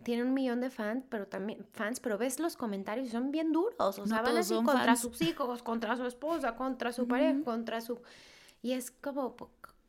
tiene 0.04 0.24
un 0.24 0.34
millón 0.34 0.62
de 0.62 0.70
fans, 0.70 1.04
pero 1.10 1.28
también 1.28 1.66
fans, 1.74 2.00
pero 2.00 2.18
ves 2.18 2.40
los 2.40 2.56
comentarios 2.56 3.08
y 3.08 3.12
son 3.12 3.32
bien 3.32 3.52
duros, 3.52 4.00
o 4.00 4.08
sea, 4.08 4.22
van 4.22 4.38
así 4.38 4.56
contra 4.56 4.96
sus 4.96 5.22
hijos, 5.22 5.62
contra 5.62 5.98
su 5.98 6.06
esposa, 6.06 6.56
contra 6.56 6.94
su 6.94 7.08
pareja, 7.10 7.44
contra 7.44 7.82
su 7.82 8.02
y 8.62 8.72
es 8.72 8.92
como 8.92 9.36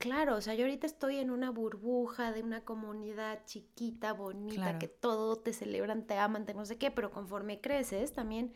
claro, 0.04 0.36
o 0.36 0.40
sea, 0.42 0.54
yo 0.54 0.66
ahorita 0.66 0.86
estoy 0.86 1.16
en 1.16 1.30
una 1.30 1.48
burbuja 1.50 2.30
de 2.30 2.42
una 2.42 2.62
comunidad 2.62 3.40
chiquita, 3.46 4.12
bonita, 4.12 4.78
que 4.78 4.86
todo 4.86 5.36
te 5.36 5.54
celebran, 5.54 6.06
te 6.06 6.18
aman, 6.18 6.44
te 6.44 6.52
no 6.52 6.66
sé 6.66 6.76
qué, 6.76 6.90
pero 6.90 7.10
conforme 7.10 7.62
creces 7.62 8.12
también 8.12 8.52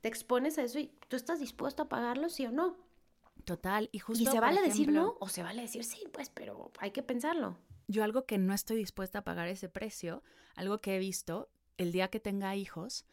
te 0.00 0.08
expones 0.08 0.58
a 0.58 0.64
eso 0.64 0.80
y 0.80 0.90
tú 1.06 1.14
estás 1.14 1.38
dispuesto 1.38 1.84
a 1.84 1.88
pagarlo, 1.88 2.28
sí 2.28 2.46
o 2.46 2.50
no. 2.50 2.76
Total, 3.44 3.90
y 3.92 4.00
justo 4.00 4.24
Y 4.24 4.26
se 4.26 4.40
vale 4.40 4.60
decir 4.60 4.90
no 4.90 5.16
o 5.20 5.28
se 5.28 5.44
vale 5.44 5.62
decir 5.62 5.84
sí, 5.84 6.04
pues, 6.12 6.30
pero 6.30 6.72
hay 6.78 6.90
que 6.90 7.04
pensarlo. 7.04 7.56
Yo 7.86 8.02
algo 8.02 8.26
que 8.26 8.38
no 8.38 8.52
estoy 8.52 8.76
dispuesta 8.76 9.20
a 9.20 9.24
pagar 9.24 9.46
ese 9.46 9.68
precio, 9.68 10.24
algo 10.56 10.80
que 10.80 10.96
he 10.96 10.98
visto, 10.98 11.48
el 11.76 11.92
día 11.92 12.08
que 12.08 12.18
tenga 12.18 12.56
hijos, 12.56 13.04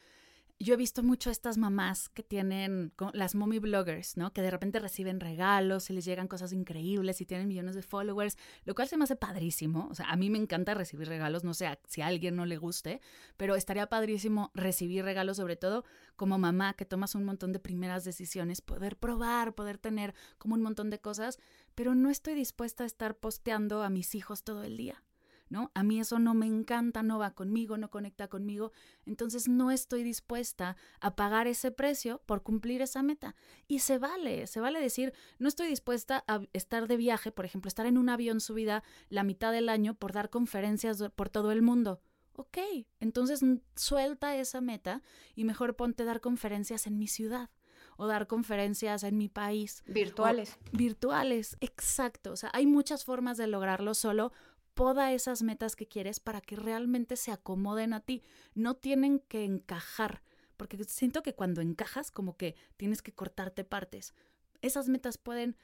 yo 0.62 0.74
he 0.74 0.78
visto 0.78 1.04
mucho 1.04 1.30
a 1.30 1.32
estas 1.32 1.58
mamás 1.58 2.10
que 2.10 2.22
tienen 2.22 2.94
las 3.14 3.34
mommy 3.34 3.60
bloggers, 3.60 4.18
¿no? 4.18 4.34
Que 4.34 4.42
de 4.42 4.52
repente 4.52 4.80
reciben 4.80 5.22
regalos 5.22 5.90
y 5.90 5.94
les 5.94 6.04
llegan 6.04 6.28
cosas 6.28 6.52
increíbles 6.52 7.22
y 7.22 7.26
tienen 7.26 7.48
millones 7.48 7.76
de 7.76 7.82
followers, 7.82 8.38
lo 8.66 8.76
cual 8.76 8.90
se 8.90 8.98
me 8.98 9.06
hace 9.06 9.16
padrísimo. 9.16 9.88
O 9.90 9.96
sea, 9.96 10.10
a 10.10 10.18
mí 10.18 10.30
me 10.30 10.38
encanta 10.38 10.74
recibir 10.74 11.08
regalos, 11.08 11.46
no 11.46 11.54
sé 11.54 11.80
si 11.88 12.02
a 12.02 12.08
alguien 12.08 12.36
no 12.36 12.46
le 12.46 12.58
guste, 12.58 13.00
pero 13.38 13.56
estaría 13.56 13.88
padrísimo 13.88 14.52
recibir 14.54 15.06
regalos, 15.06 15.38
sobre 15.38 15.56
todo 15.56 15.86
como 16.18 16.38
mamá 16.38 16.74
que 16.74 16.84
tomas 16.84 17.16
un 17.16 17.24
montón 17.24 17.54
de 17.54 17.60
primeras 17.60 18.04
decisiones, 18.04 18.60
poder 18.60 18.98
probar, 18.98 19.56
poder 19.56 19.78
tener 19.78 20.14
como 20.38 20.56
un 20.56 20.62
montón 20.62 20.90
de 20.90 21.00
cosas, 21.00 21.40
pero 21.74 21.96
no 21.96 22.10
estoy 22.10 22.34
dispuesta 22.34 22.84
a 22.84 22.88
estar 22.88 23.16
posteando 23.16 23.82
a 23.82 23.90
mis 23.90 24.14
hijos 24.14 24.44
todo 24.44 24.66
el 24.66 24.76
día. 24.76 25.02
¿No? 25.50 25.72
A 25.74 25.84
mí 25.84 26.00
eso 26.00 26.20
no 26.20 26.34
me 26.34 26.46
encanta, 26.46 27.04
no 27.04 27.20
va 27.20 27.34
conmigo, 27.34 27.78
no 27.78 27.90
conecta 27.90 28.28
conmigo, 28.28 28.72
entonces 29.06 29.48
no 29.48 29.72
estoy 29.72 30.04
dispuesta 30.04 30.78
a 31.00 31.16
pagar 31.16 31.48
ese 31.48 31.72
precio 31.72 32.22
por 32.26 32.44
cumplir 32.44 32.82
esa 32.82 33.04
meta. 33.04 33.36
Y 33.68 33.80
se 33.80 33.98
vale, 33.98 34.48
se 34.48 34.60
vale 34.60 34.80
decir, 34.80 35.14
no 35.40 35.48
estoy 35.48 35.68
dispuesta 35.68 36.24
a 36.28 36.42
estar 36.54 36.88
de 36.88 36.98
viaje, 36.98 37.32
por 37.32 37.46
ejemplo, 37.46 37.68
estar 37.68 37.86
en 37.86 37.98
un 37.98 38.10
avión 38.10 38.40
subida 38.40 38.84
la 39.10 39.24
mitad 39.24 39.52
del 39.52 39.70
año 39.70 39.96
por 39.96 40.14
dar 40.14 40.30
conferencias 40.30 41.04
por 41.16 41.30
todo 41.30 41.52
el 41.52 41.62
mundo. 41.62 42.02
Ok, 42.34 42.58
entonces 43.02 43.42
suelta 43.76 44.36
esa 44.38 44.62
meta 44.62 45.02
y 45.36 45.44
mejor 45.44 45.76
ponte 45.76 46.04
a 46.04 46.06
dar 46.06 46.22
conferencias 46.22 46.88
en 46.88 46.98
mi 46.98 47.08
ciudad 47.08 47.50
o 47.98 48.08
dar 48.08 48.28
conferencias 48.28 49.04
en 49.04 49.18
mi 49.18 49.28
país. 49.28 49.84
Virtuales. 49.86 50.58
virtuales, 50.72 51.58
exacto. 51.60 52.32
O 52.32 52.38
sea, 52.38 52.50
hay 52.54 52.66
muchas 52.66 53.04
formas 53.04 53.38
de 53.38 53.48
lograrlo 53.48 53.94
solo 53.94 54.32
poda 54.80 55.12
esas 55.12 55.44
metas 55.44 55.76
que 55.76 55.90
quieres 55.90 56.22
para 56.22 56.40
que 56.40 56.56
realmente 56.56 57.18
se 57.18 57.34
acomoden 57.34 57.92
a 57.92 58.00
ti. 58.00 58.24
No 58.56 58.78
tienen 58.78 59.20
que 59.20 59.44
encajar, 59.44 60.22
porque 60.56 60.82
siento 60.86 61.22
que 61.22 61.36
cuando 61.36 61.60
encajas 61.60 62.12
como 62.12 62.38
que 62.38 62.56
tienes 62.78 63.02
que 63.02 63.12
cortarte 63.12 63.66
partes. 63.66 64.14
Esas 64.62 64.88
metas 64.88 65.18
pueden 65.18 65.58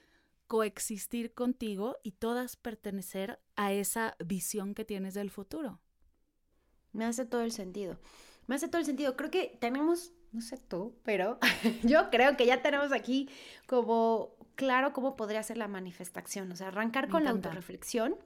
coexistir 0.48 1.34
contigo 1.34 1.96
y 2.04 2.12
todas 2.12 2.58
pertenecer 2.58 3.40
a 3.56 3.72
esa 3.72 4.18
visión 4.20 4.76
que 4.76 4.84
tienes 4.84 5.14
del 5.14 5.32
futuro. 5.32 5.80
Me 6.92 7.06
hace 7.06 7.26
todo 7.26 7.40
el 7.44 7.54
sentido. 7.54 7.98
Me 8.48 8.56
hace 8.56 8.68
todo 8.68 8.80
el 8.80 8.86
sentido. 8.86 9.16
Creo 9.16 9.32
que 9.32 9.58
tenemos, 9.62 10.12
no 10.34 10.42
sé 10.42 10.58
tú, 10.58 10.94
pero 11.04 11.40
yo 11.84 12.10
creo 12.10 12.36
que 12.36 12.46
ya 12.46 12.62
tenemos 12.62 12.92
aquí 12.92 13.30
como 13.66 14.36
claro 14.56 14.92
cómo 14.92 15.16
podría 15.16 15.42
ser 15.42 15.56
la 15.56 15.70
manifestación. 15.70 16.52
O 16.52 16.58
sea, 16.58 16.68
arrancar 16.68 17.08
con 17.08 17.24
la 17.24 17.30
autorreflexión 17.30 18.18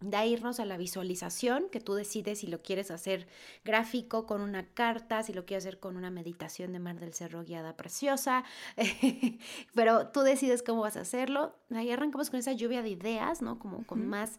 de 0.00 0.26
irnos 0.26 0.60
a 0.60 0.64
la 0.64 0.76
visualización, 0.76 1.68
que 1.70 1.80
tú 1.80 1.94
decides 1.94 2.40
si 2.40 2.46
lo 2.46 2.62
quieres 2.62 2.90
hacer 2.90 3.26
gráfico 3.64 4.26
con 4.26 4.40
una 4.40 4.66
carta, 4.66 5.22
si 5.22 5.32
lo 5.32 5.44
quieres 5.44 5.64
hacer 5.64 5.80
con 5.80 5.96
una 5.96 6.10
meditación 6.10 6.72
de 6.72 6.78
Mar 6.78 7.00
del 7.00 7.14
Cerro 7.14 7.42
guiada 7.42 7.76
preciosa, 7.76 8.44
pero 9.74 10.08
tú 10.08 10.20
decides 10.20 10.62
cómo 10.62 10.82
vas 10.82 10.96
a 10.96 11.00
hacerlo. 11.00 11.56
Ahí 11.74 11.90
arrancamos 11.90 12.30
con 12.30 12.38
esa 12.38 12.52
lluvia 12.52 12.82
de 12.82 12.90
ideas, 12.90 13.42
¿no? 13.42 13.58
Como 13.58 13.84
con 13.86 14.06
más 14.06 14.38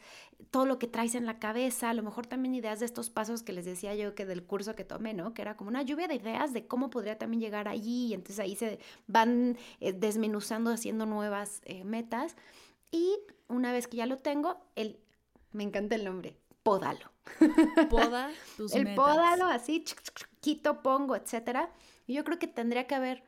todo 0.51 0.65
lo 0.65 0.79
que 0.79 0.87
traes 0.87 1.15
en 1.15 1.25
la 1.25 1.39
cabeza, 1.39 1.89
a 1.89 1.93
lo 1.93 2.03
mejor 2.03 2.25
también 2.25 2.55
ideas 2.55 2.79
de 2.79 2.85
estos 2.85 3.09
pasos 3.09 3.43
que 3.43 3.51
les 3.51 3.65
decía 3.65 3.93
yo 3.95 4.15
que 4.15 4.25
del 4.25 4.43
curso 4.43 4.75
que 4.75 4.85
tomé, 4.85 5.13
¿no? 5.13 5.33
Que 5.33 5.41
era 5.41 5.57
como 5.57 5.69
una 5.69 5.81
lluvia 5.81 6.07
de 6.07 6.15
ideas 6.15 6.53
de 6.53 6.65
cómo 6.67 6.89
podría 6.89 7.17
también 7.17 7.41
llegar 7.41 7.67
allí, 7.67 8.07
y 8.07 8.13
entonces 8.13 8.39
ahí 8.39 8.55
se 8.55 8.79
van 9.07 9.57
eh, 9.81 9.91
desmenuzando, 9.91 10.71
haciendo 10.71 11.05
nuevas 11.05 11.61
eh, 11.65 11.83
metas. 11.83 12.35
Y 12.91 13.17
una 13.47 13.71
vez 13.71 13.87
que 13.87 13.97
ya 13.97 14.05
lo 14.05 14.17
tengo, 14.17 14.57
el 14.75 14.99
me 15.51 15.63
encanta 15.63 15.95
el 15.95 16.05
nombre. 16.05 16.37
Pódalo. 16.63 17.11
Poda 17.89 18.29
tus 18.57 18.73
El 18.73 18.93
pódalo, 18.95 19.45
así, 19.45 19.83
quito, 20.39 20.81
pongo, 20.81 21.15
etcétera. 21.15 21.71
Yo 22.07 22.23
creo 22.23 22.39
que 22.39 22.47
tendría 22.47 22.87
que 22.87 22.95
haber 22.95 23.23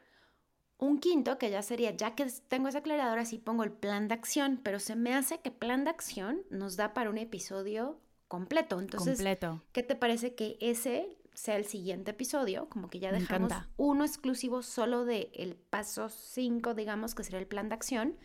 un 0.78 0.99
quinto 0.99 1.38
que 1.38 1.49
ya 1.49 1.61
sería, 1.61 1.91
ya 1.91 2.15
que 2.15 2.26
tengo 2.47 2.67
esa 2.67 2.80
aclaradora, 2.80 3.24
sí 3.26 3.38
pongo 3.38 3.63
el 3.63 3.72
plan 3.72 4.07
de 4.07 4.15
acción, 4.15 4.59
pero 4.63 4.80
se 4.80 4.95
me 4.95 5.13
hace 5.13 5.39
que 5.39 5.51
plan 5.51 5.84
de 5.84 5.91
acción 5.91 6.41
nos 6.49 6.76
da 6.76 6.93
para 6.93 7.09
un 7.09 7.19
episodio 7.19 7.99
completo. 8.28 8.80
Entonces, 8.80 9.17
completo. 9.17 9.61
¿qué 9.72 9.84
te 9.84 9.95
parece 9.95 10.34
que 10.34 10.57
ese 10.59 11.17
sea 11.34 11.55
el 11.55 11.65
siguiente 11.65 12.11
episodio, 12.11 12.67
como 12.67 12.89
que 12.89 12.99
ya 12.99 13.11
dejamos 13.11 13.53
uno 13.78 14.03
exclusivo 14.03 14.61
solo 14.63 15.05
de 15.05 15.32
el 15.34 15.55
paso 15.55 16.09
5, 16.09 16.74
digamos, 16.74 17.15
que 17.15 17.24
sería 17.24 17.39
el 17.39 17.47
plan 17.47 17.69
de 17.69 17.76
acción, 17.76 18.17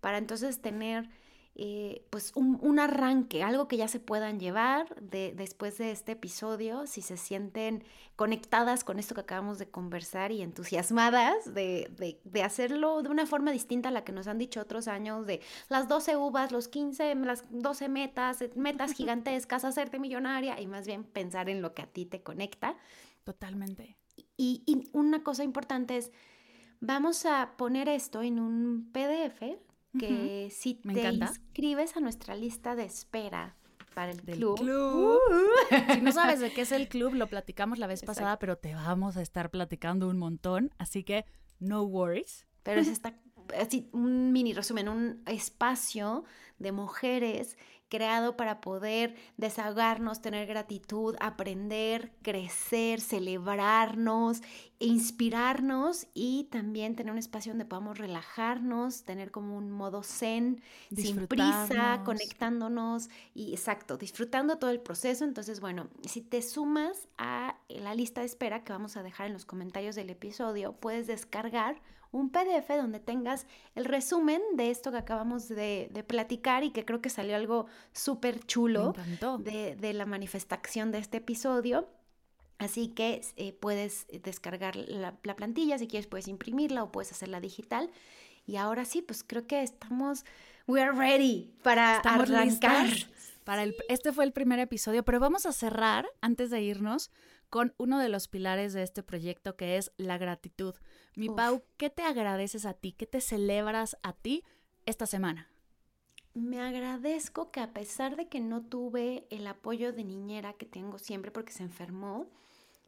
para 0.00 0.18
entonces 0.18 0.60
tener 0.60 1.08
eh, 1.54 2.06
pues 2.08 2.32
un, 2.34 2.78
arranque, 2.78 3.42
algo 3.42 3.68
que 3.68 3.76
ya 3.76 3.86
se 3.86 4.00
puedan 4.00 4.40
llevar 4.40 4.98
de, 5.02 5.34
después 5.36 5.76
de 5.76 5.90
este 5.90 6.12
episodio, 6.12 6.86
si 6.86 7.02
se 7.02 7.18
sienten 7.18 7.84
conectadas 8.16 8.84
con 8.84 8.98
esto 8.98 9.14
que 9.14 9.20
acabamos 9.20 9.58
de 9.58 9.68
conversar 9.68 10.32
y 10.32 10.40
entusiasmadas 10.40 11.52
de, 11.52 12.18
de, 12.24 12.42
hacerlo 12.42 13.02
de 13.02 13.10
una 13.10 13.26
forma 13.26 13.52
distinta 13.52 13.90
a 13.90 13.92
la 13.92 14.02
que 14.02 14.12
nos 14.12 14.28
han 14.28 14.38
dicho 14.38 14.62
otros 14.62 14.88
años, 14.88 15.26
de 15.26 15.42
las 15.68 15.88
12 15.88 16.16
uvas, 16.16 16.52
los 16.52 16.68
15, 16.68 17.16
las 17.16 17.44
12 17.50 17.88
metas, 17.90 18.40
eh, 18.40 18.50
metas 18.54 18.92
gigantescas, 18.94 19.66
hacerte 19.66 19.98
millonaria 19.98 20.58
y 20.58 20.66
más 20.66 20.86
bien 20.86 21.04
pensar 21.04 21.50
en 21.50 21.60
lo 21.60 21.74
que 21.74 21.82
a 21.82 21.86
ti 21.86 22.06
te 22.06 22.22
conecta. 22.22 22.76
Totalmente. 23.24 23.98
Y, 24.38 24.62
y 24.64 24.88
una 24.92 25.22
cosa 25.22 25.44
importante 25.44 25.98
es, 25.98 26.12
vamos 26.80 27.26
a 27.26 27.52
poner 27.58 27.90
esto 27.90 28.22
en 28.22 28.40
un 28.40 28.90
PDF 28.90 29.60
que 29.98 30.48
si 30.50 30.74
te 30.74 31.12
inscribes 31.12 31.96
a 31.96 32.00
nuestra 32.00 32.34
lista 32.34 32.74
de 32.74 32.84
espera 32.84 33.56
para 33.94 34.12
el 34.12 34.20
club. 34.22 34.60
Uh. 34.60 35.18
si 35.94 36.00
no 36.00 36.12
sabes 36.12 36.40
de 36.40 36.52
qué 36.52 36.62
es 36.62 36.72
el 36.72 36.88
club, 36.88 37.14
lo 37.14 37.26
platicamos 37.26 37.78
la 37.78 37.86
vez 37.86 38.02
pasada, 38.02 38.38
pero 38.38 38.56
te 38.56 38.74
vamos 38.74 39.16
a 39.16 39.22
estar 39.22 39.50
platicando 39.50 40.08
un 40.08 40.18
montón, 40.18 40.70
así 40.78 41.04
que 41.04 41.24
no 41.58 41.82
worries. 41.82 42.46
Pero 42.62 42.80
es 42.80 42.88
esta, 42.88 43.14
así, 43.58 43.88
un 43.92 44.32
mini 44.32 44.52
resumen, 44.52 44.88
un 44.88 45.22
espacio 45.26 46.24
de 46.58 46.72
mujeres 46.72 47.56
creado 47.92 48.38
para 48.38 48.62
poder 48.62 49.16
desahogarnos, 49.36 50.22
tener 50.22 50.46
gratitud, 50.46 51.14
aprender, 51.20 52.10
crecer, 52.22 53.02
celebrarnos, 53.02 54.40
inspirarnos 54.78 56.06
y 56.14 56.44
también 56.44 56.96
tener 56.96 57.12
un 57.12 57.18
espacio 57.18 57.52
donde 57.52 57.66
podamos 57.66 57.98
relajarnos, 57.98 59.02
tener 59.02 59.30
como 59.30 59.58
un 59.58 59.70
modo 59.70 60.02
zen, 60.02 60.62
sin 60.96 61.26
prisa, 61.26 62.00
conectándonos 62.02 63.10
y 63.34 63.52
exacto, 63.52 63.98
disfrutando 63.98 64.56
todo 64.56 64.70
el 64.70 64.80
proceso. 64.80 65.24
Entonces, 65.24 65.60
bueno, 65.60 65.88
si 66.08 66.22
te 66.22 66.40
sumas 66.40 67.08
a 67.18 67.58
la 67.68 67.94
lista 67.94 68.22
de 68.22 68.26
espera 68.26 68.64
que 68.64 68.72
vamos 68.72 68.96
a 68.96 69.02
dejar 69.02 69.26
en 69.26 69.34
los 69.34 69.44
comentarios 69.44 69.96
del 69.96 70.08
episodio, 70.08 70.72
puedes 70.72 71.06
descargar 71.06 71.82
un 72.12 72.30
PDF 72.30 72.68
donde 72.68 73.00
tengas 73.00 73.46
el 73.74 73.86
resumen 73.86 74.40
de 74.54 74.70
esto 74.70 74.92
que 74.92 74.98
acabamos 74.98 75.48
de, 75.48 76.04
platicar 76.06 76.62
y 76.62 76.70
que 76.70 76.84
creo 76.84 77.00
que 77.00 77.08
salió 77.08 77.34
algo 77.34 77.66
súper 77.92 78.44
chulo 78.44 78.94
de, 79.38 79.92
la 79.94 80.06
manifestación 80.06 80.92
de 80.92 80.98
este 80.98 81.18
episodio. 81.18 81.88
Así 82.58 82.88
que 82.88 83.22
eh, 83.36 83.52
puedes 83.54 84.06
descargar 84.22 84.76
la, 84.76 85.16
plantilla, 85.16 85.78
si 85.78 85.88
quieres 85.88 86.06
puedes 86.06 86.28
imprimirla 86.28 86.84
o 86.84 86.92
puedes 86.92 87.10
hacerla 87.10 87.40
digital. 87.40 87.90
Y 88.46 88.56
ahora 88.56 88.84
sí, 88.84 89.02
pues 89.02 89.24
creo 89.24 89.46
que 89.46 89.62
estamos, 89.62 90.24
we 90.66 90.80
are 90.80 90.92
ready 90.92 91.50
para 91.62 91.96
arrancar. 91.98 92.88
Para 93.44 93.64
el, 93.64 93.74
este 93.88 94.12
fue 94.12 94.24
el 94.24 94.32
primer 94.32 94.60
episodio, 94.60 95.02
pero 95.02 95.18
vamos 95.18 95.46
a 95.46 95.52
cerrar 95.52 96.06
antes 96.20 96.50
de 96.50 96.60
irnos 96.60 97.10
con 97.52 97.74
uno 97.76 97.98
de 97.98 98.08
los 98.08 98.28
pilares 98.28 98.72
de 98.72 98.82
este 98.82 99.02
proyecto 99.02 99.56
que 99.56 99.76
es 99.76 99.92
la 99.98 100.16
gratitud. 100.16 100.74
Mi 101.16 101.28
Pau, 101.28 101.62
¿qué 101.76 101.90
te 101.90 102.00
agradeces 102.00 102.64
a 102.64 102.72
ti? 102.72 102.92
¿Qué 102.92 103.04
te 103.04 103.20
celebras 103.20 103.98
a 104.02 104.14
ti 104.14 104.42
esta 104.86 105.04
semana? 105.04 105.50
Me 106.32 106.62
agradezco 106.62 107.50
que 107.50 107.60
a 107.60 107.74
pesar 107.74 108.16
de 108.16 108.26
que 108.26 108.40
no 108.40 108.62
tuve 108.62 109.26
el 109.28 109.46
apoyo 109.46 109.92
de 109.92 110.02
niñera 110.02 110.54
que 110.54 110.64
tengo 110.64 110.98
siempre 110.98 111.30
porque 111.30 111.52
se 111.52 111.62
enfermó, 111.62 112.30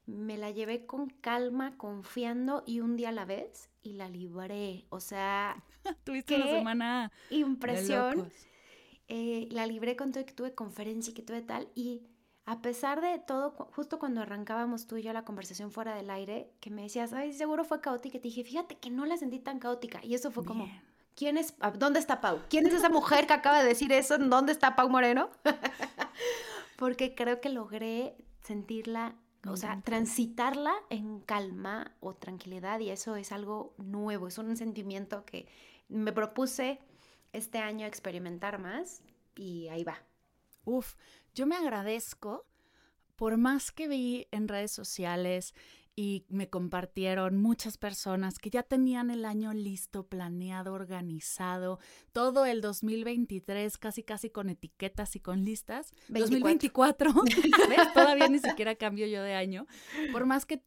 me 0.06 0.38
la 0.38 0.50
llevé 0.50 0.86
con 0.86 1.10
calma, 1.10 1.76
confiando 1.76 2.64
y 2.66 2.80
un 2.80 2.96
día 2.96 3.10
a 3.10 3.12
la 3.12 3.26
vez 3.26 3.68
y 3.82 3.92
la 3.92 4.08
libré. 4.08 4.86
O 4.88 5.00
sea, 5.00 5.62
tuviste 6.04 6.36
una 6.36 6.46
semana 6.46 7.12
impresión. 7.28 8.30
Eh, 9.08 9.46
la 9.50 9.66
libré 9.66 9.94
con 9.94 10.10
todo 10.10 10.24
que 10.24 10.32
tuve 10.32 10.54
conferencia 10.54 11.10
y 11.10 11.14
que 11.14 11.22
tuve 11.22 11.42
tal 11.42 11.68
y 11.74 12.00
a 12.46 12.60
pesar 12.60 13.00
de 13.00 13.18
todo, 13.18 13.52
justo 13.74 13.98
cuando 13.98 14.20
arrancábamos 14.20 14.86
tú 14.86 14.96
y 14.96 15.02
yo 15.02 15.12
la 15.12 15.24
conversación 15.24 15.70
fuera 15.70 15.94
del 15.94 16.10
aire, 16.10 16.50
que 16.60 16.70
me 16.70 16.82
decías, 16.82 17.12
ay, 17.14 17.32
seguro 17.32 17.64
fue 17.64 17.80
caótica, 17.80 18.18
te 18.18 18.28
dije, 18.28 18.44
fíjate 18.44 18.76
que 18.76 18.90
no 18.90 19.06
la 19.06 19.16
sentí 19.16 19.38
tan 19.38 19.58
caótica. 19.58 20.00
Y 20.04 20.14
eso 20.14 20.30
fue 20.30 20.44
como, 20.44 20.68
¿quién 21.16 21.38
es, 21.38 21.54
dónde 21.78 22.00
está 22.00 22.20
Pau? 22.20 22.40
¿Quién 22.50 22.66
es 22.66 22.74
esa 22.74 22.90
mujer 22.90 23.26
que 23.26 23.32
acaba 23.32 23.62
de 23.62 23.68
decir 23.68 23.92
eso? 23.92 24.18
¿Dónde 24.18 24.52
está 24.52 24.76
Pau 24.76 24.90
Moreno? 24.90 25.30
Porque 26.76 27.14
creo 27.14 27.40
que 27.40 27.48
logré 27.48 28.14
sentirla, 28.42 29.16
o 29.48 29.56
sea, 29.56 29.80
transitarla 29.82 30.74
en 30.90 31.20
calma 31.20 31.92
o 32.00 32.14
tranquilidad 32.14 32.78
y 32.80 32.90
eso 32.90 33.16
es 33.16 33.32
algo 33.32 33.74
nuevo, 33.78 34.28
es 34.28 34.36
un 34.36 34.54
sentimiento 34.56 35.24
que 35.24 35.48
me 35.88 36.12
propuse 36.12 36.78
este 37.32 37.58
año 37.58 37.86
experimentar 37.86 38.58
más 38.58 39.02
y 39.34 39.68
ahí 39.68 39.82
va. 39.82 39.96
Uf, 40.66 40.94
yo 41.34 41.46
me 41.46 41.56
agradezco 41.56 42.46
por 43.16 43.36
más 43.36 43.72
que 43.72 43.88
vi 43.88 44.26
en 44.30 44.48
redes 44.48 44.72
sociales 44.72 45.54
y 45.96 46.24
me 46.28 46.50
compartieron 46.50 47.36
muchas 47.36 47.78
personas 47.78 48.38
que 48.40 48.50
ya 48.50 48.64
tenían 48.64 49.10
el 49.10 49.24
año 49.24 49.52
listo, 49.52 50.06
planeado, 50.06 50.72
organizado, 50.72 51.78
todo 52.12 52.46
el 52.46 52.60
2023 52.60 53.78
casi 53.78 54.02
casi 54.02 54.30
con 54.30 54.48
etiquetas 54.48 55.14
y 55.14 55.20
con 55.20 55.44
listas. 55.44 55.92
2024, 56.08 57.12
todavía 57.94 58.28
ni 58.28 58.38
siquiera 58.40 58.74
cambio 58.74 59.06
yo 59.06 59.22
de 59.22 59.34
año. 59.34 59.66
Por 60.10 60.26
más 60.26 60.46
que 60.46 60.62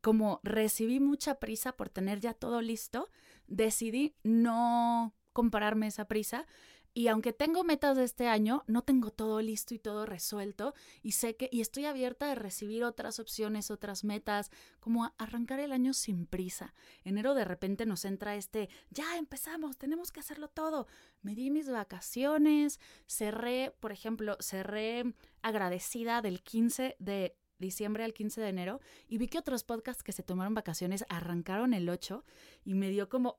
como 0.00 0.40
recibí 0.42 0.98
mucha 0.98 1.34
prisa 1.34 1.72
por 1.72 1.90
tener 1.90 2.20
ya 2.20 2.32
todo 2.32 2.62
listo, 2.62 3.10
decidí 3.46 4.14
no 4.22 5.14
compararme 5.34 5.88
esa 5.88 6.06
prisa 6.06 6.46
y 6.92 7.08
aunque 7.08 7.32
tengo 7.32 7.62
metas 7.62 7.96
de 7.96 8.04
este 8.04 8.26
año, 8.26 8.64
no 8.66 8.82
tengo 8.82 9.10
todo 9.10 9.40
listo 9.40 9.74
y 9.74 9.78
todo 9.78 10.06
resuelto 10.06 10.74
y 11.02 11.12
sé 11.12 11.36
que 11.36 11.48
y 11.52 11.60
estoy 11.60 11.84
abierta 11.84 12.30
a 12.30 12.34
recibir 12.34 12.82
otras 12.82 13.20
opciones, 13.20 13.70
otras 13.70 14.02
metas, 14.02 14.50
como 14.80 15.12
arrancar 15.16 15.60
el 15.60 15.72
año 15.72 15.92
sin 15.92 16.26
prisa. 16.26 16.74
Enero 17.04 17.34
de 17.34 17.44
repente 17.44 17.86
nos 17.86 18.04
entra 18.04 18.34
este, 18.34 18.68
ya 18.90 19.16
empezamos, 19.18 19.76
tenemos 19.76 20.10
que 20.10 20.20
hacerlo 20.20 20.48
todo. 20.48 20.88
Me 21.22 21.34
di 21.34 21.50
mis 21.50 21.70
vacaciones, 21.70 22.80
cerré, 23.06 23.72
por 23.78 23.92
ejemplo, 23.92 24.36
cerré 24.40 25.14
agradecida 25.42 26.22
del 26.22 26.42
15 26.42 26.96
de 26.98 27.36
diciembre 27.60 28.04
al 28.04 28.14
15 28.14 28.40
de 28.40 28.48
enero 28.48 28.80
y 29.06 29.18
vi 29.18 29.28
que 29.28 29.38
otros 29.38 29.62
podcasts 29.62 30.02
que 30.02 30.12
se 30.12 30.22
tomaron 30.22 30.54
vacaciones 30.54 31.04
arrancaron 31.08 31.74
el 31.74 31.88
8 31.88 32.24
y 32.64 32.74
me 32.74 32.88
dio 32.88 33.08
como, 33.08 33.38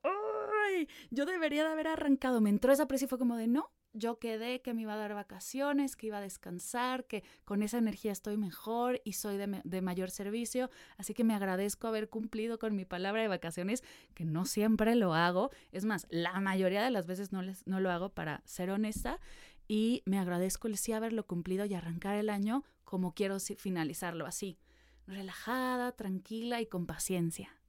yo 1.10 1.26
debería 1.26 1.64
de 1.64 1.72
haber 1.72 1.88
arrancado. 1.88 2.40
Me 2.40 2.50
entró 2.50 2.72
esa 2.72 2.86
presa 2.86 3.04
y 3.04 3.08
fue 3.08 3.18
como 3.18 3.36
de, 3.36 3.46
no, 3.46 3.70
yo 3.94 4.18
quedé 4.18 4.62
que 4.62 4.72
me 4.74 4.82
iba 4.82 4.94
a 4.94 4.96
dar 4.96 5.14
vacaciones, 5.14 5.96
que 5.96 6.06
iba 6.06 6.18
a 6.18 6.22
descansar, 6.22 7.06
que 7.06 7.22
con 7.44 7.62
esa 7.62 7.78
energía 7.78 8.12
estoy 8.12 8.36
mejor 8.36 9.00
y 9.04 9.12
soy 9.14 9.36
de, 9.36 9.82
mayor 9.82 10.10
servicio. 10.10 10.70
Así 10.96 11.14
que 11.14 11.24
me 11.24 11.34
agradezco 11.34 11.88
haber 11.88 12.08
cumplido 12.08 12.58
con 12.58 12.74
mi 12.74 12.84
palabra 12.84 13.22
de 13.22 13.28
vacaciones, 13.28 13.82
que 14.14 14.24
no 14.24 14.46
siempre 14.46 14.94
lo 14.94 15.14
hago. 15.14 15.50
Es 15.72 15.84
más, 15.84 16.06
la 16.10 16.40
mayoría 16.40 16.82
de 16.82 16.90
las 16.90 17.06
veces 17.06 17.32
no, 17.32 17.42
no 17.66 17.80
lo 17.80 17.90
hago 17.90 18.08
para 18.08 18.42
ser 18.44 18.70
honesta. 18.70 19.20
Y 19.68 20.02
me 20.06 20.18
agradezco 20.18 20.68
el 20.68 20.76
sí 20.76 20.92
haberlo 20.92 21.26
cumplido 21.26 21.64
y 21.64 21.74
arrancar 21.74 22.16
el 22.16 22.30
año 22.30 22.64
como 22.84 23.14
quiero 23.14 23.38
finalizarlo 23.40 24.26
así. 24.26 24.58
Relajada, 25.06 25.92
tranquila 25.92 26.60
y 26.60 26.66
con 26.66 26.86
paciencia. 26.86 27.61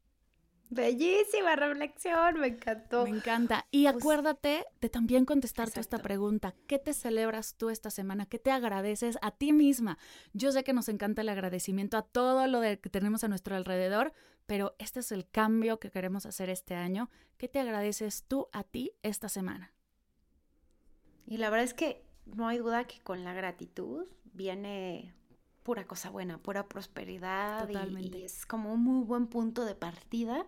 Bellísima 0.73 1.55
reflexión, 1.55 2.39
me 2.39 2.47
encantó. 2.47 3.03
Me 3.03 3.11
encanta. 3.11 3.67
Y 3.69 3.83
pues 3.83 3.95
acuérdate 3.95 4.65
de 4.81 4.89
también 4.89 5.25
contestarte 5.25 5.79
esta 5.79 5.99
pregunta. 5.99 6.55
¿Qué 6.67 6.79
te 6.79 6.93
celebras 6.93 7.55
tú 7.55 7.69
esta 7.69 7.89
semana? 7.89 8.25
¿Qué 8.25 8.39
te 8.39 8.49
agradeces 8.49 9.17
a 9.21 9.31
ti 9.31 9.53
misma? 9.53 9.97
Yo 10.33 10.51
sé 10.51 10.63
que 10.63 10.73
nos 10.73 10.89
encanta 10.89 11.21
el 11.21 11.29
agradecimiento 11.29 11.97
a 11.97 12.01
todo 12.01 12.47
lo 12.47 12.61
que 12.61 12.89
tenemos 12.89 13.23
a 13.23 13.27
nuestro 13.27 13.55
alrededor, 13.55 14.13
pero 14.45 14.75
este 14.79 15.01
es 15.01 15.11
el 15.11 15.29
cambio 15.29 15.79
que 15.79 15.91
queremos 15.91 16.25
hacer 16.25 16.49
este 16.49 16.75
año. 16.75 17.09
¿Qué 17.37 17.47
te 17.47 17.59
agradeces 17.59 18.23
tú 18.27 18.47
a 18.51 18.63
ti 18.63 18.93
esta 19.03 19.29
semana? 19.29 19.73
Y 21.27 21.37
la 21.37 21.49
verdad 21.49 21.65
es 21.65 21.73
que 21.73 22.03
no 22.25 22.47
hay 22.47 22.57
duda 22.57 22.85
que 22.85 22.99
con 23.01 23.23
la 23.23 23.33
gratitud 23.33 24.07
viene 24.33 25.13
pura 25.63 25.85
cosa 25.85 26.09
buena, 26.09 26.37
pura 26.37 26.67
prosperidad 26.67 27.69
y, 27.69 28.23
es 28.23 28.45
como 28.45 28.73
un 28.73 28.83
muy 28.83 29.05
buen 29.05 29.27
punto 29.27 29.65
de 29.65 29.75
partida 29.75 30.45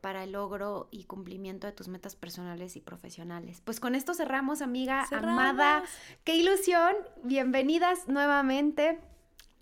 para 0.00 0.24
el 0.24 0.32
logro 0.32 0.88
y 0.90 1.04
cumplimiento 1.04 1.66
de 1.66 1.72
tus 1.72 1.88
metas 1.88 2.16
personales 2.16 2.76
y 2.76 2.80
profesionales. 2.80 3.60
Pues 3.64 3.78
con 3.80 3.94
esto 3.94 4.14
cerramos, 4.14 4.62
amiga 4.62 5.06
amada. 5.12 5.84
Qué 6.24 6.36
ilusión. 6.36 6.94
Bienvenidas 7.22 8.08
nuevamente. 8.08 8.98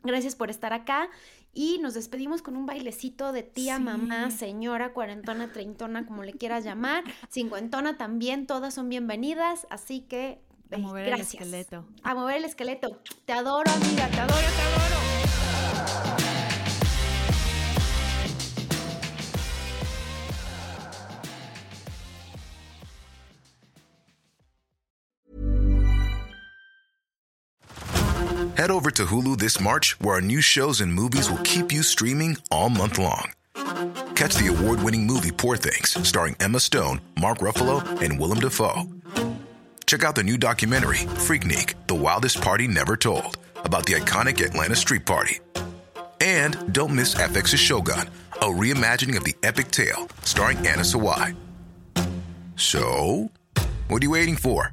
Gracias 0.03 0.37
por 0.37 0.51
estar 0.51 0.73
acá. 0.73 1.11
Y 1.53 1.79
nos 1.79 1.95
despedimos 1.95 2.43
con 2.43 2.57
un 2.57 2.65
bailecito 2.65 3.33
de 3.33 3.43
tía, 3.43 3.79
mamá, 3.79 4.31
señora, 4.31 4.93
cuarentona, 4.93 5.53
treintona, 5.53 6.07
como 6.07 6.23
le 6.23 6.33
quieras 6.33 6.65
llamar. 6.65 7.03
Cincuentona 7.31 7.99
también, 7.99 8.47
todas 8.47 8.73
son 8.73 8.89
bienvenidas. 8.89 9.67
Así 9.69 10.01
que 10.01 10.41
A 10.73 10.79
mover 10.79 11.07
Gracias. 11.07 11.35
el 11.35 11.49
esqueleto. 11.49 11.85
A 12.03 12.15
mover 12.15 12.37
el 12.37 12.45
esqueleto. 12.45 13.01
Te 13.25 13.33
adoro, 13.33 13.71
amiga, 13.73 14.09
te 14.09 14.21
adoro, 14.21 14.41
te 14.41 14.63
adoro. 14.63 16.11
Head 28.57 28.71
over 28.71 28.91
to 28.91 29.05
Hulu 29.07 29.39
this 29.39 29.61
March, 29.61 29.99
where 30.01 30.17
our 30.17 30.21
new 30.21 30.41
shows 30.41 30.81
and 30.81 30.93
movies 30.93 31.31
will 31.31 31.39
keep 31.39 31.73
you 31.73 31.83
streaming 31.83 32.37
all 32.51 32.69
month 32.69 32.99
long. 32.99 33.33
Catch 34.15 34.35
the 34.35 34.55
award 34.55 34.83
winning 34.83 35.07
movie 35.07 35.33
Poor 35.33 35.57
Things, 35.57 35.97
starring 36.07 36.37
Emma 36.41 36.61
Stone, 36.61 37.01
Mark 37.19 37.39
Ruffalo, 37.39 37.83
and 38.03 38.19
Willem 38.21 38.41
Dafoe. 38.41 39.00
Check 39.91 40.05
out 40.05 40.15
the 40.15 40.23
new 40.23 40.39
documentary, 40.39 40.99
Freaknik 41.27 41.75
The 41.89 41.97
Wildest 41.97 42.41
Party 42.41 42.69
Never 42.69 42.97
Told, 42.97 43.37
about 43.65 43.87
the 43.87 43.95
iconic 43.95 44.41
Atlanta 44.41 44.77
Street 44.77 45.05
Party. 45.05 45.41
And 46.21 46.73
don't 46.73 46.95
miss 46.95 47.17
FX's 47.17 47.59
Shogun, 47.59 48.09
a 48.35 48.45
reimagining 48.45 49.17
of 49.17 49.25
the 49.25 49.35
epic 49.43 49.73
tale, 49.73 50.07
starring 50.23 50.59
Anna 50.59 50.85
Sawai. 50.85 51.35
So, 52.55 53.33
what 53.89 54.01
are 54.01 54.07
you 54.07 54.13
waiting 54.13 54.37
for? 54.37 54.73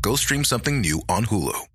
Go 0.00 0.16
stream 0.16 0.44
something 0.44 0.80
new 0.80 1.02
on 1.10 1.26
Hulu. 1.26 1.66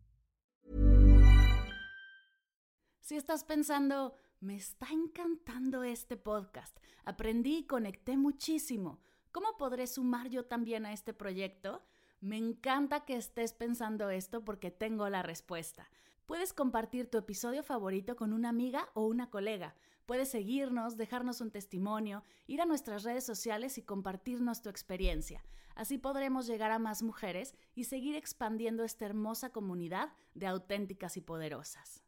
Si 3.01 3.15
estás 3.15 3.43
pensando, 3.43 4.15
me 4.41 4.55
está 4.55 4.87
encantando 4.91 5.83
este 5.83 6.17
podcast, 6.17 6.75
aprendí 7.05 7.59
y 7.59 7.67
conecté 7.67 8.17
muchísimo, 8.17 8.99
¿cómo 9.31 9.57
podré 9.59 9.85
sumar 9.85 10.29
yo 10.29 10.45
también 10.45 10.87
a 10.87 10.91
este 10.91 11.13
proyecto? 11.13 11.83
Me 12.21 12.37
encanta 12.37 13.05
que 13.05 13.15
estés 13.15 13.53
pensando 13.53 14.09
esto 14.09 14.43
porque 14.43 14.71
tengo 14.71 15.07
la 15.07 15.23
respuesta. 15.23 15.89
Puedes 16.25 16.53
compartir 16.53 17.09
tu 17.09 17.17
episodio 17.17 17.63
favorito 17.63 18.15
con 18.15 18.33
una 18.33 18.49
amiga 18.49 18.89
o 18.93 19.07
una 19.07 19.29
colega. 19.29 19.75
Puedes 20.05 20.29
seguirnos, 20.29 20.97
dejarnos 20.97 21.39
un 21.39 21.49
testimonio, 21.49 22.23
ir 22.45 22.61
a 22.61 22.65
nuestras 22.65 23.03
redes 23.03 23.25
sociales 23.25 23.77
y 23.77 23.83
compartirnos 23.83 24.61
tu 24.61 24.69
experiencia. 24.69 25.45
Así 25.75 25.97
podremos 25.97 26.45
llegar 26.45 26.71
a 26.71 26.79
más 26.79 27.03
mujeres 27.03 27.55
y 27.73 27.85
seguir 27.85 28.15
expandiendo 28.15 28.83
esta 28.83 29.05
hermosa 29.05 29.51
comunidad 29.51 30.11
de 30.33 30.47
auténticas 30.47 31.15
y 31.15 31.21
poderosas. 31.21 32.03